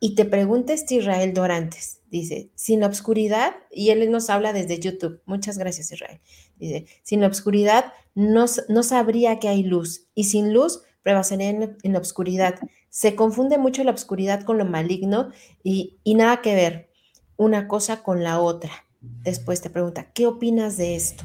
Y 0.00 0.14
te 0.14 0.24
pregunta 0.24 0.72
este 0.72 0.96
Israel 0.96 1.32
Dorantes, 1.32 2.00
dice, 2.10 2.50
sin 2.54 2.80
la 2.80 2.88
oscuridad, 2.88 3.54
y 3.70 3.90
él 3.90 4.10
nos 4.10 4.30
habla 4.30 4.52
desde 4.52 4.78
YouTube, 4.78 5.22
muchas 5.24 5.58
gracias 5.58 5.90
Israel, 5.90 6.20
dice, 6.56 6.86
sin 7.02 7.22
la 7.22 7.28
oscuridad 7.28 7.92
no, 8.14 8.44
no 8.68 8.82
sabría 8.82 9.38
que 9.38 9.48
hay 9.48 9.62
luz, 9.62 10.06
y 10.14 10.24
sin 10.24 10.52
luz 10.52 10.82
prevasaría 11.02 11.50
en, 11.50 11.92
la 11.92 11.98
oscuridad. 11.98 12.56
Se 12.94 13.16
confunde 13.16 13.58
mucho 13.58 13.82
la 13.82 13.90
oscuridad 13.90 14.44
con 14.44 14.56
lo 14.56 14.64
maligno 14.64 15.32
y, 15.64 15.96
y 16.04 16.14
nada 16.14 16.42
que 16.42 16.54
ver 16.54 16.90
una 17.36 17.66
cosa 17.66 18.04
con 18.04 18.22
la 18.22 18.38
otra. 18.38 18.70
Después 19.00 19.60
te 19.60 19.68
pregunta, 19.68 20.12
¿qué 20.12 20.26
opinas 20.26 20.76
de 20.76 20.94
esto? 20.94 21.24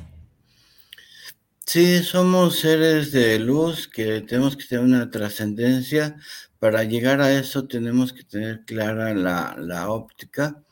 Sí, 1.68 2.00
somos 2.00 2.58
seres 2.58 3.12
de 3.12 3.38
luz 3.38 3.88
que 3.88 4.22
tenemos 4.22 4.58
que 4.58 4.66
tener 4.66 4.84
una 4.84 5.12
trascendencia, 5.12 6.16
para 6.58 6.84
llegar 6.84 7.22
a 7.22 7.32
eso 7.38 7.68
tenemos 7.68 8.14
que 8.14 8.24
tener 8.24 8.66
clara 8.66 9.14
la, 9.14 9.92
óptica. 9.92 10.64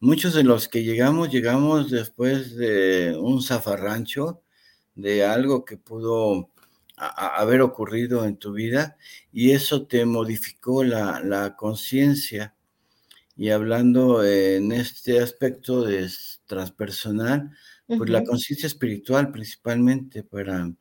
Muchos 0.00 0.32
de 0.32 0.42
los 0.42 0.68
que 0.68 0.82
llegamos, 0.82 1.30
llegamos 1.30 1.90
después 1.90 2.56
de 2.56 3.14
un 3.20 3.42
zafarrancho, 3.42 4.42
de 4.94 5.26
algo 5.26 5.66
que 5.66 5.76
pudo 5.76 6.50
haber 6.96 7.60
ocurrido 7.60 8.24
en 8.24 8.36
tu 8.36 8.52
vida 8.52 8.96
y 9.32 9.52
eso 9.52 9.86
te 9.86 10.04
modificó 10.06 10.84
la, 10.84 11.54
conciencia. 11.56 12.54
Y 13.36 13.50
hablando 13.50 14.24
en 14.24 14.72
este 14.72 15.20
aspecto 15.20 15.82
de 15.82 16.08
transpersonal, 16.46 17.50
pues 17.86 18.08
la 18.08 18.24
conciencia 18.24 18.66
espiritual 18.66 19.30
principalmente 19.30 20.22
para 20.22 20.72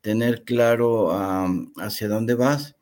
tener 0.00 0.44
claro 0.44 1.10
hacia 1.76 2.08
dónde 2.08 2.34
vas 2.34 2.76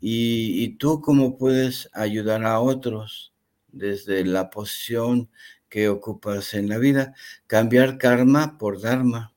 y, 0.00 0.76
tú 0.78 1.00
cómo 1.00 1.38
puedes 1.38 1.88
ayudar 1.92 2.44
a 2.44 2.58
otros 2.58 3.32
desde 3.68 4.24
la 4.24 4.50
posición 4.50 5.30
que 5.68 5.88
ocupas 5.88 6.54
en 6.54 6.68
la 6.68 6.78
vida, 6.78 7.14
cambiar 7.46 7.98
karma 7.98 8.58
por 8.58 8.80
dharma. 8.80 9.31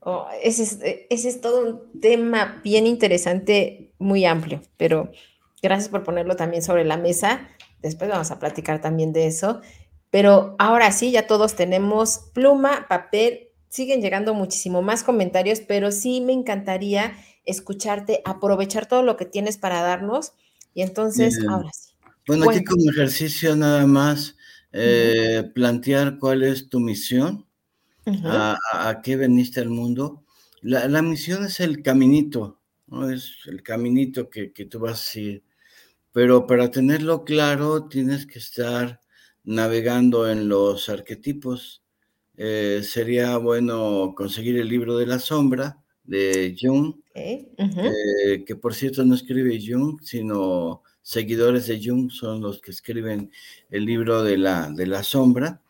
Oh, 0.00 0.26
ese, 0.42 0.62
es, 0.62 0.78
ese 1.10 1.28
es 1.28 1.40
todo 1.40 1.66
un 1.66 2.00
tema 2.00 2.60
bien 2.62 2.86
interesante, 2.86 3.92
muy 3.98 4.24
amplio, 4.24 4.62
pero 4.76 5.10
gracias 5.62 5.88
por 5.88 6.04
ponerlo 6.04 6.36
también 6.36 6.62
sobre 6.62 6.84
la 6.84 6.96
mesa. 6.96 7.48
Después 7.82 8.10
vamos 8.10 8.30
a 8.30 8.38
platicar 8.38 8.80
también 8.80 9.12
de 9.12 9.26
eso. 9.26 9.60
Pero 10.10 10.56
ahora 10.58 10.90
sí, 10.92 11.10
ya 11.10 11.26
todos 11.26 11.54
tenemos 11.54 12.30
pluma, 12.32 12.86
papel, 12.88 13.48
siguen 13.68 14.00
llegando 14.00 14.34
muchísimo 14.34 14.80
más 14.80 15.02
comentarios, 15.02 15.60
pero 15.60 15.92
sí 15.92 16.20
me 16.20 16.32
encantaría 16.32 17.12
escucharte, 17.44 18.22
aprovechar 18.24 18.86
todo 18.86 19.02
lo 19.02 19.16
que 19.16 19.26
tienes 19.26 19.58
para 19.58 19.82
darnos. 19.82 20.32
Y 20.74 20.82
entonces, 20.82 21.38
ahora 21.48 21.70
sí. 21.72 21.92
Bueno, 22.26 22.48
aquí 22.50 22.64
como 22.64 22.90
ejercicio 22.90 23.56
nada 23.56 23.86
más, 23.86 24.36
eh, 24.72 25.50
plantear 25.54 26.18
cuál 26.18 26.42
es 26.42 26.68
tu 26.68 26.78
misión, 26.78 27.46
a, 28.24 29.00
qué 29.02 29.16
veniste 29.16 29.60
al 29.60 29.70
mundo. 29.70 30.24
La, 30.60 31.02
misión 31.02 31.44
es 31.44 31.60
el 31.60 31.82
caminito, 31.82 32.58
¿no? 32.86 33.10
Es 33.10 33.32
el 33.46 33.62
caminito 33.62 34.28
que, 34.30 34.48
tú 34.48 34.80
vas 34.80 35.14
a 35.14 35.20
ir. 35.20 35.42
Pero 36.12 36.46
para 36.46 36.70
tenerlo 36.70 37.24
claro, 37.24 37.84
tienes 37.84 38.26
que 38.26 38.38
estar 38.38 39.00
navegando 39.44 40.30
en 40.30 40.48
los 40.48 40.88
arquetipos. 40.88 41.82
Eh, 42.36 42.82
sería 42.84 43.36
bueno 43.36 44.14
conseguir 44.16 44.58
el 44.58 44.68
libro 44.68 44.96
de 44.96 45.06
la 45.06 45.18
sombra 45.18 45.78
de 46.08 46.56
Jung, 46.58 46.94
eh, 47.14 48.44
que 48.46 48.56
por 48.56 48.74
cierto 48.74 49.04
no 49.04 49.14
escribe 49.14 49.60
Jung, 49.64 50.00
sino 50.02 50.82
seguidores 51.02 51.66
de 51.66 51.80
Jung 51.84 52.10
son 52.10 52.40
los 52.40 52.60
que 52.60 52.70
escriben 52.70 53.30
el 53.70 53.84
libro 53.84 54.22
de 54.22 54.38
la, 54.38 54.70
de 54.70 54.86
la 54.86 55.02
sombra, 55.02 55.60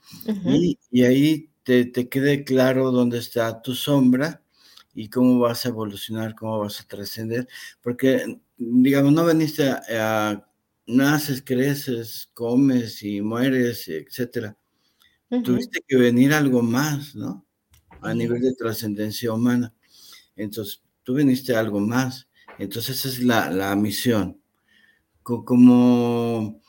y, 0.44 1.03
ahí 1.03 1.47
te, 1.68 1.85
te, 1.85 2.09
quede 2.09 2.44
claro 2.44 2.90
dónde 2.92 3.18
está 3.18 3.61
tu 3.61 3.74
sombra 3.74 4.42
y 4.94 5.11
cómo 5.11 5.38
vas 5.38 5.66
a 5.66 5.68
evolucionar, 5.68 6.35
cómo 6.35 6.59
vas 6.61 6.81
a 6.81 6.87
trascender, 6.88 7.46
porque, 7.83 8.40
digamos, 8.57 9.12
no 9.12 9.22
veniste 9.26 9.68
a, 9.68 10.48
naces, 10.87 11.42
creces, 11.44 12.31
comes 12.33 13.02
y 13.02 13.20
mueres, 13.20 13.87
etcétera. 13.87 14.57
Tuviste 15.44 15.83
que 15.87 15.98
venir 15.98 16.33
algo 16.33 16.62
más, 16.62 17.14
¿no? 17.14 17.44
A 18.00 18.14
nivel 18.14 18.40
de 18.40 18.54
trascendencia 18.54 19.31
humana. 19.31 19.74
Entonces, 20.37 20.83
tú 21.02 21.12
viniste 21.16 21.54
a 21.54 21.61
algo 21.61 21.81
más. 21.81 22.28
Entonces, 22.59 22.96
esa 23.04 23.09
es 23.09 23.22
la, 23.22 23.76
misión. 23.76 24.40
Como 25.22 26.62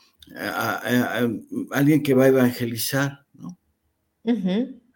alguien 1.72 2.04
que 2.04 2.14
va 2.14 2.26
a 2.26 2.28
evangelizar, 2.28 3.26
¿no? 3.34 3.58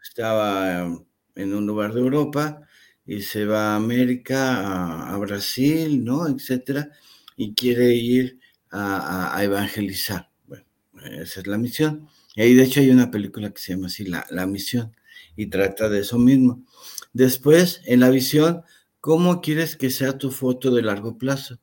Estaba 0.04 0.86
en 1.34 1.54
un 1.54 1.66
lugar 1.66 1.94
de 1.94 2.00
Europa 2.00 2.60
y 3.06 3.22
se 3.22 3.46
va 3.46 3.72
a 3.72 3.76
América, 3.76 5.12
a, 5.12 5.16
Brasil, 5.16 6.04
¿no? 6.04 6.28
Etcétera, 6.28 6.90
y 7.36 7.54
quiere 7.54 7.94
ir 7.94 8.38
a, 8.70 9.36
evangelizar. 9.42 10.30
Bueno, 10.46 10.66
esa 11.02 11.40
es 11.40 11.46
la 11.46 11.58
misión. 11.58 12.06
Y 12.36 12.42
ahí, 12.42 12.54
de 12.54 12.64
hecho, 12.64 12.80
hay 12.80 12.90
una 12.90 13.10
película 13.10 13.50
que 13.50 13.60
se 13.60 13.72
llama 13.72 13.86
así, 13.86 14.04
La, 14.04 14.26
la 14.30 14.46
Misión, 14.46 14.94
y 15.36 15.46
trata 15.46 15.88
de 15.88 16.00
eso 16.00 16.18
mismo. 16.18 16.64
Después, 17.12 17.80
en 17.86 18.00
la 18.00 18.10
visión, 18.10 18.62
¿cómo 19.00 19.40
quieres 19.40 19.74
que 19.74 19.90
sea 19.90 20.18
tu 20.18 20.30
foto 20.30 20.70
de 20.70 20.82
largo 20.82 21.16
plazo? 21.16 21.58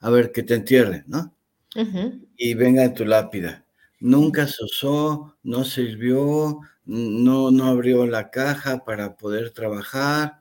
A 0.00 0.10
ver, 0.10 0.32
que 0.32 0.42
te 0.42 0.54
entierre, 0.54 1.04
¿no? 1.06 1.34
Y 2.36 2.54
venga 2.54 2.92
tu 2.94 3.04
lápida. 3.04 3.61
Nunca 4.02 4.48
se 4.48 4.64
usó, 4.64 5.36
no 5.44 5.64
sirvió, 5.64 6.58
no, 6.84 7.52
no 7.52 7.64
abrió 7.66 8.04
la 8.04 8.32
caja 8.32 8.84
para 8.84 9.16
poder 9.16 9.50
trabajar, 9.52 10.40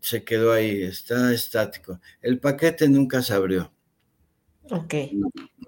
se 0.00 0.24
quedó 0.24 0.52
ahí, 0.52 0.82
está 0.82 1.34
estático. 1.34 2.00
El 2.22 2.40
paquete 2.40 2.88
nunca 2.88 3.20
se 3.20 3.34
abrió. 3.34 3.70
Ok. 4.70 4.94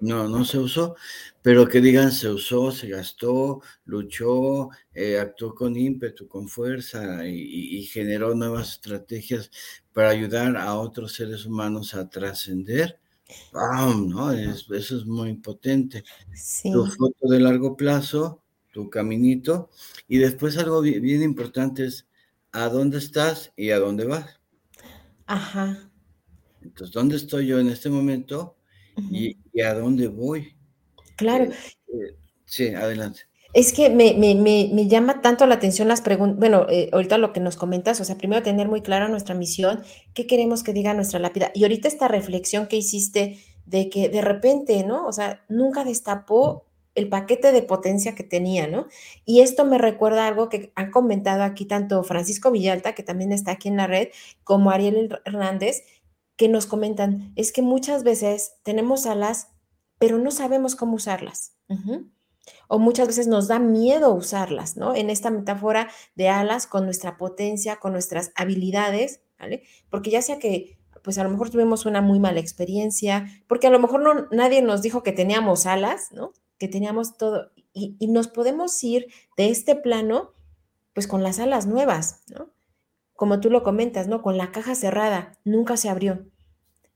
No, 0.01 0.27
no 0.27 0.45
se 0.45 0.57
usó, 0.57 0.95
pero 1.43 1.67
que 1.67 1.79
digan 1.79 2.11
se 2.11 2.27
usó, 2.27 2.71
se 2.71 2.87
gastó, 2.87 3.61
luchó, 3.85 4.69
eh, 4.91 5.19
actuó 5.19 5.53
con 5.53 5.77
ímpetu, 5.77 6.27
con 6.27 6.49
fuerza 6.49 7.27
y, 7.27 7.83
generó 7.83 8.33
nuevas 8.33 8.71
estrategias 8.71 9.51
para 9.93 10.09
ayudar 10.09 10.57
a 10.57 10.73
otros 10.73 11.13
seres 11.13 11.45
humanos 11.45 11.93
a 11.93 12.09
trascender. 12.09 12.99
¿No? 13.53 14.31
eso 14.31 14.73
es 14.73 15.05
muy 15.05 15.33
potente. 15.35 16.03
Tu 16.63 16.85
foto 16.85 17.27
de 17.27 17.39
largo 17.39 17.75
plazo, 17.75 18.41
tu 18.71 18.89
caminito, 18.89 19.69
y 20.07 20.17
después 20.17 20.57
algo 20.57 20.81
bien 20.81 21.23
importante 21.23 21.85
es 21.85 22.07
a 22.51 22.69
dónde 22.69 22.97
estás 22.97 23.51
y 23.55 23.71
a 23.71 23.79
dónde 23.79 24.05
vas. 24.05 24.39
Ajá. 25.25 25.89
Entonces, 26.61 26.93
¿dónde 26.93 27.15
estoy 27.15 27.47
yo 27.47 27.59
en 27.59 27.67
este 27.67 27.89
momento 27.89 28.57
y, 29.11 29.37
a 29.61 29.73
dónde 29.73 30.07
voy? 30.07 30.55
Claro. 31.15 31.45
Eh, 31.45 31.53
eh, 31.93 32.17
sí, 32.45 32.69
adelante. 32.69 33.21
Es 33.55 33.71
que 33.71 33.89
me, 33.89 34.13
me, 34.15 34.35
me, 34.35 34.87
llama 34.89 35.21
tanto 35.21 35.45
la 35.45 35.55
atención 35.55 35.87
las 35.87 36.01
preguntas, 36.01 36.37
bueno, 36.37 36.67
eh, 36.69 36.89
ahorita 36.91 37.17
lo 37.17 37.31
que 37.31 37.39
nos 37.39 37.55
comentas, 37.55 38.01
o 38.01 38.03
sea, 38.03 38.17
primero 38.17 38.43
tener 38.43 38.67
muy 38.67 38.81
clara 38.81 39.07
nuestra 39.07 39.33
misión, 39.33 39.81
qué 40.13 40.27
queremos 40.27 40.61
que 40.61 40.73
diga 40.73 40.93
nuestra 40.93 41.19
lápida. 41.19 41.51
Y 41.55 41.63
ahorita 41.63 41.87
esta 41.87 42.09
reflexión 42.09 42.67
que 42.67 42.75
hiciste 42.75 43.39
de 43.65 43.89
que 43.89 44.09
de 44.09 44.21
repente, 44.21 44.83
¿no? 44.83 45.07
O 45.07 45.13
sea, 45.13 45.45
nunca 45.47 45.85
destapó 45.85 46.65
el 46.95 47.07
paquete 47.07 47.53
de 47.53 47.61
potencia 47.61 48.13
que 48.13 48.25
tenía, 48.25 48.67
¿no? 48.67 48.87
Y 49.23 49.39
esto 49.39 49.63
me 49.63 49.77
recuerda 49.77 50.27
algo 50.27 50.49
que 50.49 50.73
han 50.75 50.91
comentado 50.91 51.43
aquí 51.43 51.63
tanto 51.63 52.03
Francisco 52.03 52.51
Villalta, 52.51 52.93
que 52.93 53.03
también 53.03 53.31
está 53.31 53.51
aquí 53.51 53.69
en 53.69 53.77
la 53.77 53.87
red, 53.87 54.09
como 54.43 54.69
Ariel 54.69 55.17
Hernández, 55.23 55.85
que 56.35 56.49
nos 56.49 56.65
comentan, 56.65 57.31
es 57.37 57.53
que 57.53 57.61
muchas 57.61 58.03
veces 58.03 58.57
tenemos 58.63 59.05
alas, 59.05 59.47
pero 59.97 60.17
no 60.17 60.31
sabemos 60.31 60.75
cómo 60.75 60.95
usarlas. 60.95 61.53
O 62.67 62.79
muchas 62.79 63.07
veces 63.07 63.27
nos 63.27 63.47
da 63.47 63.59
miedo 63.59 64.13
usarlas, 64.13 64.77
¿no? 64.77 64.95
En 64.95 65.09
esta 65.09 65.29
metáfora 65.29 65.89
de 66.15 66.29
alas 66.29 66.67
con 66.67 66.85
nuestra 66.85 67.17
potencia, 67.17 67.77
con 67.77 67.91
nuestras 67.91 68.31
habilidades, 68.35 69.21
¿vale? 69.39 69.63
Porque 69.89 70.11
ya 70.11 70.21
sea 70.21 70.39
que 70.39 70.77
pues 71.03 71.19
a 71.19 71.23
lo 71.23 71.29
mejor 71.29 71.51
tuvimos 71.51 71.85
una 71.85 72.01
muy 72.01 72.19
mala 72.19 72.39
experiencia, 72.39 73.27
porque 73.47 73.67
a 73.67 73.69
lo 73.69 73.79
mejor 73.79 74.01
no, 74.01 74.27
nadie 74.31 74.63
nos 74.63 74.81
dijo 74.81 75.03
que 75.03 75.11
teníamos 75.11 75.67
alas, 75.67 76.11
¿no? 76.11 76.33
que 76.57 76.67
teníamos 76.67 77.17
todo, 77.17 77.51
y, 77.73 77.97
nos 78.07 78.27
podemos 78.27 78.81
ir 78.83 79.07
de 79.37 79.49
este 79.49 79.75
plano, 79.75 80.33
pues 80.93 81.07
con 81.07 81.23
las 81.23 81.39
alas 81.39 81.67
nuevas, 81.67 82.21
¿no? 82.27 82.49
Como 83.13 83.39
tú 83.41 83.49
lo 83.49 83.63
comentas, 83.63 84.07
¿no? 84.07 84.21
Con 84.21 84.37
la 84.37 84.51
caja 84.51 84.75
cerrada, 84.75 85.37
nunca 85.43 85.75
se 85.75 85.89
abrió. 85.89 86.25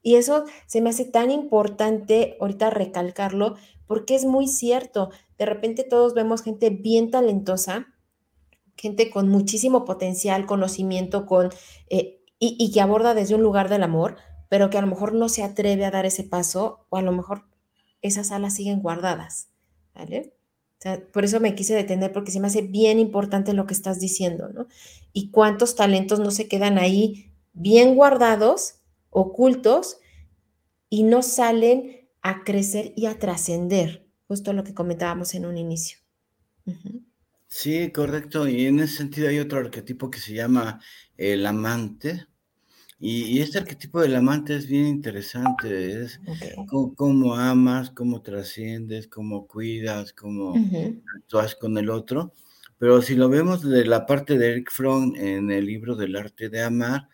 Y 0.02 0.16
eso 0.16 0.45
se 0.66 0.82
me 0.82 0.89
hace 0.89 1.06
tan 1.06 1.32
importante 1.32 2.38
ahorita 2.39 2.70
recalcarlo, 2.70 3.56
porque 3.86 4.16
es 4.16 4.26
muy 4.26 4.47
cierto. 4.47 5.10
De 5.38 5.45
repente 5.45 5.84
todos 5.84 6.14
vemos 6.14 6.41
gente 6.41 6.70
bien 6.70 7.12
talentosa, 7.12 7.88
gente 8.78 9.10
con 9.10 9.28
muchísimo 9.28 9.84
potencial, 9.84 10.45
conocimiento, 10.45 11.26
con, 11.26 11.50
eh, 11.89 12.22
y, 12.39 12.72
que 12.72 12.82
aborda 12.82 13.14
desde 13.14 13.36
un 13.36 13.43
lugar 13.43 13.68
del 13.68 13.84
amor, 13.84 14.16
pero 14.47 14.70
que 14.70 14.78
a 14.78 14.82
lo 14.82 14.88
mejor 14.88 15.14
no 15.14 15.28
se 15.28 15.43
atreve 15.43 15.84
a 15.86 15.91
dar 15.91 16.06
ese 16.06 16.24
paso, 16.24 16.86
o 16.89 16.97
a 16.97 17.02
lo 17.02 17.12
mejor 17.12 17.43
esas 18.02 18.32
alas 18.32 18.56
siguen 18.56 18.82
guardadas. 18.82 19.50
¿vale? 19.93 20.34
por 21.12 21.26
eso 21.26 21.41
me 21.41 21.56
quise 21.56 21.76
detener 21.76 22.14
porque 22.14 22.32
se 22.32 22.39
me 22.39 22.47
hace 22.47 22.62
bien 22.62 23.00
importante 23.00 23.52
lo 23.52 23.66
que 23.66 23.74
estás 23.74 24.00
diciendo, 24.00 24.47
¿no? 24.47 24.68
Y 25.12 25.30
cuántos 25.30 25.76
talentos 25.76 26.22
no 26.22 26.32
se 26.32 26.47
quedan 26.47 26.78
ahí 26.78 27.34
bien 27.52 27.95
guardados, 27.95 28.78
ocultos, 29.10 29.97
y 30.89 31.03
no 31.03 31.22
salen 31.22 32.10
a 32.22 32.43
crecer 32.43 32.93
y 32.95 33.05
a 33.05 33.20
trascender, 33.20 34.07
justo 34.28 34.53
lo 34.53 34.64
que 34.64 34.74
comentábamos 34.74 35.36
en 35.36 35.45
un 35.45 35.57
inicio. 35.57 35.99
Sí, 37.47 37.91
correcto. 37.91 38.47
Y 38.47 38.66
en 38.66 38.80
ese 38.80 38.97
sentido 38.97 39.30
hay 39.30 39.39
otro 39.39 39.60
arquetipo 39.60 40.10
que 40.10 40.20
se 40.20 40.34
llama 40.34 40.80
el 41.18 41.45
amante, 41.45 42.28
y, 43.01 43.39
este 43.39 43.60
arquetipo 43.60 44.01
del 44.01 44.16
amante 44.18 44.57
es 44.57 44.68
bien 44.68 44.86
interesante, 44.86 46.03
es 46.03 46.20
cómo, 46.97 47.36
amas, 47.36 47.91
cómo 47.91 48.22
trasciendes, 48.22 49.07
cómo 49.07 49.47
cuidas, 49.47 50.12
cómo 50.12 50.53
actúas 51.16 51.55
con 51.55 51.78
el 51.78 51.89
otro. 51.89 52.34
Pero 52.78 53.01
si 53.01 53.16
lo 53.16 53.30
vemos 53.30 53.62
de 53.62 53.86
la 53.86 54.05
parte 54.05 54.38
de 54.38 54.51
Eric 54.51 54.72
Fromm 54.72 55.16
en 55.16 55.49
el 55.49 55.66
libro 55.66 55.95
del 55.95 56.18
arte 56.18 56.49
de 56.49 56.62
amar, 56.62 57.07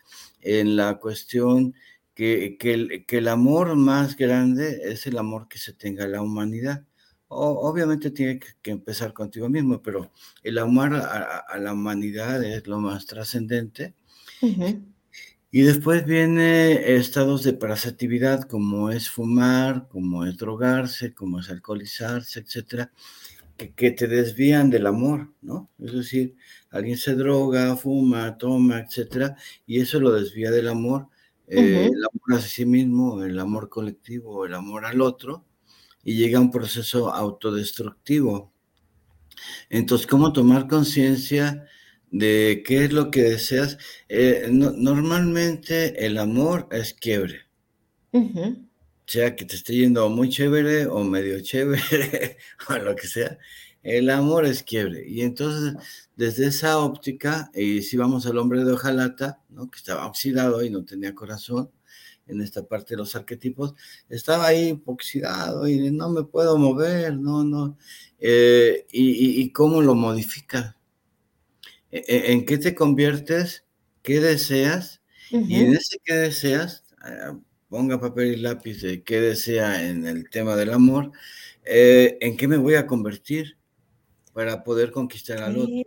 en 0.46 0.76
la 0.76 1.00
cuestión 1.00 1.74
que, 2.14 2.58
que, 2.58 2.74
el, 2.74 3.06
que 3.06 3.18
el, 3.18 3.28
amor 3.28 3.76
más 3.76 4.16
grande 4.16 4.82
es 4.84 5.08
el 5.08 5.18
amor 5.18 5.48
que 5.50 5.58
se 5.58 5.74
tenga 5.74 6.06
a 6.06 6.08
la 6.08 6.22
humanidad. 6.22 6.86
obviamente 7.28 8.12
tiene 8.12 8.40
que, 8.40 8.72
empezar 8.72 9.14
contigo 9.14 9.50
mismo, 9.50 9.82
pero 9.82 10.12
el 10.44 10.58
amar 10.58 10.94
a, 10.96 11.58
la 11.60 11.74
humanidad 11.74 12.44
es 12.44 12.68
lo 12.68 12.80
más 12.80 13.06
trascendente. 13.06 13.96
Y 15.52 15.62
después 15.62 16.06
viene 16.06 16.96
estados 16.96 17.44
de 17.44 17.54
parasitividad, 17.54 18.44
como 18.44 18.92
es 18.92 19.10
fumar, 19.10 19.88
como 19.90 20.26
es 20.26 20.38
drogarse, 20.38 21.14
como 21.14 21.40
es 21.40 21.50
alcoholizarse, 21.50 22.42
etcétera, 22.42 22.92
que, 23.58 23.92
te 23.92 24.08
desvían 24.08 24.70
del 24.70 24.88
amor, 24.88 25.34
¿no? 25.42 25.70
Es 25.80 25.94
decir, 25.94 26.36
alguien 26.70 26.98
se 26.98 27.16
droga, 27.16 27.76
fuma, 27.76 28.38
toma, 28.38 28.80
etcétera, 28.80 29.36
y 29.66 29.80
eso 29.80 30.00
lo 30.00 30.12
desvía 30.12 30.52
del 30.52 30.68
amor, 30.68 31.08
eh, 31.48 31.90
el 31.92 32.04
amor 32.04 32.40
a 32.40 32.42
sí 32.42 32.66
mismo, 32.66 33.24
el 33.24 33.40
amor 33.40 33.70
colectivo, 33.70 34.46
el 34.46 34.54
amor 34.54 34.86
al 34.86 35.02
otro, 35.02 35.46
y 36.04 36.16
llega 36.16 36.40
a 36.40 36.42
un 36.42 36.52
proceso 36.52 37.14
autodestructivo. 37.14 38.52
Entonces, 39.70 40.08
¿cómo 40.08 40.34
tomar 40.34 40.68
conciencia? 40.68 41.68
de 42.12 42.64
qué 42.66 42.86
es 42.86 42.94
lo 42.94 43.12
que 43.12 43.24
deseas. 43.24 43.78
Eh, 44.08 44.48
normalmente 44.50 46.06
el 46.06 46.18
amor 46.18 46.68
es 46.72 46.94
quiebre. 46.94 47.42
Sea 49.08 49.36
que 49.36 49.46
te 49.46 49.56
esté 49.56 49.76
yendo 49.76 50.10
muy 50.10 50.30
chévere 50.30 50.88
o 50.88 51.04
medio 51.04 51.40
chévere 51.42 52.38
o 52.70 52.78
lo 52.78 52.96
que 52.96 53.08
sea, 53.08 53.38
el 53.84 54.10
amor 54.10 54.46
es 54.46 54.64
quiebre. 54.64 55.08
Y 55.08 55.22
entonces, 55.22 55.76
desde 56.16 56.48
esa 56.48 56.80
óptica, 56.80 57.52
y 57.54 57.82
si 57.84 57.98
vamos 57.98 58.26
al 58.26 58.38
hombre 58.40 58.64
de 58.64 58.74
hojalata, 58.74 59.42
¿no? 59.50 59.70
que 59.70 59.78
estaba 59.78 60.08
oxidado 60.08 60.64
y 60.64 60.70
no 60.72 60.84
tenía 60.86 61.14
corazón, 61.14 61.70
en 62.28 62.42
esta 62.42 62.66
parte 62.68 62.96
de 62.96 62.98
los 62.98 63.16
arquetipos, 63.16 63.76
estaba 64.10 64.48
ahí 64.48 64.82
oxidado 64.86 65.68
y 65.68 65.92
no 65.92 66.10
me 66.10 66.24
puedo 66.24 66.58
mover, 66.58 67.16
no, 67.18 67.44
no. 67.44 67.78
Eh, 68.20 68.86
y, 68.92 69.42
y, 69.42 69.52
cómo 69.52 69.82
lo 69.82 69.96
modifica? 69.96 70.78
E, 71.92 72.04
e, 72.08 72.32
en 72.32 72.46
qué 72.46 72.58
te 72.58 72.74
conviertes, 72.74 73.66
qué 74.02 74.20
deseas, 74.20 75.02
y 75.30 75.56
en 75.56 75.74
ese 75.74 75.98
qué 76.04 76.14
deseas, 76.14 76.84
ah, 77.02 77.38
ponga 77.76 78.00
papel 78.00 78.32
y 78.32 78.36
lápiz 78.38 78.82
de 78.82 79.04
qué 79.04 79.20
desea 79.20 79.90
en 79.90 80.08
el 80.08 80.30
tema 80.30 80.56
del 80.56 80.72
amor, 80.72 81.12
eh, 81.66 82.18
en 82.22 82.38
qué 82.38 82.48
me 82.48 82.56
voy 82.56 82.76
a 82.76 82.88
convertir 82.88 83.58
para 84.32 84.64
poder 84.64 84.92
conquistar 84.92 85.44
al 85.44 85.58
otro. 85.58 85.84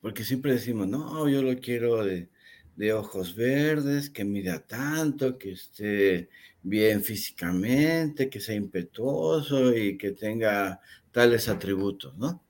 Porque 0.00 0.24
siempre 0.24 0.54
decimos, 0.54 0.88
no, 0.88 1.28
yo 1.28 1.42
lo 1.42 1.60
quiero 1.60 2.02
de, 2.02 2.30
de 2.74 2.94
ojos 2.94 3.34
verdes, 3.34 4.08
que 4.08 4.24
mida 4.24 4.66
tanto, 4.66 5.36
que 5.36 5.52
esté 5.52 6.30
bien 6.62 7.04
físicamente, 7.04 8.30
que 8.30 8.40
sea 8.40 8.54
impetuoso 8.54 9.76
y 9.76 9.98
que 9.98 10.12
tenga 10.12 10.80
tales 11.12 11.50
atributos, 11.50 12.16
¿no? 12.16 12.42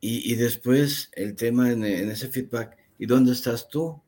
Y, 0.00 0.34
después 0.34 1.08
el 1.12 1.36
tema 1.36 1.70
en, 1.70 1.84
ese 1.84 2.26
feedback, 2.26 2.76
¿y 2.98 3.06
dónde 3.06 3.30
estás 3.30 3.68
tú? 3.68 4.02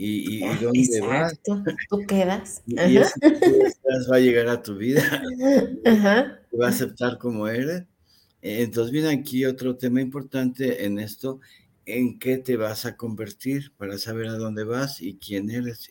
¿Y, 0.00 0.36
y, 0.36 0.54
dónde 0.62 0.80
Exacto. 0.80 1.56
vas? 1.56 1.74
Tú 1.90 2.06
quedas. 2.06 2.62
y, 2.66 2.78
y 2.78 2.98
va 2.98 4.16
a 4.16 4.20
llegar 4.20 4.46
a 4.46 4.62
tu 4.62 4.76
vida. 4.76 5.02
Ajá. 5.84 6.40
Te 6.48 6.56
va 6.56 6.66
a 6.66 6.70
aceptar 6.70 7.18
como 7.18 7.48
eres. 7.48 7.82
Entonces 8.40 8.92
viene 8.92 9.10
aquí 9.10 9.44
otro 9.44 9.76
tema 9.76 10.00
importante 10.00 10.84
en 10.84 11.00
esto, 11.00 11.40
en 11.84 12.20
qué 12.20 12.38
te 12.38 12.56
vas 12.56 12.86
a 12.86 12.96
convertir 12.96 13.72
para 13.76 13.98
saber 13.98 14.28
a 14.28 14.34
dónde 14.34 14.62
vas 14.62 15.02
y 15.02 15.14
quién 15.14 15.50
eres. 15.50 15.90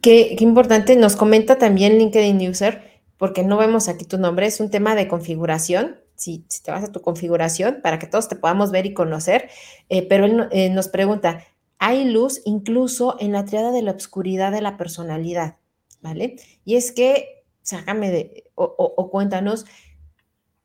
qué, 0.00 0.34
qué, 0.38 0.44
importante, 0.44 0.96
nos 0.96 1.14
comenta 1.14 1.58
también 1.58 1.98
LinkedIn 1.98 2.48
User, 2.48 3.02
porque 3.18 3.42
no 3.42 3.58
vemos 3.58 3.88
aquí 3.88 4.06
tu 4.06 4.16
nombre, 4.16 4.46
es 4.46 4.60
un 4.60 4.70
tema 4.70 4.94
de 4.94 5.08
configuración 5.08 5.96
si, 6.16 6.44
te 6.62 6.70
vas 6.70 6.84
a 6.84 6.92
tu 6.92 7.00
configuración 7.00 7.80
para 7.82 7.98
que 7.98 8.06
todos 8.06 8.28
te 8.28 8.36
podamos 8.36 8.70
ver 8.70 8.86
y 8.86 8.94
conocer, 8.94 9.50
eh, 9.88 10.06
pero 10.06 10.24
él 10.26 10.48
eh, 10.50 10.70
nos 10.70 10.88
pregunta, 10.88 11.44
¿hay 11.78 12.04
luz 12.04 12.40
incluso 12.44 13.16
en 13.20 13.32
la 13.32 13.44
triada 13.44 13.72
de 13.72 13.82
la 13.82 13.92
oscuridad 13.92 14.52
de 14.52 14.60
la 14.60 14.76
personalidad? 14.76 15.56
¿Vale? 16.00 16.36
Y 16.64 16.76
es 16.76 16.92
que 16.92 17.34
sácame 17.64 18.10
de, 18.10 18.44
o, 18.54 19.10
cuéntanos, 19.10 19.64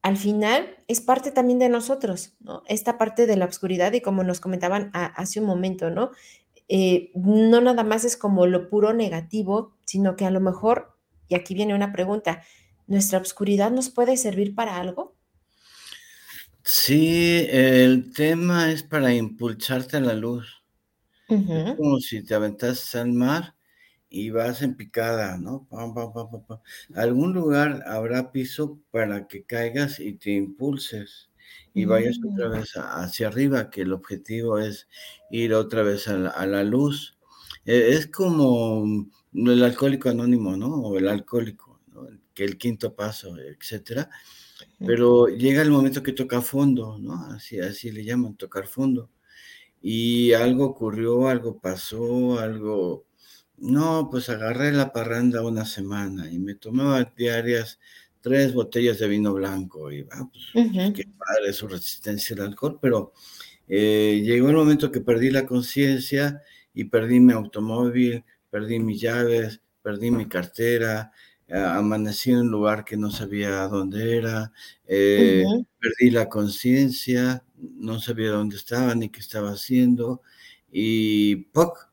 al 0.02 0.18
final 0.18 0.78
es 0.88 1.02
parte 1.02 1.32
también 1.32 1.60
de 1.60 1.70
nosotros, 1.70 2.36
¿no? 2.40 2.64
Esta 2.68 2.98
parte 2.98 3.26
de 3.26 3.36
la 3.36 3.46
oscuridad 3.46 3.94
y 3.94 4.02
como 4.02 4.24
nos 4.24 4.40
comentaban 4.40 4.92
hace 4.94 5.40
un 5.40 5.46
momento, 5.46 5.90
¿no? 5.90 6.12
Eh, 6.68 7.12
no 7.16 7.62
nada 7.62 7.84
más 7.84 8.06
es 8.06 8.16
como 8.16 8.46
lo 8.46 8.70
puro 8.70 8.94
negativo, 8.94 9.74
sino 9.86 10.16
que 10.16 10.26
a 10.26 10.32
lo 10.32 10.40
mejor, 10.40 10.96
y 11.28 11.36
aquí 11.36 11.54
viene 11.54 11.74
una 11.74 11.92
pregunta, 11.92 12.44
¿nuestra 12.86 13.20
oscuridad 13.20 13.72
nos 13.72 13.90
puede 13.90 14.18
servir 14.18 14.56
para 14.56 14.78
algo? 14.78 15.16
Sí, 16.72 17.48
el 17.50 18.14
tema 18.14 18.72
es 18.72 18.84
para 18.84 19.12
impulsarte 19.12 19.98
a 19.98 20.02
la 20.02 20.14
luz. 20.14 20.64
Es 21.28 21.76
como 21.76 22.00
si 22.00 22.24
te 22.24 22.36
aventas 22.36 22.94
al 22.94 23.12
mar 23.12 23.56
y 24.08 24.30
vas 24.30 24.62
en 24.62 24.76
picada, 24.76 25.40
¿no? 25.40 25.68
Algún 26.94 27.34
lugar 27.34 27.84
habrá 27.88 28.32
piso 28.32 28.80
para 28.92 29.28
que 29.28 29.46
caigas 29.46 30.00
y 30.00 30.14
te 30.14 30.30
impulses 30.30 31.32
y 31.74 31.86
vayas 31.86 32.20
otra 32.24 32.50
mm. 32.50 32.52
vez 32.52 32.74
hacia 32.76 33.30
arriba, 33.30 33.72
que 33.72 33.82
el 33.82 33.92
objetivo 33.92 34.60
es 34.60 34.88
ir 35.32 35.56
otra 35.56 35.82
vez 35.82 36.08
a 36.08 36.46
la, 36.46 36.64
luz. 36.64 37.18
E, 37.66 37.94
es 37.94 38.06
como 38.06 38.86
el 39.34 39.64
alcohólico 39.64 40.10
anónimo, 40.10 40.56
¿no? 40.56 40.68
O 40.76 41.00
el 41.00 41.08
alcohólico, 41.08 41.82
¿no? 41.88 42.08
que 42.36 42.46
el 42.46 42.60
quinto 42.60 42.94
paso, 42.94 43.36
etcétera. 43.40 44.12
Pero 44.86 45.28
llega 45.28 45.62
el 45.62 45.72
momento 45.72 46.04
que 46.04 46.14
toca 46.14 46.42
fondo, 46.42 46.98
¿no? 47.00 47.26
Así, 47.34 47.60
así 47.60 47.92
le 47.92 48.04
llaman, 48.04 48.36
tocar 48.36 48.68
fondo. 48.68 49.10
Y 49.82 50.34
algo 50.34 50.66
ocurrió, 50.66 51.28
algo 51.28 51.60
pasó, 51.60 52.40
algo 52.40 53.06
no, 53.62 54.08
pues 54.10 54.30
agarré 54.30 54.72
la 54.72 54.92
parranda 54.94 55.42
una 55.44 55.66
semana 55.66 56.32
y 56.32 56.40
me 56.40 56.56
tomaba 56.56 57.04
diarias 57.16 57.80
tres 58.22 58.54
botellas 58.54 59.00
de 59.00 59.08
vino 59.08 59.34
blanco 59.34 59.92
y 59.92 60.06
ah, 60.12 60.30
pues, 60.32 60.72
qué 60.94 61.06
padre 61.18 61.54
su 61.54 61.68
resistencia 61.68 62.36
al 62.36 62.44
alcohol, 62.44 62.80
pero 62.82 63.14
eh, 63.68 64.22
llegó 64.24 64.50
el 64.50 64.56
momento 64.56 64.92
que 64.92 65.02
perdí 65.02 65.30
la 65.30 65.46
conciencia 65.46 66.42
y 66.74 66.86
perdí 66.86 67.20
mi 67.20 67.34
automóvil, 67.34 68.24
perdí 68.50 68.80
mis 68.80 69.02
llaves, 69.02 69.62
perdí 69.82 70.12
mi 70.12 70.28
cartera, 70.28 71.12
amanecí 71.52 72.32
en 72.32 72.40
un 72.40 72.52
lugar 72.52 72.86
que 72.86 72.98
no 72.98 73.10
sabía 73.12 73.68
dónde 73.68 74.18
era, 74.18 74.52
eh, 74.88 75.44
perdí 75.80 76.12
la 76.12 76.30
conciencia, 76.30 77.44
no 77.58 78.00
sabía 78.00 78.30
dónde 78.32 78.56
estaba 78.56 78.94
ni 78.96 79.10
qué 79.10 79.20
estaba 79.20 79.52
haciendo 79.52 80.22
y 80.72 81.36
¡poc! 81.36 81.90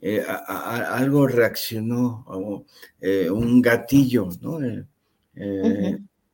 Eh, 0.00 0.22
algo 0.28 1.26
reaccionó, 1.26 2.64
eh, 3.00 3.28
un 3.30 3.60
gatillo, 3.60 4.28
¿no? 4.40 4.58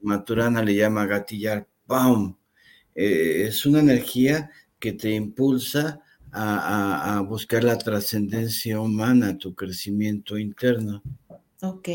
Maturana 0.01 0.63
le 0.63 0.75
llama 0.75 1.07
gatillar, 1.07 1.67
¡pum! 1.87 2.37
es 2.95 3.65
una 3.65 3.81
energía 3.81 4.51
que 4.79 4.93
te 4.93 5.11
impulsa 5.11 6.03
a, 6.33 7.23
buscar 7.27 7.63
la 7.65 7.79
trascendencia 7.79 8.81
humana, 8.81 9.37
tu 9.37 9.55
crecimiento 9.55 10.39
interno. 10.39 11.03
Ok. 11.63 11.89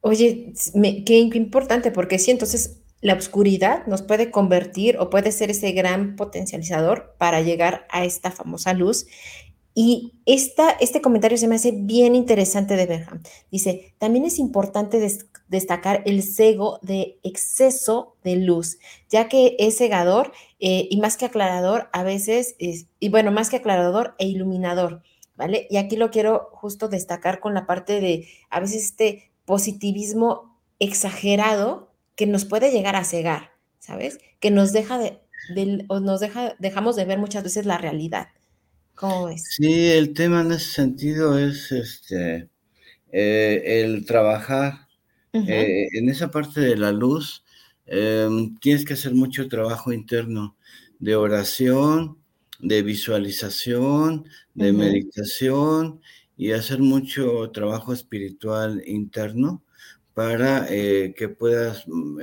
Oye, 0.00 0.52
qué, 1.06 1.18
importante, 1.18 1.92
porque 1.92 2.18
sí, 2.18 2.30
entonces 2.32 2.80
la 3.00 3.14
oscuridad 3.14 3.86
nos 3.86 4.02
puede 4.02 4.30
convertir 4.30 4.98
o 4.98 5.10
puede 5.10 5.30
ser 5.32 5.50
ese 5.50 5.72
gran 5.72 6.16
potencializador 6.16 7.14
para 7.18 7.40
llegar 7.40 7.86
a 7.90 8.04
esta 8.04 8.30
famosa 8.30 8.74
luz 8.74 9.06
y 9.74 10.14
esta, 10.26 10.70
este 10.72 11.00
comentario 11.00 11.38
se 11.38 11.46
me 11.46 11.54
hace 11.54 11.70
bien 11.72 12.16
interesante 12.16 12.76
de 12.76 12.86
Berham. 12.86 13.22
Dice, 13.50 13.94
también 13.98 14.24
es 14.24 14.38
importante 14.38 15.00
destacar 15.48 16.02
el 16.06 16.22
cego 16.24 16.80
de 16.82 17.18
exceso 17.22 18.16
de 18.24 18.36
luz, 18.36 18.78
ya 19.08 19.28
que 19.28 19.54
es 19.60 19.78
cegador 19.78 20.32
eh, 20.58 20.88
y 20.90 21.00
más 21.00 21.16
que 21.16 21.26
aclarador 21.26 21.88
a 21.92 22.02
veces, 22.02 22.56
es, 22.58 22.86
y 22.98 23.08
bueno, 23.08 23.30
más 23.30 23.50
que 23.50 23.56
aclarador 23.56 24.14
e 24.18 24.26
iluminador, 24.26 25.02
¿vale? 25.40 25.66
Y 25.70 25.78
aquí 25.78 25.96
lo 25.96 26.10
quiero 26.10 26.50
justo 26.52 26.88
destacar 26.88 27.40
con 27.40 27.54
la 27.54 27.66
parte 27.66 27.98
de 27.98 28.28
a 28.50 28.60
veces 28.60 28.84
este 28.84 29.32
positivismo 29.46 30.60
exagerado 30.78 31.94
que 32.14 32.26
nos 32.26 32.44
puede 32.44 32.70
llegar 32.70 32.94
a 32.94 33.04
cegar, 33.04 33.52
¿sabes? 33.78 34.18
Que 34.38 34.50
nos 34.50 34.74
deja 34.74 34.98
de, 34.98 35.18
o 35.88 36.00
nos 36.00 36.20
deja, 36.20 36.56
dejamos 36.58 36.94
de 36.94 37.06
ver 37.06 37.18
muchas 37.18 37.42
veces 37.42 37.64
la 37.64 37.78
realidad. 37.78 38.28
Sí, 39.38 39.88
el 39.88 40.12
tema 40.12 40.42
en 40.42 40.52
ese 40.52 40.72
sentido 40.72 41.38
es 41.38 41.72
este 41.72 42.50
eh, 43.10 43.62
el 43.82 44.04
trabajar 44.04 44.88
eh, 45.32 45.88
en 45.94 46.10
esa 46.10 46.30
parte 46.30 46.60
de 46.60 46.76
la 46.76 46.92
luz. 46.92 47.44
Em, 47.86 48.58
tienes 48.58 48.84
que 48.84 48.92
hacer 48.92 49.14
mucho 49.14 49.48
trabajo 49.48 49.90
interno 49.90 50.54
de 50.98 51.16
oración, 51.16 52.18
de 52.62 52.82
visualización, 52.82 54.24
de 54.54 54.72
meditación 54.72 56.00
y 56.36 56.52
hacer 56.52 56.80
mucho 56.80 57.50
trabajo 57.50 57.92
espiritual 57.92 58.82
interno 58.86 59.62
para 60.14 60.66
eh, 60.68 61.14
que 61.16 61.28
puedas 61.28 61.84
mm, 61.86 62.18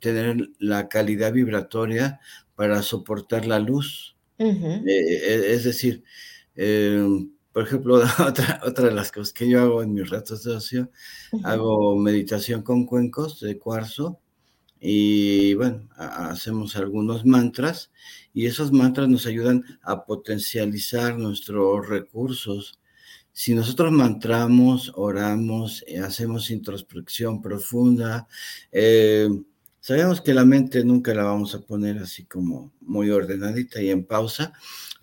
tener 0.00 0.50
la 0.58 0.88
calidad 0.88 1.32
vibratoria 1.32 2.20
para 2.60 2.82
soportar 2.82 3.46
la 3.46 3.58
luz. 3.58 4.16
Eh, 4.36 4.84
eh, 4.86 5.52
es 5.54 5.64
decir, 5.64 6.04
em, 6.56 7.30
por 7.52 7.62
ejemplo, 7.62 8.00
otra, 8.28 8.60
otra 8.64 8.86
de 8.86 8.94
las 8.94 9.10
cosas 9.10 9.32
que 9.32 9.48
yo 9.48 9.62
hago 9.62 9.82
en 9.82 9.94
mis 9.94 10.10
ratos 10.10 10.44
de 10.44 10.56
ocio, 10.56 10.90
hago 11.42 11.96
meditación 11.96 12.62
con 12.62 12.84
cuencos 12.84 13.40
de 13.40 13.58
cuarzo 13.58 14.19
y 14.80 15.54
bueno, 15.54 15.88
hacemos 15.96 16.76
algunos 16.76 17.26
mantras 17.26 17.90
y 18.32 18.46
esos 18.46 18.72
mantras 18.72 19.08
nos 19.08 19.26
ayudan 19.26 19.62
a 19.82 20.04
potencializar 20.04 21.18
nuestros 21.18 21.88
recursos. 21.88 22.78
Si 23.32 23.54
nosotros 23.54 23.92
mantramos, 23.92 24.92
oramos, 24.94 25.84
eh, 25.86 25.98
hacemos 25.98 26.50
introspección 26.50 27.40
profunda, 27.42 28.26
eh, 28.72 29.28
Sabemos 29.82 30.20
que 30.20 30.34
la 30.34 30.44
mente 30.44 30.84
nunca 30.84 31.14
la 31.14 31.24
vamos 31.24 31.54
a 31.54 31.62
poner 31.62 31.98
así 31.98 32.24
como 32.24 32.70
muy 32.82 33.10
ordenadita 33.10 33.80
y 33.80 33.88
en 33.88 34.04
pausa, 34.04 34.52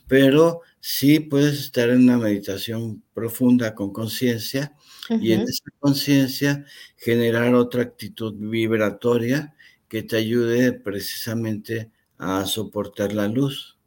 pero 0.07 0.61
sí 0.79 1.19
puedes 1.19 1.59
estar 1.59 1.89
en 1.89 2.03
una 2.03 2.19
meditación 2.19 3.03
profunda 3.13 3.73
con 3.73 3.91
conciencia 3.91 4.75
y 5.09 5.31
en 5.31 5.41
esa 5.41 5.63
conciencia 5.79 6.63
generar 6.95 7.55
otra 7.55 7.81
actitud 7.81 8.35
vibratoria 8.37 9.55
que 9.87 10.03
te 10.03 10.17
ayude 10.17 10.73
precisamente 10.73 11.91
a 12.17 12.45
soportar 12.45 13.13
la 13.13 13.27
luz. 13.27 13.77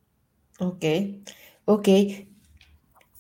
Ok, 0.59 0.85
ok. 1.65 1.89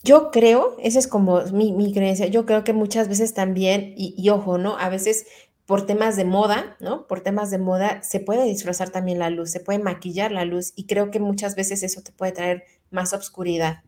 Yo 0.03 0.31
creo, 0.31 0.77
esa 0.83 0.99
es 0.99 1.07
como 1.07 1.43
mi, 1.53 1.93
creencia, 1.93 2.27
yo 2.27 2.47
creo 2.47 2.65
que 2.65 2.73
muchas 2.73 3.09
veces 3.09 3.35
también, 3.35 3.95
y, 3.97 4.15
y, 4.17 4.31
ojo, 4.31 4.57
¿no? 4.57 4.79
A 4.79 4.89
veces 4.89 5.27
por 5.71 5.87
temas 5.87 6.17
de 6.17 6.25
moda, 6.25 6.77
¿no? 6.81 7.07
Por 7.07 7.21
temas 7.21 7.51
de 7.51 7.59
moda 7.59 8.03
se 8.03 8.19
puede 8.19 8.45
disfrazar 8.45 8.91
también 8.91 9.21
la 9.21 9.31
luz, 9.31 9.51
se 9.51 9.61
puede 9.61 9.79
maquillar 9.79 10.33
la 10.33 10.45
luz 10.45 10.73
y 10.75 10.87
creo 10.87 11.13
que 11.13 11.21
muchas 11.21 11.55
veces 11.55 11.83
eso 11.83 12.03
te 12.03 12.11
puede 12.11 12.33
traer 12.33 12.65
más 12.91 13.13
obscuridad. 13.13 13.85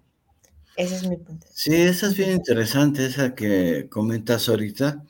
Ese 0.76 0.94
es 0.94 1.08
mi 1.08 1.16
punto. 1.16 1.46
Sí, 1.52 1.74
esa 1.74 2.06
es 2.06 2.16
bien 2.16 2.30
interesante, 2.30 3.04
esa 3.04 3.34
que 3.34 3.88
comentas 3.90 4.48
ahorita, 4.48 5.02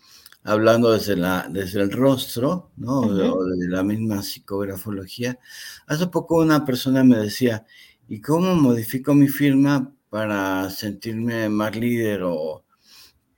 hablando 0.45 0.93
desde, 0.93 1.17
la, 1.17 1.47
desde 1.51 1.81
el 1.83 1.91
rostro, 1.93 2.71
¿no? 2.77 3.01
O 3.01 3.45
de 3.45 3.69
la 3.69 3.83
misma 3.83 4.23
psicografología. 4.23 5.39
Hace 5.87 6.07
poco 6.09 6.41
una 6.41 6.65
persona 6.65 7.05
me 7.05 7.19
decía, 7.19 7.65
¿y 8.09 8.21
cómo 8.21 8.55
modifico 8.57 9.15
mi 9.15 9.29
firma 9.29 9.93
para 10.11 10.69
sentirme 10.71 11.49
más 11.49 11.77
líder? 11.77 12.23
O, 12.25 12.65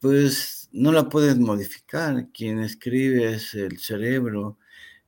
pues 0.00 0.68
no 0.72 0.92
la 0.92 1.09
puedes 1.09 1.38
modificar. 1.38 2.28
Quien 2.32 2.61
escribe 2.61 3.34
es 3.34 3.55
el 3.55 3.78
cerebro, 3.78 4.59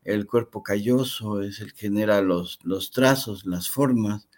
el 0.05 0.27
cuerpo 0.27 0.63
calloso 0.63 1.43
es 1.43 1.61
el 1.61 1.73
que 1.75 1.83
genera 1.89 2.21
los, 2.23 2.59
los 2.65 2.91
trazos, 2.91 3.47
las 3.47 3.69
formas. 3.69 4.29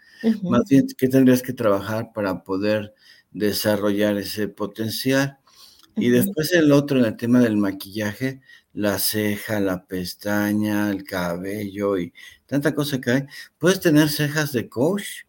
Más 0.43 0.63
bien, 0.69 0.87
¿qué 0.97 1.09
tendrías 1.09 1.43
que 1.43 1.53
trabajar 1.53 2.13
para 2.15 2.43
poder 2.45 2.95
desarrollar 3.33 4.17
ese 4.19 4.49
potencial? 4.49 5.39
Y 5.99 6.11
después 6.11 6.53
el 6.53 6.73
otro, 6.73 6.99
en 6.99 7.05
el 7.05 7.17
tema 7.17 7.41
del 7.41 7.57
maquillaje, 7.57 8.41
la 8.73 8.99
ceja, 8.99 9.61
la 9.61 9.87
pestaña, 9.87 10.91
el 10.91 11.05
cabello 11.05 11.99
y 11.99 12.13
tanta 12.47 12.75
cosa 12.75 13.01
que 13.01 13.11
hay. 13.11 13.27
Puedes 13.59 13.81
tener 13.81 14.09
cejas 14.09 14.53
de 14.53 14.69
coach, 14.69 15.25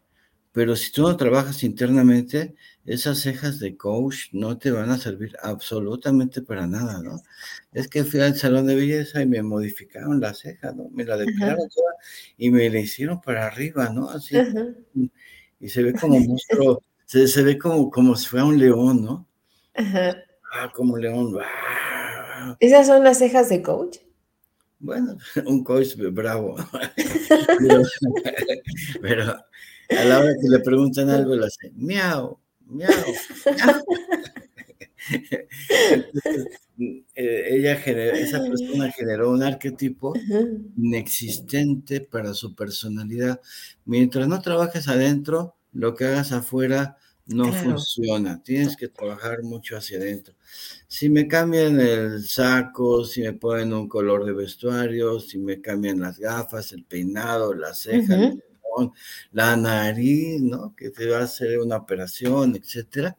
pero 0.52 0.76
si 0.76 0.92
tú 0.92 1.02
no 1.02 1.16
trabajas 1.16 1.62
internamente, 1.62 2.54
esas 2.84 3.20
cejas 3.20 3.58
de 3.58 3.76
coach 3.76 4.28
no 4.32 4.58
te 4.58 4.70
van 4.70 4.90
a 4.90 4.98
servir 4.98 5.36
absolutamente 5.42 6.42
para 6.42 6.66
nada, 6.66 7.00
¿no? 7.02 7.22
Es 7.72 7.88
que 7.88 8.04
fui 8.04 8.20
al 8.20 8.36
salón 8.36 8.66
de 8.66 8.74
belleza 8.74 9.22
y 9.22 9.26
me 9.26 9.42
modificaron 9.42 10.20
la 10.20 10.34
ceja, 10.34 10.72
¿no? 10.72 10.88
Me 10.90 11.04
la 11.04 11.16
depilaron 11.16 11.68
toda 11.68 11.92
y 12.36 12.50
me 12.50 12.68
la 12.70 12.80
hicieron 12.80 13.20
para 13.20 13.46
arriba, 13.46 13.90
¿no? 13.90 14.10
Así. 14.10 14.36
Y 15.60 15.68
se 15.68 15.82
ve 15.82 15.92
como 15.92 16.18
monstruo, 16.20 16.82
se, 17.04 17.42
ve 17.42 17.58
como, 17.58 17.90
como 17.90 18.16
si 18.16 18.26
fuera 18.26 18.44
un 18.44 18.58
león, 18.58 19.04
¿no? 19.04 19.28
Ah, 20.52 20.70
como 20.74 20.96
león, 20.96 21.36
¿Esas 22.58 22.86
son 22.86 23.04
las 23.04 23.18
cejas 23.18 23.48
de 23.48 23.62
coach? 23.62 23.98
Bueno, 24.80 25.16
un 25.46 25.62
coach 25.62 25.94
bravo. 25.96 26.56
pero, 29.02 29.24
a 29.24 30.04
la 30.04 30.18
hora 30.18 30.32
que 30.40 30.48
le 30.48 30.58
preguntan 30.60 31.10
algo, 31.10 31.36
le 31.36 31.46
hace 31.46 31.70
miau, 31.74 32.38
miau, 32.66 32.90
miau. 33.54 33.84
Eh, 37.14 37.48
ella 37.50 37.74
esa 37.74 38.42
persona 38.42 38.90
generó 38.92 39.30
un 39.30 39.42
arquetipo 39.42 40.14
inexistente 40.78 42.00
para 42.00 42.32
su 42.32 42.54
personalidad. 42.54 43.40
Mientras 43.84 44.26
no 44.28 44.40
trabajes 44.40 44.88
adentro, 44.88 45.56
lo 45.72 45.94
que 45.94 46.06
hagas 46.06 46.32
afuera 46.32 46.96
no 47.30 47.52
funciona. 47.52 48.42
Tienes 48.42 48.76
que 48.76 48.88
trabajar 48.88 49.42
mucho 49.42 49.76
hacia 49.76 49.98
adentro. 49.98 50.34
Si 50.86 51.08
me 51.08 51.26
cambian 51.26 51.80
el 51.80 52.24
saco, 52.24 53.04
si 53.04 53.22
me 53.22 53.32
ponen 53.32 53.72
un 53.72 53.88
color 53.88 54.24
de 54.24 54.32
vestuario, 54.32 55.18
si 55.20 55.38
me 55.38 55.60
cambian 55.60 56.00
las 56.00 56.18
gafas, 56.18 56.72
el 56.72 56.84
peinado, 56.84 57.54
la 57.54 57.74
ceja, 57.74 58.32
la 59.32 59.56
nariz, 59.56 60.40
¿no? 60.42 60.74
Que 60.76 60.90
te 60.90 61.08
va 61.08 61.18
a 61.18 61.24
hacer 61.24 61.58
una 61.58 61.76
operación, 61.76 62.56
etcétera 62.56 63.16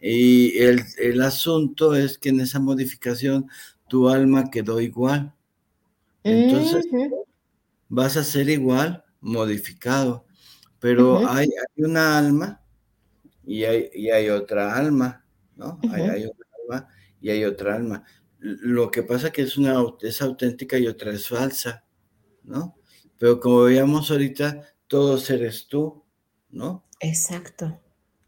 y 0.00 0.58
el, 0.58 1.22
asunto 1.22 1.94
es 1.94 2.18
que 2.18 2.28
en 2.28 2.40
esa 2.40 2.60
modificación 2.60 3.48
tu 3.88 4.08
alma 4.08 4.50
quedó 4.50 4.80
igual. 4.80 5.34
Entonces, 6.22 6.86
vas 7.88 8.16
a 8.16 8.24
ser 8.24 8.48
igual 8.48 9.04
modificado. 9.20 10.24
Pero 10.80 11.26
hay, 11.28 11.48
una 11.76 12.18
alma 12.18 12.60
y 13.46 13.64
hay, 13.64 14.10
hay, 14.10 14.28
otra 14.28 14.76
alma, 14.76 15.24
¿no? 15.54 15.78
hay, 15.92 16.02
hay, 16.02 16.24
otra 16.26 16.46
alma 16.62 16.88
y 17.20 17.30
hay 17.30 17.44
otra 17.44 17.74
alma. 17.76 18.04
Lo 18.38 18.90
que 18.90 19.02
pasa 19.02 19.30
que 19.30 19.42
es 19.42 19.56
una 19.56 19.82
es 20.02 20.20
auténtica 20.20 20.78
y 20.78 20.86
otra 20.86 21.12
es 21.12 21.28
falsa, 21.28 21.84
¿no? 22.42 22.76
Pero 23.18 23.40
como 23.40 23.62
veíamos 23.62 24.10
ahorita, 24.10 24.62
todos 24.86 25.30
eres 25.30 25.66
tú, 25.68 26.04
¿no? 26.50 26.84
Exacto 27.00 27.80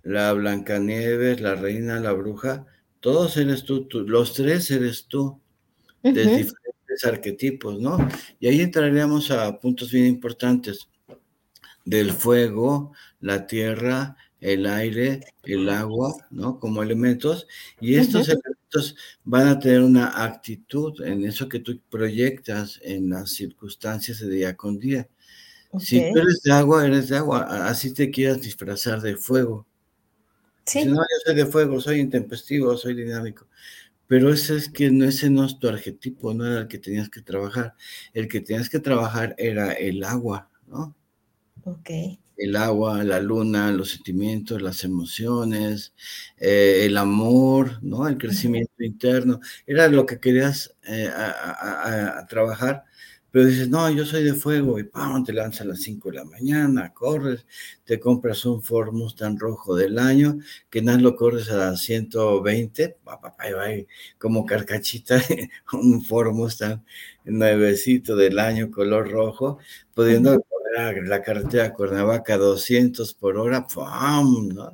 la 0.09 0.33
Blancanieves, 0.33 1.41
la 1.43 1.55
reina, 1.55 2.01
la 2.01 2.13
bruja, 2.13 2.65
todos 3.01 3.37
eres 3.37 3.65
tú, 3.65 3.87
los 4.07 4.33
tres 4.33 4.71
eres 4.71 5.07
tú, 5.07 5.39
de 6.03 6.13
diferentes 6.13 7.05
arquetipos, 7.05 7.79
¿no? 7.79 8.09
Y 8.41 8.49
ahí 8.49 8.63
entraríamos 8.63 9.31
a 9.31 9.61
puntos 9.61 9.93
bien 9.93 10.07
importantes 10.07 10.89
del 11.85 12.13
fuego, 12.13 12.93
la 13.21 13.47
tierra, 13.47 14.17
el 14.41 14.67
aire, 14.67 15.21
el 15.45 15.69
agua, 15.69 16.15
¿no? 16.31 16.59
Como 16.59 16.83
elementos. 16.83 17.47
Y 17.81 17.97
estos 17.97 18.29
elementos 18.29 18.97
van 19.25 19.49
a 19.49 19.59
tener 19.59 19.83
una 19.83 20.25
actitud 20.25 21.01
en 21.03 21.25
eso 21.25 21.49
que 21.49 21.61
tú 21.61 21.81
proyectas 21.91 22.81
en 22.83 23.11
las 23.11 23.31
circunstancias 23.31 24.21
de 24.21 24.31
día 24.31 24.57
con 24.57 24.79
día. 24.79 25.09
Si 25.79 25.99
tú 26.13 26.19
eres 26.19 26.43
de 26.43 26.53
agua, 26.53 26.87
eres 26.87 27.09
de 27.09 27.17
agua. 27.17 27.69
Así 27.69 27.93
te 27.93 28.11
quieras 28.11 28.41
disfrazar 28.41 29.01
de 29.01 29.17
fuego. 29.17 29.67
Sí. 30.65 30.85
no, 30.85 30.97
yo 30.97 31.17
soy 31.25 31.35
de 31.35 31.47
fuego, 31.47 31.81
soy 31.81 31.99
intempestivo, 31.99 32.77
soy 32.77 32.95
dinámico. 32.95 33.47
Pero 34.07 34.33
ese 34.33 34.57
es 34.57 34.71
que 34.71 34.91
no, 34.91 35.05
ese 35.05 35.29
no 35.29 35.45
es 35.45 35.59
tu 35.59 35.69
arquetipo, 35.69 36.33
no 36.33 36.47
era 36.47 36.61
el 36.61 36.69
que 36.69 36.79
tenías 36.79 37.11
que 37.11 37.21
trabajar. 37.21 37.75
El 38.15 38.29
que 38.29 38.41
tenías 38.41 38.71
que 38.71 38.79
trabajar 38.79 39.35
era 39.39 39.73
el 39.73 40.05
agua, 40.05 40.51
¿no? 40.67 40.95
Ok. 41.65 41.91
El 42.39 42.57
agua, 42.57 43.05
la 43.05 43.21
luna, 43.21 43.73
los 43.73 43.91
sentimientos, 43.91 44.63
las 44.63 44.85
emociones, 44.85 45.93
eh, 46.39 46.83
el 46.87 46.97
amor, 46.97 47.83
¿no? 47.83 48.09
El 48.09 48.17
crecimiento 48.19 48.73
interno. 48.83 49.41
Era 49.67 49.89
lo 49.89 50.07
que 50.07 50.21
querías 50.21 50.75
eh, 50.87 51.11
trabajar 52.29 52.85
pero 53.31 53.45
dices, 53.47 53.69
no, 53.69 53.91
yo 53.91 54.07
soy 54.07 54.25
de 54.25 54.33
fuego 54.35 54.79
y 54.79 54.85
¡pam! 54.85 55.23
te 55.23 55.35
lanzas 55.35 55.61
a 55.63 55.65
las 55.67 55.83
5 55.83 56.11
de 56.11 56.17
la 56.17 56.25
mañana, 56.25 56.95
corres, 56.95 57.47
te 57.85 58.01
compras 58.01 58.45
un 58.47 58.63
Ford 58.63 58.93
Mustang 58.93 59.39
rojo 59.39 59.77
del 59.77 59.99
año, 59.99 60.39
que 60.71 60.81
nada 60.81 60.99
lo 60.99 61.15
corres 61.15 61.51
a 61.51 61.77
120, 61.77 62.97
papá, 63.05 63.37
como 64.19 64.47
carcachita, 64.47 65.21
un 65.75 66.03
Ford 66.05 66.33
Mustang 66.33 66.83
nuevecito 67.25 68.17
del 68.17 68.39
año, 68.39 68.71
color 68.71 69.11
rojo, 69.11 69.59
pudiendo 69.95 70.43
la 70.77 71.23
carretera 71.23 71.73
Cuernavaca 71.73 72.35
a 72.35 72.39
200 72.39 73.15
por 73.15 73.37
hora, 73.37 73.67
¡pam! 73.67 74.49
¿no? 74.49 74.73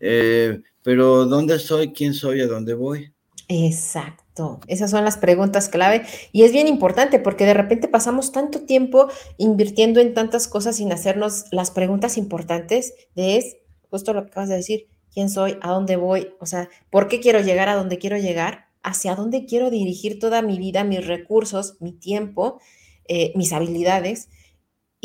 Eh, 0.00 0.60
pero 0.82 1.24
¿dónde 1.26 1.58
soy? 1.58 1.92
¿Quién 1.92 2.14
soy? 2.14 2.40
¿A 2.40 2.46
dónde 2.46 2.74
voy? 2.74 3.12
Exacto. 3.48 4.60
Esas 4.66 4.90
son 4.90 5.04
las 5.04 5.16
preguntas 5.16 5.68
clave 5.68 6.02
y 6.32 6.42
es 6.42 6.52
bien 6.52 6.66
importante 6.66 7.18
porque 7.18 7.44
de 7.44 7.54
repente 7.54 7.88
pasamos 7.88 8.32
tanto 8.32 8.62
tiempo 8.62 9.08
invirtiendo 9.36 10.00
en 10.00 10.14
tantas 10.14 10.48
cosas 10.48 10.76
sin 10.76 10.92
hacernos 10.92 11.44
las 11.52 11.70
preguntas 11.70 12.16
importantes 12.16 12.94
de 13.14 13.36
es 13.36 13.56
justo 13.90 14.12
lo 14.12 14.24
que 14.24 14.30
acabas 14.30 14.48
de 14.48 14.56
decir, 14.56 14.88
quién 15.12 15.30
soy, 15.30 15.56
a 15.60 15.70
dónde 15.70 15.94
voy, 15.94 16.34
o 16.40 16.46
sea, 16.46 16.68
por 16.90 17.06
qué 17.06 17.20
quiero 17.20 17.40
llegar 17.40 17.68
a 17.68 17.76
donde 17.76 17.98
quiero 17.98 18.18
llegar, 18.18 18.66
hacia 18.82 19.14
dónde 19.14 19.46
quiero 19.46 19.70
dirigir 19.70 20.18
toda 20.18 20.42
mi 20.42 20.58
vida, 20.58 20.82
mis 20.82 21.06
recursos, 21.06 21.76
mi 21.80 21.92
tiempo, 21.92 22.60
eh, 23.06 23.32
mis 23.36 23.52
habilidades. 23.52 24.28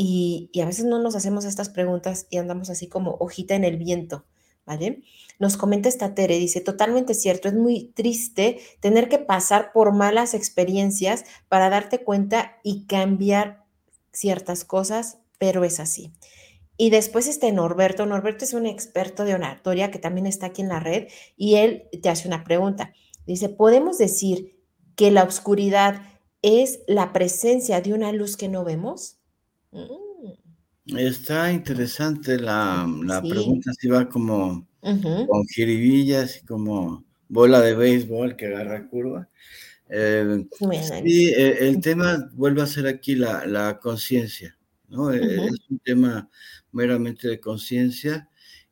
Y, 0.02 0.50
a 0.62 0.66
veces 0.66 0.86
no 0.86 0.98
nos 1.00 1.18
hacemos 1.18 1.44
estas 1.44 1.68
preguntas 1.68 2.26
y 2.30 2.38
andamos 2.38 2.70
así 2.70 2.88
como 2.88 3.18
hojita 3.20 3.56
en 3.56 3.66
el 3.66 3.76
viento, 3.76 4.24
¿vale? 4.66 5.04
Nos 5.40 5.58
comenta 5.58 5.90
esta 5.90 6.16
Tere, 6.16 6.38
dice, 6.38 6.62
totalmente 6.62 7.14
cierto, 7.14 7.50
es 7.50 7.54
muy 7.54 7.92
triste 7.96 8.62
tener 8.80 9.10
que 9.10 9.20
pasar 9.20 9.74
por 9.74 9.94
malas 9.94 10.36
experiencias 10.36 11.26
para 11.50 11.70
darte 11.70 12.02
cuenta 12.02 12.56
y 12.64 12.86
cambiar 12.86 13.66
ciertas 14.14 14.64
cosas, 14.64 15.18
pero 15.38 15.66
es 15.66 15.82
así. 15.82 16.14
Y 16.78 16.92
después 16.92 17.28
está 17.28 17.52
Norberto. 17.52 18.06
Norberto 18.06 18.46
es 18.46 18.54
un 18.54 18.68
experto 18.68 19.26
de 19.26 19.34
oratoria 19.34 19.92
que 19.92 20.00
también 20.00 20.28
está 20.28 20.46
aquí 20.46 20.62
en 20.62 20.70
la 20.70 20.80
red 20.80 21.10
y 21.36 21.56
él 21.56 21.90
te 22.02 22.08
hace 22.08 22.26
una 22.30 22.46
pregunta. 22.46 22.94
Dice, 23.28 23.50
¿podemos 23.50 23.98
decir 23.98 24.64
que 24.96 25.12
la 25.12 25.26
oscuridad 25.26 26.04
es 26.42 26.80
la 26.88 27.12
presencia 27.12 27.82
de 27.82 27.92
una 27.92 28.14
luz 28.14 28.38
que 28.38 28.48
no 28.48 28.64
vemos? 28.64 29.19
Mm. 29.72 30.98
Está 30.98 31.52
interesante 31.52 32.40
la, 32.40 32.88
pregunta, 33.28 33.72
si 33.74 33.88
va 33.88 34.10
como 34.10 34.68
con 34.82 35.46
jiribillas 35.48 36.38
y 36.38 36.46
como 36.46 37.06
bola 37.28 37.62
de 37.62 37.76
béisbol 37.76 38.36
que 38.36 38.48
agarra 38.48 38.88
curva. 38.88 39.30
Eh, 39.90 40.46
sí, 40.52 41.30
eh, 41.30 41.68
el 41.68 41.82
tema 41.82 42.30
vuelve 42.34 42.62
a 42.62 42.68
ser 42.68 42.88
aquí 42.88 43.16
la, 43.16 43.80
conciencia, 43.82 44.58
¿no? 44.88 45.14
Eh, 45.14 45.48
es 45.48 45.70
un 45.70 45.80
tema 45.80 46.30
meramente 46.72 47.28
de 47.28 47.40
conciencia 47.40 48.30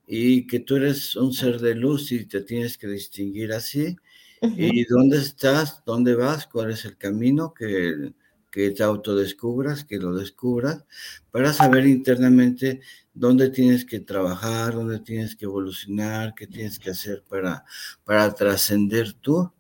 y 0.08 0.48
que 0.48 0.60
tú 0.60 0.78
eres 0.78 1.16
un 1.16 1.34
ser 1.34 1.60
de 1.60 1.76
luz 1.76 2.12
y 2.12 2.26
te 2.26 2.42
tienes 2.42 2.78
que 2.78 2.88
distinguir 2.88 3.52
así. 3.52 3.96
¿Y 4.42 4.86
dónde 4.86 5.18
estás? 5.18 5.84
¿Dónde 5.84 6.14
vas? 6.14 6.46
¿Cuál 6.46 6.70
es 6.72 6.86
el 6.86 6.96
camino 6.96 7.54
que, 7.56 8.14
que 8.58 8.72
te 8.72 8.82
autodescubras, 8.82 9.86
que 9.86 9.98
lo 10.00 10.16
descubras, 10.16 10.84
para 11.30 11.54
saber 11.54 11.86
internamente 11.86 12.82
dónde 13.14 13.52
tienes 13.52 13.86
que 13.86 14.00
trabajar, 14.00 14.74
dónde 14.74 15.00
tienes 15.00 15.36
que 15.36 15.46
evolucionar, 15.46 16.34
qué 16.34 16.48
tienes 16.48 16.80
que 16.80 16.90
hacer 16.90 17.24
para, 17.30 17.66
para 18.04 18.34
trascender 18.34 19.14
tú 19.14 19.54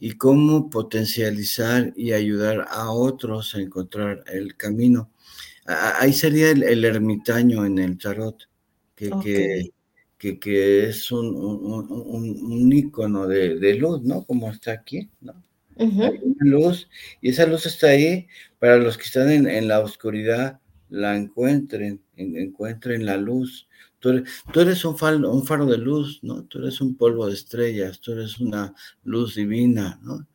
y 0.00 0.14
cómo 0.14 0.68
potencializar 0.68 1.92
y 1.94 2.10
ayudar 2.12 2.66
a 2.68 2.90
otros 2.90 3.54
a 3.54 3.60
encontrar 3.60 4.24
el 4.26 4.56
camino. 4.56 5.12
Ahí 5.64 6.12
sería 6.12 6.50
el, 6.50 6.84
ermitaño 6.84 7.64
en 7.64 7.78
el 7.78 7.98
tarot, 7.98 8.48
que, 8.96 9.70
que, 10.18 10.40
que, 10.40 10.88
es 10.88 11.12
un, 11.12 11.36
un, 11.36 11.86
un, 11.88 12.72
ícono 12.72 13.28
de, 13.28 13.60
de, 13.60 13.74
luz, 13.74 14.02
¿no? 14.02 14.24
Como 14.24 14.50
está 14.50 14.72
aquí, 14.72 15.08
¿no? 15.20 15.40
Hay 15.78 16.20
una 16.22 16.44
luz 16.44 16.88
y 17.20 17.30
esa 17.30 17.46
luz 17.46 17.66
está 17.66 17.88
ahí 17.88 18.26
para 18.58 18.76
los 18.76 18.98
que 18.98 19.04
están 19.04 19.30
en, 19.30 19.48
en 19.48 19.68
la 19.68 19.80
oscuridad 19.80 20.60
la 20.90 21.16
encuentren, 21.16 22.02
encuentren 22.16 23.06
la 23.06 23.16
luz. 23.16 23.68
Tú 24.00 24.10
eres, 24.60 24.84
un, 24.84 24.98
faro, 24.98 25.30
un, 25.30 25.46
faro, 25.46 25.66
de 25.66 25.78
luz, 25.78 26.20
¿no? 26.22 26.44
Tú 26.44 26.58
eres 26.58 26.80
un 26.80 26.96
polvo 26.96 27.26
de 27.26 27.34
estrellas, 27.34 28.00
tú 28.00 28.12
eres 28.12 28.40
una 28.40 28.74
luz 29.04 29.36
divina, 29.36 30.00
¿no? 30.02 30.26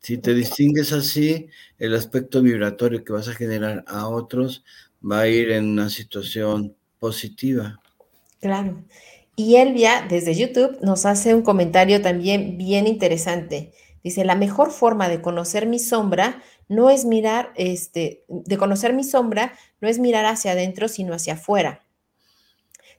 Si 0.00 0.16
te 0.18 0.32
distingues 0.32 0.92
así, 0.92 1.48
el 1.78 1.94
aspecto 1.94 2.40
vibratorio 2.40 3.04
que 3.04 3.12
vas 3.12 3.28
a 3.28 3.34
generar 3.34 3.84
a 3.86 4.08
otros 4.08 4.64
va 5.02 5.20
a 5.20 5.28
ir 5.28 5.50
en 5.50 5.66
una 5.66 5.90
situación 5.90 6.74
positiva. 6.98 7.80
Claro. 8.40 8.82
Y 9.36 9.56
Elvia, 9.56 10.06
desde 10.08 10.34
YouTube, 10.34 10.78
nos 10.82 11.04
hace 11.06 11.34
un 11.34 11.42
comentario 11.42 12.00
también 12.00 12.58
bien 12.58 12.86
interesante. 12.86 13.72
Dice, 14.02 14.24
la 14.24 14.34
mejor 14.34 14.70
forma 14.70 15.08
de 15.08 15.20
conocer 15.20 15.66
mi 15.66 15.78
sombra 15.78 16.42
no 16.68 16.90
es 16.90 17.04
mirar, 17.04 17.52
este, 17.56 18.24
de 18.28 18.56
conocer 18.56 18.94
mi 18.94 19.04
sombra, 19.04 19.52
no 19.80 19.88
es 19.88 19.98
mirar 19.98 20.24
hacia 20.24 20.52
adentro, 20.52 20.88
sino 20.88 21.14
hacia 21.14 21.34
afuera. 21.34 21.84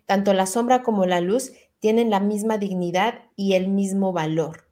Tanto 0.05 0.33
la 0.33 0.45
sombra 0.45 0.83
como 0.83 1.05
la 1.05 1.21
luz 1.21 1.53
tienen 1.79 2.09
la 2.09 2.19
misma 2.19 2.57
dignidad 2.57 3.23
y 3.35 3.53
el 3.53 3.67
mismo 3.69 4.13
valor. 4.13 4.71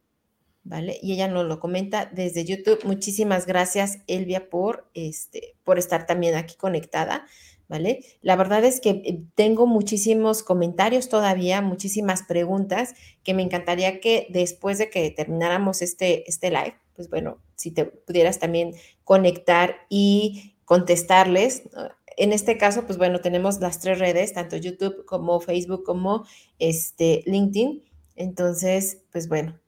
¿vale? 0.62 0.98
Y 1.02 1.12
ella 1.12 1.28
nos 1.28 1.46
lo 1.46 1.60
comenta 1.60 2.06
desde 2.06 2.44
YouTube. 2.44 2.84
Muchísimas 2.84 3.46
gracias, 3.46 3.98
Elvia, 4.06 4.50
por, 4.50 4.88
este, 4.94 5.56
por 5.64 5.78
estar 5.78 6.06
también 6.06 6.34
aquí 6.34 6.56
conectada, 6.56 7.26
¿vale? 7.70 8.04
La 8.20 8.34
verdad 8.34 8.64
es 8.64 8.80
que 8.80 8.90
eh, 8.90 9.22
tengo 9.36 9.66
muchísimos 9.66 10.42
comentarios 10.42 11.08
todavía, 11.08 11.62
muchísimas 11.62 12.24
preguntas 12.24 12.94
que 13.22 13.32
me 13.32 13.42
encantaría 13.42 14.00
que 14.00 14.26
después 14.28 14.76
de 14.78 14.90
que 14.90 15.10
termináramos 15.12 15.80
este, 15.80 16.28
este 16.28 16.50
live, 16.50 16.74
pues 16.96 17.08
bueno, 17.08 17.38
si 17.54 17.70
te 17.70 17.84
pudieras 17.84 18.40
también 18.40 18.72
conectar 19.04 19.76
y 19.88 20.56
contestarles. 20.64 21.62
En 22.16 22.32
este 22.32 22.58
caso, 22.58 22.84
pues 22.86 22.98
bueno, 22.98 23.20
tenemos 23.20 23.60
las 23.60 23.78
tres 23.78 24.00
redes, 24.00 24.32
tanto 24.32 24.56
YouTube 24.56 25.04
como 25.04 25.40
Facebook 25.40 25.84
como 25.84 26.26
este 26.58 27.22
LinkedIn. 27.26 27.84
Entonces, 28.16 28.98
pues 29.12 29.28
bueno, 29.28 29.58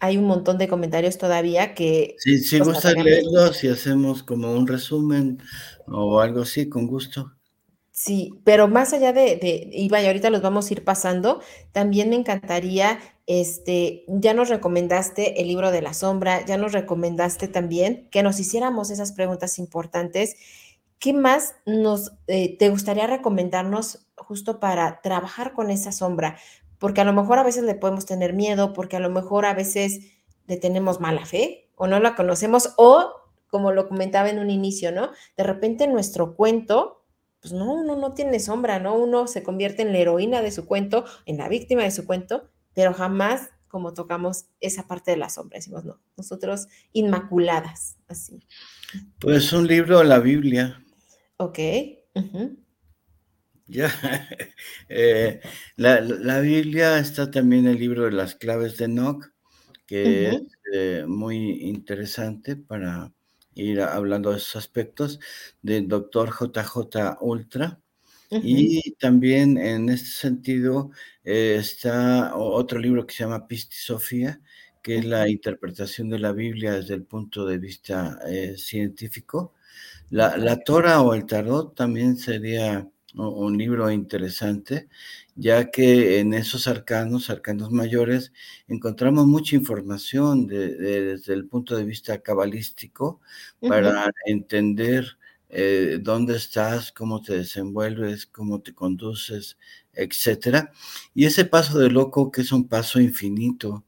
hay 0.00 0.18
un 0.18 0.24
montón 0.24 0.58
de 0.58 0.66
comentarios 0.66 1.16
todavía 1.16 1.74
que... 1.74 2.16
Sí, 2.18 2.38
si 2.38 2.58
pues, 2.58 2.70
gusta 2.70 2.92
leerlos 2.92 3.62
y 3.62 3.68
hacemos 3.68 4.24
como 4.24 4.52
un 4.52 4.66
resumen 4.66 5.38
o 5.86 6.20
algo 6.20 6.42
así, 6.42 6.68
con 6.68 6.86
gusto. 6.86 7.35
Sí, 7.98 8.34
pero 8.44 8.68
más 8.68 8.92
allá 8.92 9.14
de, 9.14 9.36
de, 9.36 9.70
y 9.72 9.90
ahorita 9.94 10.28
los 10.28 10.42
vamos 10.42 10.68
a 10.68 10.74
ir 10.74 10.84
pasando, 10.84 11.40
también 11.72 12.10
me 12.10 12.16
encantaría, 12.16 13.00
este, 13.26 14.04
ya 14.06 14.34
nos 14.34 14.50
recomendaste 14.50 15.40
el 15.40 15.48
libro 15.48 15.70
de 15.70 15.80
la 15.80 15.94
sombra, 15.94 16.44
ya 16.44 16.58
nos 16.58 16.72
recomendaste 16.72 17.48
también 17.48 18.06
que 18.10 18.22
nos 18.22 18.38
hiciéramos 18.38 18.90
esas 18.90 19.12
preguntas 19.12 19.58
importantes. 19.58 20.36
¿Qué 20.98 21.14
más 21.14 21.54
nos, 21.64 22.12
eh, 22.26 22.58
te 22.58 22.68
gustaría 22.68 23.06
recomendarnos 23.06 24.06
justo 24.14 24.60
para 24.60 25.00
trabajar 25.00 25.54
con 25.54 25.70
esa 25.70 25.90
sombra? 25.90 26.36
porque 26.78 27.00
a 27.00 27.04
lo 27.04 27.14
mejor 27.14 27.38
a 27.38 27.42
veces 27.42 27.64
le 27.64 27.74
podemos 27.74 28.04
tener 28.04 28.34
miedo, 28.34 28.74
porque 28.74 28.96
a 28.96 29.00
lo 29.00 29.08
mejor 29.08 29.46
a 29.46 29.54
veces 29.54 30.00
le 30.46 30.58
tenemos 30.58 31.00
mala 31.00 31.24
fe 31.24 31.70
o 31.74 31.86
no 31.86 32.00
la 32.00 32.14
conocemos 32.14 32.74
o, 32.76 33.12
como 33.48 33.72
lo 33.72 33.88
comentaba 33.88 34.28
en 34.28 34.38
un 34.38 34.50
inicio, 34.50 34.92
¿no? 34.92 35.10
De 35.38 35.44
repente 35.44 35.86
nuestro 35.86 36.36
cuento, 36.36 37.05
pues 37.46 37.52
no, 37.52 37.74
uno 37.74 37.94
no 37.94 38.12
tiene 38.12 38.40
sombra, 38.40 38.80
¿no? 38.80 38.96
Uno 38.96 39.28
se 39.28 39.44
convierte 39.44 39.82
en 39.82 39.92
la 39.92 39.98
heroína 39.98 40.42
de 40.42 40.50
su 40.50 40.66
cuento, 40.66 41.04
en 41.26 41.36
la 41.36 41.48
víctima 41.48 41.84
de 41.84 41.92
su 41.92 42.04
cuento, 42.04 42.50
pero 42.74 42.92
jamás 42.92 43.50
como 43.68 43.94
tocamos 43.94 44.46
esa 44.58 44.88
parte 44.88 45.12
de 45.12 45.16
la 45.16 45.28
sombra, 45.28 45.58
decimos, 45.58 45.84
no, 45.84 46.00
nosotros 46.16 46.66
inmaculadas, 46.92 47.98
así. 48.08 48.44
Pues 49.20 49.52
un 49.52 49.68
libro, 49.68 50.02
la 50.02 50.18
Biblia. 50.18 50.82
Ok. 51.36 51.58
Ya, 53.68 53.92
eh, 54.88 55.40
la, 55.76 56.40
Biblia 56.40 56.98
está 56.98 57.30
también 57.30 57.68
el 57.68 57.78
libro 57.78 58.06
de 58.06 58.12
las 58.12 58.34
claves 58.34 58.76
de 58.76 58.86
Enoch, 58.86 59.24
que 59.86 60.30
es 60.30 60.42
eh, 60.72 61.04
muy 61.06 61.60
interesante 61.62 62.56
para 62.56 63.12
ir 63.56 63.80
hablando 63.80 64.30
de 64.30 64.36
esos 64.38 64.56
aspectos, 64.56 65.20
del 65.62 65.88
doctor 65.88 66.30
JJ 66.30 67.18
Ultra. 67.20 67.80
Y 68.30 68.92
también 68.98 69.56
en 69.58 69.88
este 69.88 70.10
sentido 70.10 70.90
eh, 71.24 71.56
está 71.60 72.36
otro 72.36 72.78
libro 72.80 73.06
que 73.06 73.14
se 73.14 73.24
llama 73.24 73.46
Pistisofía, 73.46 74.40
que 74.82 74.98
es 74.98 75.04
la 75.04 75.28
interpretación 75.28 76.08
de 76.10 76.18
la 76.18 76.32
Biblia 76.32 76.72
desde 76.72 76.94
el 76.94 77.04
punto 77.04 77.46
de 77.46 77.58
vista 77.58 78.18
científico. 78.56 79.54
La, 80.10 80.36
la 80.36 80.58
Torah 80.58 81.02
o 81.02 81.14
el 81.14 81.26
Tarot 81.26 81.74
también 81.74 82.16
sería 82.16 82.88
un 83.16 83.56
libro 83.56 83.90
interesante, 83.90 84.88
ya 85.36 85.70
que 85.70 86.18
en 86.20 86.34
esos 86.34 86.66
arcanos, 86.66 87.30
arcanos 87.30 87.70
mayores, 87.70 88.32
encontramos 88.68 89.26
mucha 89.26 89.56
información 89.56 90.46
desde 90.46 91.34
el 91.34 91.46
punto 91.46 91.76
de 91.76 91.84
vista 91.84 92.18
cabalístico 92.22 93.20
para 93.60 94.10
entender 94.26 95.18
eh, 95.48 95.98
dónde 96.02 96.36
estás, 96.36 96.92
cómo 96.92 97.22
te 97.22 97.36
desenvuelves, 97.38 98.26
cómo 98.26 98.60
te 98.62 98.74
conduces, 98.74 99.56
etcétera. 99.92 100.72
Y 101.14 101.26
ese 101.26 101.44
paso 101.44 101.78
de 101.78 101.90
loco 101.90 102.30
que 102.32 102.40
es 102.42 102.52
un 102.52 102.68
paso 102.68 103.00
infinito, 103.00 103.84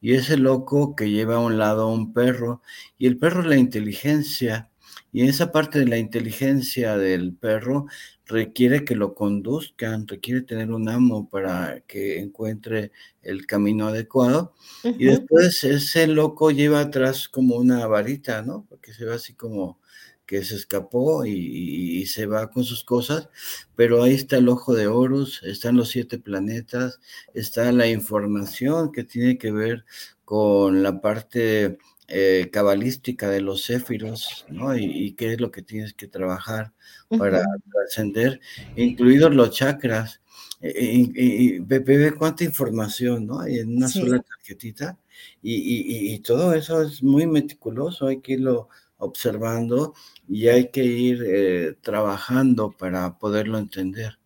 y 0.00 0.14
ese 0.14 0.36
loco 0.38 0.96
que 0.96 1.10
lleva 1.10 1.36
a 1.36 1.40
un 1.40 1.58
lado 1.58 1.82
a 1.82 1.92
un 1.92 2.12
perro, 2.14 2.62
y 2.98 3.06
el 3.06 3.18
perro 3.18 3.42
es 3.42 3.48
la 3.48 3.56
inteligencia, 3.56 4.69
y 5.12 5.26
esa 5.28 5.52
parte 5.52 5.78
de 5.80 5.86
la 5.86 5.98
inteligencia 5.98 6.96
del 6.96 7.34
perro 7.34 7.86
requiere 8.26 8.84
que 8.84 8.94
lo 8.94 9.14
conduzcan, 9.14 10.06
requiere 10.06 10.42
tener 10.42 10.70
un 10.70 10.88
amo 10.88 11.28
para 11.28 11.80
que 11.86 12.20
encuentre 12.20 12.92
el 13.22 13.46
camino 13.46 13.88
adecuado. 13.88 14.54
Y 14.84 15.06
después 15.06 15.64
ese 15.64 16.06
loco 16.06 16.50
lleva 16.50 16.80
atrás 16.80 17.28
como 17.28 17.56
una 17.56 17.86
varita, 17.86 18.42
¿no? 18.42 18.66
Porque 18.68 18.92
se 18.92 19.04
ve 19.04 19.14
así 19.14 19.34
como 19.34 19.80
que 20.30 20.44
se 20.44 20.54
escapó 20.54 21.26
y, 21.26 22.06
se 22.06 22.26
va 22.26 22.52
con 22.52 22.62
sus 22.62 22.84
cosas, 22.84 23.28
pero 23.74 24.04
ahí 24.04 24.14
está 24.14 24.36
el 24.36 24.48
ojo 24.48 24.74
de 24.74 24.86
Horus, 24.86 25.42
están 25.42 25.76
los 25.76 25.88
siete 25.88 26.20
planetas, 26.20 27.00
está 27.34 27.72
la 27.72 27.88
información 27.88 28.92
que 28.92 29.02
tiene 29.02 29.38
que 29.38 29.50
ver 29.50 29.84
con 30.24 30.84
la 30.84 31.00
parte 31.00 31.78
eh, 32.12 32.50
cabalística 32.52 33.28
de 33.30 33.40
los 33.40 33.64
céfiros, 33.64 34.44
¿no? 34.48 34.76
Y, 34.76 35.12
qué 35.12 35.34
es 35.34 35.40
lo 35.40 35.50
que 35.50 35.62
tienes 35.62 35.94
que 35.94 36.08
trabajar 36.08 36.72
para 37.08 37.44
trascender, 37.72 38.40
incluidos 38.76 39.34
los 39.34 39.50
chakras. 39.50 40.20
Eh, 40.60 41.08
y, 41.14 41.58
ve, 41.60 42.14
cuánta 42.18 42.44
información, 42.44 43.26
¿no? 43.26 43.40
Hay 43.40 43.60
en 43.60 43.76
una 43.76 43.88
sola 43.88 44.20
tarjetita. 44.20 44.98
Y, 45.42 46.18
todo 46.20 46.54
eso 46.54 46.82
es 46.82 47.02
muy 47.02 47.26
meticuloso, 47.26 48.08
hay 48.08 48.20
que 48.20 48.32
irlo 48.32 48.68
observando 48.98 49.94
y 50.28 50.48
hay 50.48 50.70
que 50.70 50.84
ir 50.84 51.24
eh, 51.26 51.76
trabajando 51.80 52.72
para 52.72 53.18
poderlo 53.18 53.58
entender. 53.58 54.19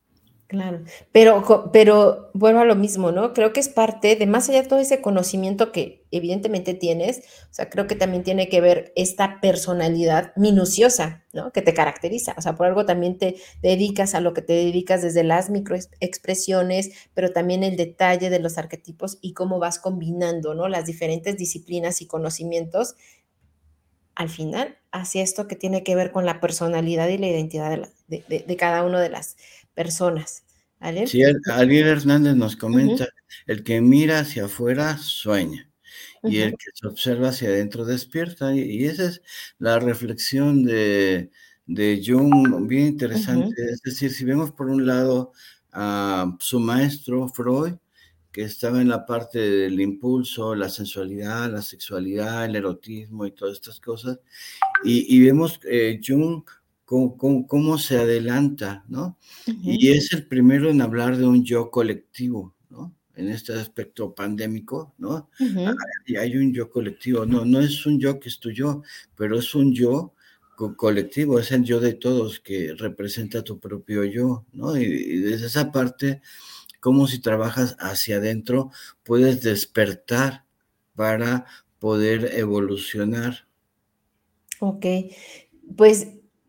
Claro, 0.55 0.85
pero, 1.11 1.43
pero 1.73 2.31
vuelvo 2.33 2.61
a 2.61 2.65
lo 2.65 2.77
mismo, 2.77 3.11
¿no? 3.11 3.33
Creo 3.35 3.53
que 3.53 3.59
es 3.59 3.69
parte 3.69 4.15
de 4.15 4.25
más 4.27 4.49
allá 4.49 4.63
de 4.63 4.69
todo 4.69 4.79
ese 4.79 5.01
conocimiento 5.01 5.73
que 5.73 6.07
evidentemente 6.13 6.75
tienes, 6.75 7.25
o 7.51 7.53
sea, 7.53 7.69
creo 7.69 7.89
que 7.89 7.97
también 7.97 8.23
tiene 8.23 8.49
que 8.49 8.61
ver 8.61 8.93
esta 8.95 9.41
personalidad 9.41 10.33
minuciosa, 10.37 11.25
¿no? 11.33 11.51
Que 11.51 11.61
te 11.61 11.75
caracteriza, 11.75 12.37
o 12.39 12.41
sea, 12.41 12.55
por 12.55 12.67
algo 12.67 12.87
también 12.87 13.19
te 13.19 13.35
dedicas 13.63 14.15
a 14.15 14.21
lo 14.21 14.33
que 14.33 14.43
te 14.43 14.53
dedicas 14.53 15.03
desde 15.03 15.25
las 15.25 15.51
microexpresiones, 15.51 16.93
pero 17.15 17.33
también 17.33 17.65
el 17.65 17.75
detalle 17.77 18.31
de 18.31 18.39
los 18.39 18.57
arquetipos 18.57 19.19
y 19.21 19.33
cómo 19.33 19.59
vas 19.59 19.81
combinando, 19.81 20.55
¿no? 20.55 20.69
Las 20.69 20.87
diferentes 20.87 21.37
disciplinas 21.37 22.01
y 22.01 22.07
conocimientos 22.07 22.95
al 24.15 24.29
final 24.29 24.79
hacia 24.93 25.23
esto 25.25 25.49
que 25.49 25.57
tiene 25.57 25.83
que 25.83 25.97
ver 25.97 26.13
con 26.13 26.25
la 26.25 26.41
personalidad 26.41 27.09
y 27.09 27.19
la 27.19 27.27
identidad 27.27 27.89
de, 28.07 28.45
de 28.47 28.57
cada 28.57 28.85
una 28.85 29.01
de 29.01 29.09
las 29.09 29.37
personas. 29.75 30.44
Sí, 31.07 31.23
Ariel 31.51 31.87
Hernández 31.87 32.37
nos 32.37 32.57
comenta, 32.57 33.09
el 33.47 33.65
que 33.65 33.81
mira 33.81 34.21
hacia 34.21 34.45
afuera 34.45 34.99
sueña 34.99 35.71
y 36.23 36.39
el 36.39 36.53
que 36.53 36.67
se 36.75 36.87
observa 36.87 37.29
hacia 37.29 37.49
adentro 37.49 37.85
despierta. 37.85 38.55
Y, 38.55 38.85
esa 38.85 39.07
es 39.07 39.23
la 39.59 39.79
reflexión 39.79 40.65
de, 40.65 41.31
de 41.67 42.03
Jung, 42.05 42.67
bien 42.67 42.89
interesante. 42.89 43.63
Es 43.71 43.81
decir, 43.83 44.13
si 44.13 44.25
vemos 44.25 44.51
por 44.53 44.69
un 44.69 44.87
lado 44.87 45.33
a 45.73 46.37
su 46.41 46.61
maestro 46.61 47.29
Freud, 47.29 47.75
que 48.31 48.43
estaba 48.43 48.83
en 48.83 48.89
la 48.89 49.07
parte 49.07 49.39
del 49.39 49.81
impulso, 49.81 50.55
la 50.55 50.69
sensualidad, 50.69 51.51
la 51.51 51.63
sexualidad, 51.63 52.45
el 52.45 52.57
erotismo 52.57 53.25
y 53.27 53.31
todas 53.31 53.55
estas 53.55 53.81
cosas, 53.81 54.19
y, 54.83 55.25
vemos 55.25 55.61
eh, 55.65 56.01
Jung 56.05 56.43
cómo, 57.47 57.79
se 57.79 57.99
adelanta, 57.99 58.85
¿no? 58.89 59.19
Y 59.47 59.91
es 59.91 60.13
el 60.13 60.27
primero 60.27 60.71
en 60.71 60.81
hablar 60.81 61.17
de 61.17 61.27
un 61.27 61.45
yo 61.45 61.71
colectivo, 61.71 62.55
¿no? 62.71 62.95
En 63.17 63.29
este 63.29 63.53
aspecto 63.53 64.15
pandémico, 64.15 64.95
¿no? 64.99 65.29
hay, 66.19 66.37
un 66.37 66.53
yo 66.53 66.71
colectivo, 66.71 67.25
no, 67.25 67.45
no 67.45 67.61
es 67.61 67.87
un 67.87 68.01
yo 68.01 68.19
que 68.19 68.29
es 68.29 68.41
tu 68.41 68.51
yo, 68.51 68.83
pero 69.15 69.39
es 69.39 69.55
un 69.55 69.73
yo 69.73 70.15
colectivo, 70.77 71.39
es 71.39 71.53
el 71.53 71.65
yo 71.65 71.81
de 71.81 71.95
todos 71.95 72.41
que 72.41 72.75
representa 72.75 73.43
tu 73.43 73.59
propio 73.59 74.05
yo, 74.05 74.45
¿no? 74.53 74.77
Y, 74.77 75.19
desde 75.19 75.47
esa 75.47 75.73
parte, 75.73 76.21
como 76.81 77.07
si 77.07 77.21
trabajas 77.21 77.77
hacia 77.81 78.17
adentro, 78.17 78.71
puedes 79.03 79.43
despertar 79.43 80.45
para 80.95 81.47
poder 81.79 82.31
evolucionar. 82.35 83.47
Ok, 84.61 84.87
pues 85.77 86.09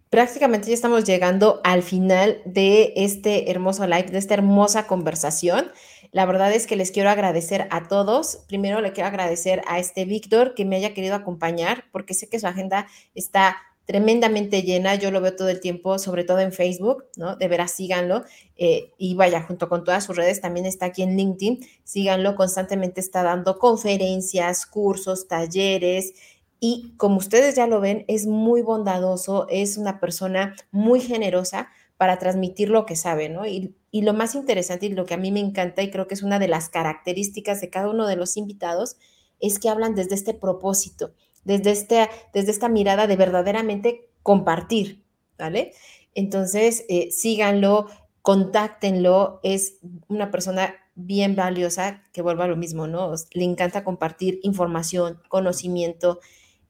prácticamente 0.09 0.67
ya 0.67 0.73
estamos 0.73 1.03
llegando 1.03 1.61
al 1.63 1.83
final 1.83 2.41
de 2.45 2.93
este 2.95 3.51
hermoso 3.51 3.85
live, 3.87 4.11
de 4.11 4.17
esta 4.17 4.33
hermosa 4.35 4.87
conversación. 4.87 5.71
La 6.11 6.25
verdad 6.25 6.53
es 6.53 6.67
que 6.67 6.75
les 6.75 6.91
quiero 6.91 7.09
agradecer 7.09 7.67
a 7.71 7.87
todos. 7.87 8.39
Primero 8.47 8.79
le 8.81 8.93
quiero 8.93 9.07
agradecer 9.07 9.61
a 9.67 9.79
este 9.79 10.05
Víctor 10.05 10.55
que 10.55 10.65
me 10.65 10.77
haya 10.77 10.93
querido 10.93 11.15
acompañar, 11.15 11.85
porque 11.91 12.13
sé 12.13 12.29
que 12.29 12.39
su 12.39 12.47
agenda 12.47 12.87
está 13.13 13.57
tremendamente 13.85 14.63
llena, 14.63 14.95
yo 14.95 15.11
lo 15.11 15.21
veo 15.21 15.35
todo 15.35 15.49
el 15.49 15.59
tiempo, 15.59 15.99
sobre 15.99 16.23
todo 16.23 16.39
en 16.39 16.51
Facebook, 16.51 17.05
¿no? 17.17 17.35
De 17.35 17.47
veras 17.47 17.71
síganlo 17.71 18.23
eh, 18.57 18.91
y 18.97 19.13
vaya, 19.13 19.43
junto 19.43 19.69
con 19.69 19.83
todas 19.83 20.03
sus 20.03 20.15
redes, 20.15 20.41
también 20.41 20.65
está 20.65 20.87
aquí 20.87 21.03
en 21.03 21.15
LinkedIn, 21.15 21.59
síganlo, 21.83 22.35
constantemente 22.35 22.99
está 22.99 23.21
dando 23.21 23.59
conferencias, 23.59 24.65
cursos, 24.65 25.27
talleres 25.27 26.13
y 26.59 26.93
como 26.97 27.17
ustedes 27.17 27.55
ya 27.55 27.67
lo 27.67 27.79
ven, 27.79 28.05
es 28.07 28.27
muy 28.27 28.61
bondadoso, 28.61 29.47
es 29.49 29.77
una 29.77 29.99
persona 29.99 30.55
muy 30.71 30.99
generosa 30.99 31.69
para 31.97 32.19
transmitir 32.19 32.69
lo 32.69 32.85
que 32.85 32.95
sabe, 32.95 33.29
¿no? 33.29 33.45
Y, 33.45 33.75
y 33.91 34.01
lo 34.01 34.13
más 34.13 34.35
interesante 34.35 34.87
y 34.87 34.89
lo 34.89 35.05
que 35.05 35.13
a 35.13 35.17
mí 35.17 35.31
me 35.31 35.39
encanta 35.39 35.81
y 35.81 35.91
creo 35.91 36.07
que 36.07 36.13
es 36.13 36.23
una 36.23 36.39
de 36.39 36.47
las 36.47 36.69
características 36.69 37.61
de 37.61 37.69
cada 37.69 37.89
uno 37.89 38.07
de 38.07 38.15
los 38.15 38.37
invitados 38.37 38.97
es 39.39 39.59
que 39.59 39.69
hablan 39.69 39.95
desde 39.95 40.15
este 40.15 40.33
propósito 40.33 41.13
desde, 41.45 41.71
este, 41.71 42.09
desde 42.33 42.51
esta 42.51 42.67
mirada 42.67 43.07
de 43.07 43.15
verdaderamente 43.15 44.09
compartir, 44.21 45.03
¿vale? 45.37 45.73
Entonces, 46.13 46.83
eh, 46.89 47.11
síganlo, 47.11 47.87
contáctenlo, 48.21 49.39
es 49.43 49.77
una 50.07 50.31
persona 50.31 50.75
bien 50.95 51.35
valiosa 51.35 52.03
que 52.11 52.21
vuelva 52.21 52.45
a 52.45 52.47
lo 52.47 52.57
mismo, 52.57 52.87
¿no? 52.87 53.13
Le 53.31 53.43
encanta 53.43 53.83
compartir 53.83 54.39
información, 54.43 55.21
conocimiento 55.29 56.19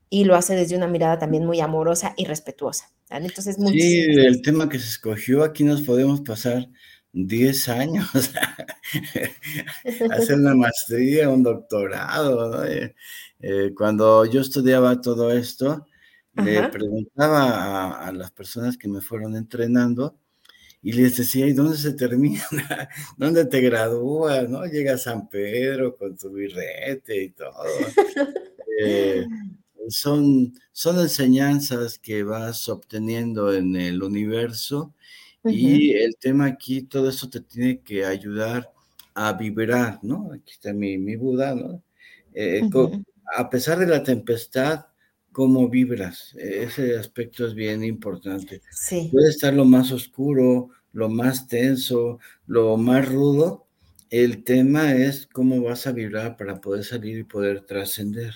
y 0.09 0.25
lo 0.25 0.35
hace 0.35 0.55
desde 0.55 0.75
una 0.75 0.87
mirada 0.87 1.19
también 1.19 1.45
muy 1.45 1.59
amorosa 1.59 2.13
y 2.17 2.25
respetuosa. 2.25 2.91
¿vale? 3.09 3.25
Entonces, 3.27 3.55
sí, 3.55 3.99
el 4.01 4.41
tema 4.41 4.69
que 4.69 4.79
se 4.79 4.89
escogió, 4.89 5.43
aquí 5.43 5.63
nos 5.63 5.81
podemos 5.81 6.21
pasar 6.21 6.67
10 7.13 7.69
años, 7.69 8.09
hacer 10.11 10.35
una 10.35 10.55
maestría, 10.55 11.29
un 11.29 11.43
doctorado. 11.43 12.51
¿no? 12.51 12.65
Eh, 12.65 12.95
eh, 13.39 13.71
cuando 13.75 14.25
yo 14.25 14.41
estudiaba 14.41 15.01
todo 15.01 15.31
esto, 15.31 15.85
le 16.33 16.67
preguntaba 16.67 18.05
a, 18.05 18.11
las 18.11 18.31
personas 18.31 18.77
que 18.77 18.89
me 18.89 18.99
fueron 18.99 19.37
entrenando 19.37 20.17
y 20.81 20.91
les 20.91 21.17
decía, 21.17 21.47
¿y 21.47 21.53
dónde 21.53 21.77
se 21.77 21.93
termina? 21.93 22.43
¿Dónde 23.17 23.45
te 23.45 23.61
gradúas? 23.61 24.49
¿No? 24.49 24.65
Llega 24.65 24.95
a 24.95 24.97
San 24.97 25.29
Pedro 25.29 25.95
con 25.95 26.17
tu 26.17 26.31
birrete 26.31 27.23
y 27.23 27.29
todo. 27.29 27.53
Eh, 28.77 29.25
son, 29.89 30.53
son 30.71 30.99
enseñanzas 30.99 31.99
que 31.99 32.23
vas 32.23 32.67
obteniendo 32.69 33.53
en 33.53 33.75
el 33.75 34.03
universo 34.03 34.93
y 35.43 35.93
el 35.93 36.15
tema 36.17 36.45
aquí, 36.45 36.83
todo 36.83 37.09
eso 37.09 37.29
te 37.29 37.39
tiene 37.39 37.79
que 37.81 38.05
ayudar 38.05 38.71
a 39.13 39.33
vibrar, 39.33 39.99
¿no? 40.01 40.31
Aquí 40.33 40.51
está 40.51 40.73
mi, 40.73 40.97
mi 40.97 41.15
Buda, 41.15 41.53
¿no? 41.53 41.83
Eh, 42.33 42.61
a 43.37 43.49
pesar 43.49 43.79
de 43.79 43.87
la 43.87 44.03
tempestad, 44.03 44.87
cómo 45.31 45.69
vibras. 45.69 46.33
Ese 46.37 46.97
aspecto 46.97 47.45
es 47.45 47.53
bien 47.53 47.83
importante. 47.83 48.61
Sí. 48.71 49.09
Puede 49.11 49.29
estar 49.29 49.53
lo 49.53 49.65
más 49.65 49.91
oscuro, 49.91 50.69
lo 50.93 51.09
más 51.09 51.47
tenso, 51.47 52.19
lo 52.47 52.77
más 52.77 53.07
rudo. 53.07 53.67
El 54.09 54.43
tema 54.43 54.93
es 54.93 55.27
cómo 55.27 55.61
vas 55.61 55.87
a 55.87 55.91
vibrar 55.91 56.37
para 56.37 56.61
poder 56.61 56.83
salir 56.83 57.19
y 57.19 57.23
poder 57.23 57.61
trascender. 57.61 58.33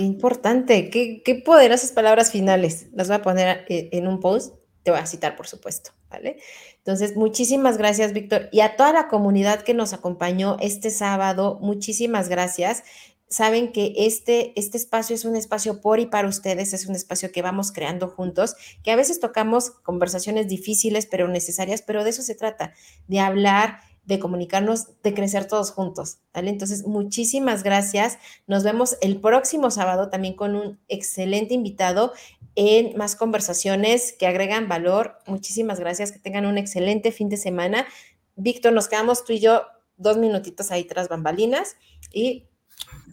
Qué 0.00 0.06
importante, 0.06 0.88
qué, 0.88 1.22
qué 1.22 1.34
poderosas 1.34 1.92
palabras 1.92 2.32
finales. 2.32 2.86
Las 2.94 3.08
voy 3.08 3.18
a 3.18 3.22
poner 3.22 3.66
eh, 3.68 3.90
en 3.92 4.06
un 4.06 4.18
post 4.18 4.54
te 4.82 4.90
voy 4.90 4.98
a 4.98 5.04
citar, 5.04 5.36
por 5.36 5.46
supuesto, 5.46 5.90
¿vale? 6.08 6.38
Entonces, 6.78 7.16
muchísimas 7.16 7.76
gracias, 7.76 8.14
Víctor. 8.14 8.48
Y 8.50 8.60
a 8.60 8.76
toda 8.76 8.94
la 8.94 9.08
comunidad 9.08 9.60
que 9.60 9.74
nos 9.74 9.92
acompañó 9.92 10.56
este 10.58 10.88
sábado, 10.88 11.58
muchísimas 11.60 12.30
gracias. 12.30 12.82
Saben 13.28 13.72
que 13.72 13.92
este, 13.94 14.58
este 14.58 14.78
espacio 14.78 15.14
es 15.14 15.26
un 15.26 15.36
espacio 15.36 15.82
por 15.82 16.00
y 16.00 16.06
para 16.06 16.28
ustedes, 16.28 16.72
es 16.72 16.86
un 16.86 16.94
espacio 16.94 17.30
que 17.30 17.42
vamos 17.42 17.70
creando 17.70 18.08
juntos, 18.08 18.56
que 18.82 18.92
a 18.92 18.96
veces 18.96 19.20
tocamos 19.20 19.70
conversaciones 19.82 20.48
difíciles, 20.48 21.04
pero 21.04 21.28
necesarias, 21.28 21.82
pero 21.82 22.04
de 22.04 22.10
eso 22.10 22.22
se 22.22 22.34
trata, 22.34 22.72
de 23.06 23.20
hablar, 23.20 23.80
de 24.10 24.18
comunicarnos, 24.18 24.88
de 25.02 25.14
crecer 25.14 25.46
todos 25.46 25.70
juntos, 25.70 26.18
¿vale? 26.34 26.50
Entonces, 26.50 26.84
muchísimas 26.86 27.62
gracias. 27.62 28.18
Nos 28.46 28.64
vemos 28.64 28.98
el 29.00 29.20
próximo 29.20 29.70
sábado 29.70 30.10
también 30.10 30.34
con 30.34 30.56
un 30.56 30.80
excelente 30.88 31.54
invitado 31.54 32.12
en 32.56 32.96
más 32.96 33.14
conversaciones 33.14 34.12
que 34.18 34.26
agregan 34.26 34.68
valor. 34.68 35.18
Muchísimas 35.26 35.78
gracias, 35.78 36.10
que 36.10 36.18
tengan 36.18 36.44
un 36.44 36.58
excelente 36.58 37.12
fin 37.12 37.28
de 37.28 37.36
semana. 37.36 37.86
Víctor, 38.34 38.72
nos 38.72 38.88
quedamos 38.88 39.24
tú 39.24 39.32
y 39.32 39.38
yo 39.38 39.62
dos 39.96 40.18
minutitos 40.18 40.72
ahí 40.72 40.84
tras 40.84 41.08
bambalinas 41.08 41.76
y 42.12 42.48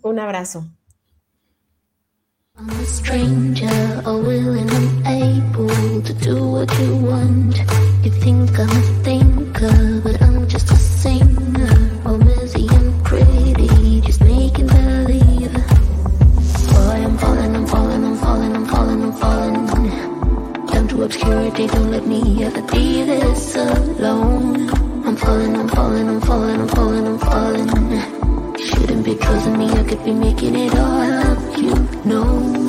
un 0.02 0.20
abrazo. 0.20 0.66
I'm 2.60 2.72
a 2.72 2.86
stranger, 2.86 4.02
willing 4.04 4.68
and 4.72 5.06
able 5.06 6.02
to 6.02 6.14
do 6.14 6.44
what 6.54 6.80
you 6.80 6.96
want. 6.96 7.56
You 8.04 8.10
think 8.10 8.58
I'm 8.58 8.70
a 8.70 8.82
thinker, 9.04 10.02
but 10.02 10.20
I'm 10.24 10.37
obscurity, 21.08 21.68
don't 21.68 21.90
let 21.90 22.06
me 22.06 22.44
ever 22.44 22.62
be 22.64 23.02
this 23.04 23.56
alone. 23.56 24.70
I'm 25.06 25.16
falling, 25.16 25.56
I'm 25.56 25.70
falling, 25.70 26.10
I'm 26.10 26.20
falling, 26.20 26.60
I'm 26.60 26.68
falling, 26.68 27.08
I'm 27.08 27.20
falling. 27.20 28.58
Shouldn't 28.58 29.06
be 29.06 29.16
trusting 29.16 29.58
me, 29.58 29.70
I 29.70 29.84
could 29.84 30.04
be 30.04 30.12
making 30.12 30.56
it 30.56 30.76
all 30.76 31.02
up, 31.02 31.58
you 31.58 31.74
know 32.04 32.67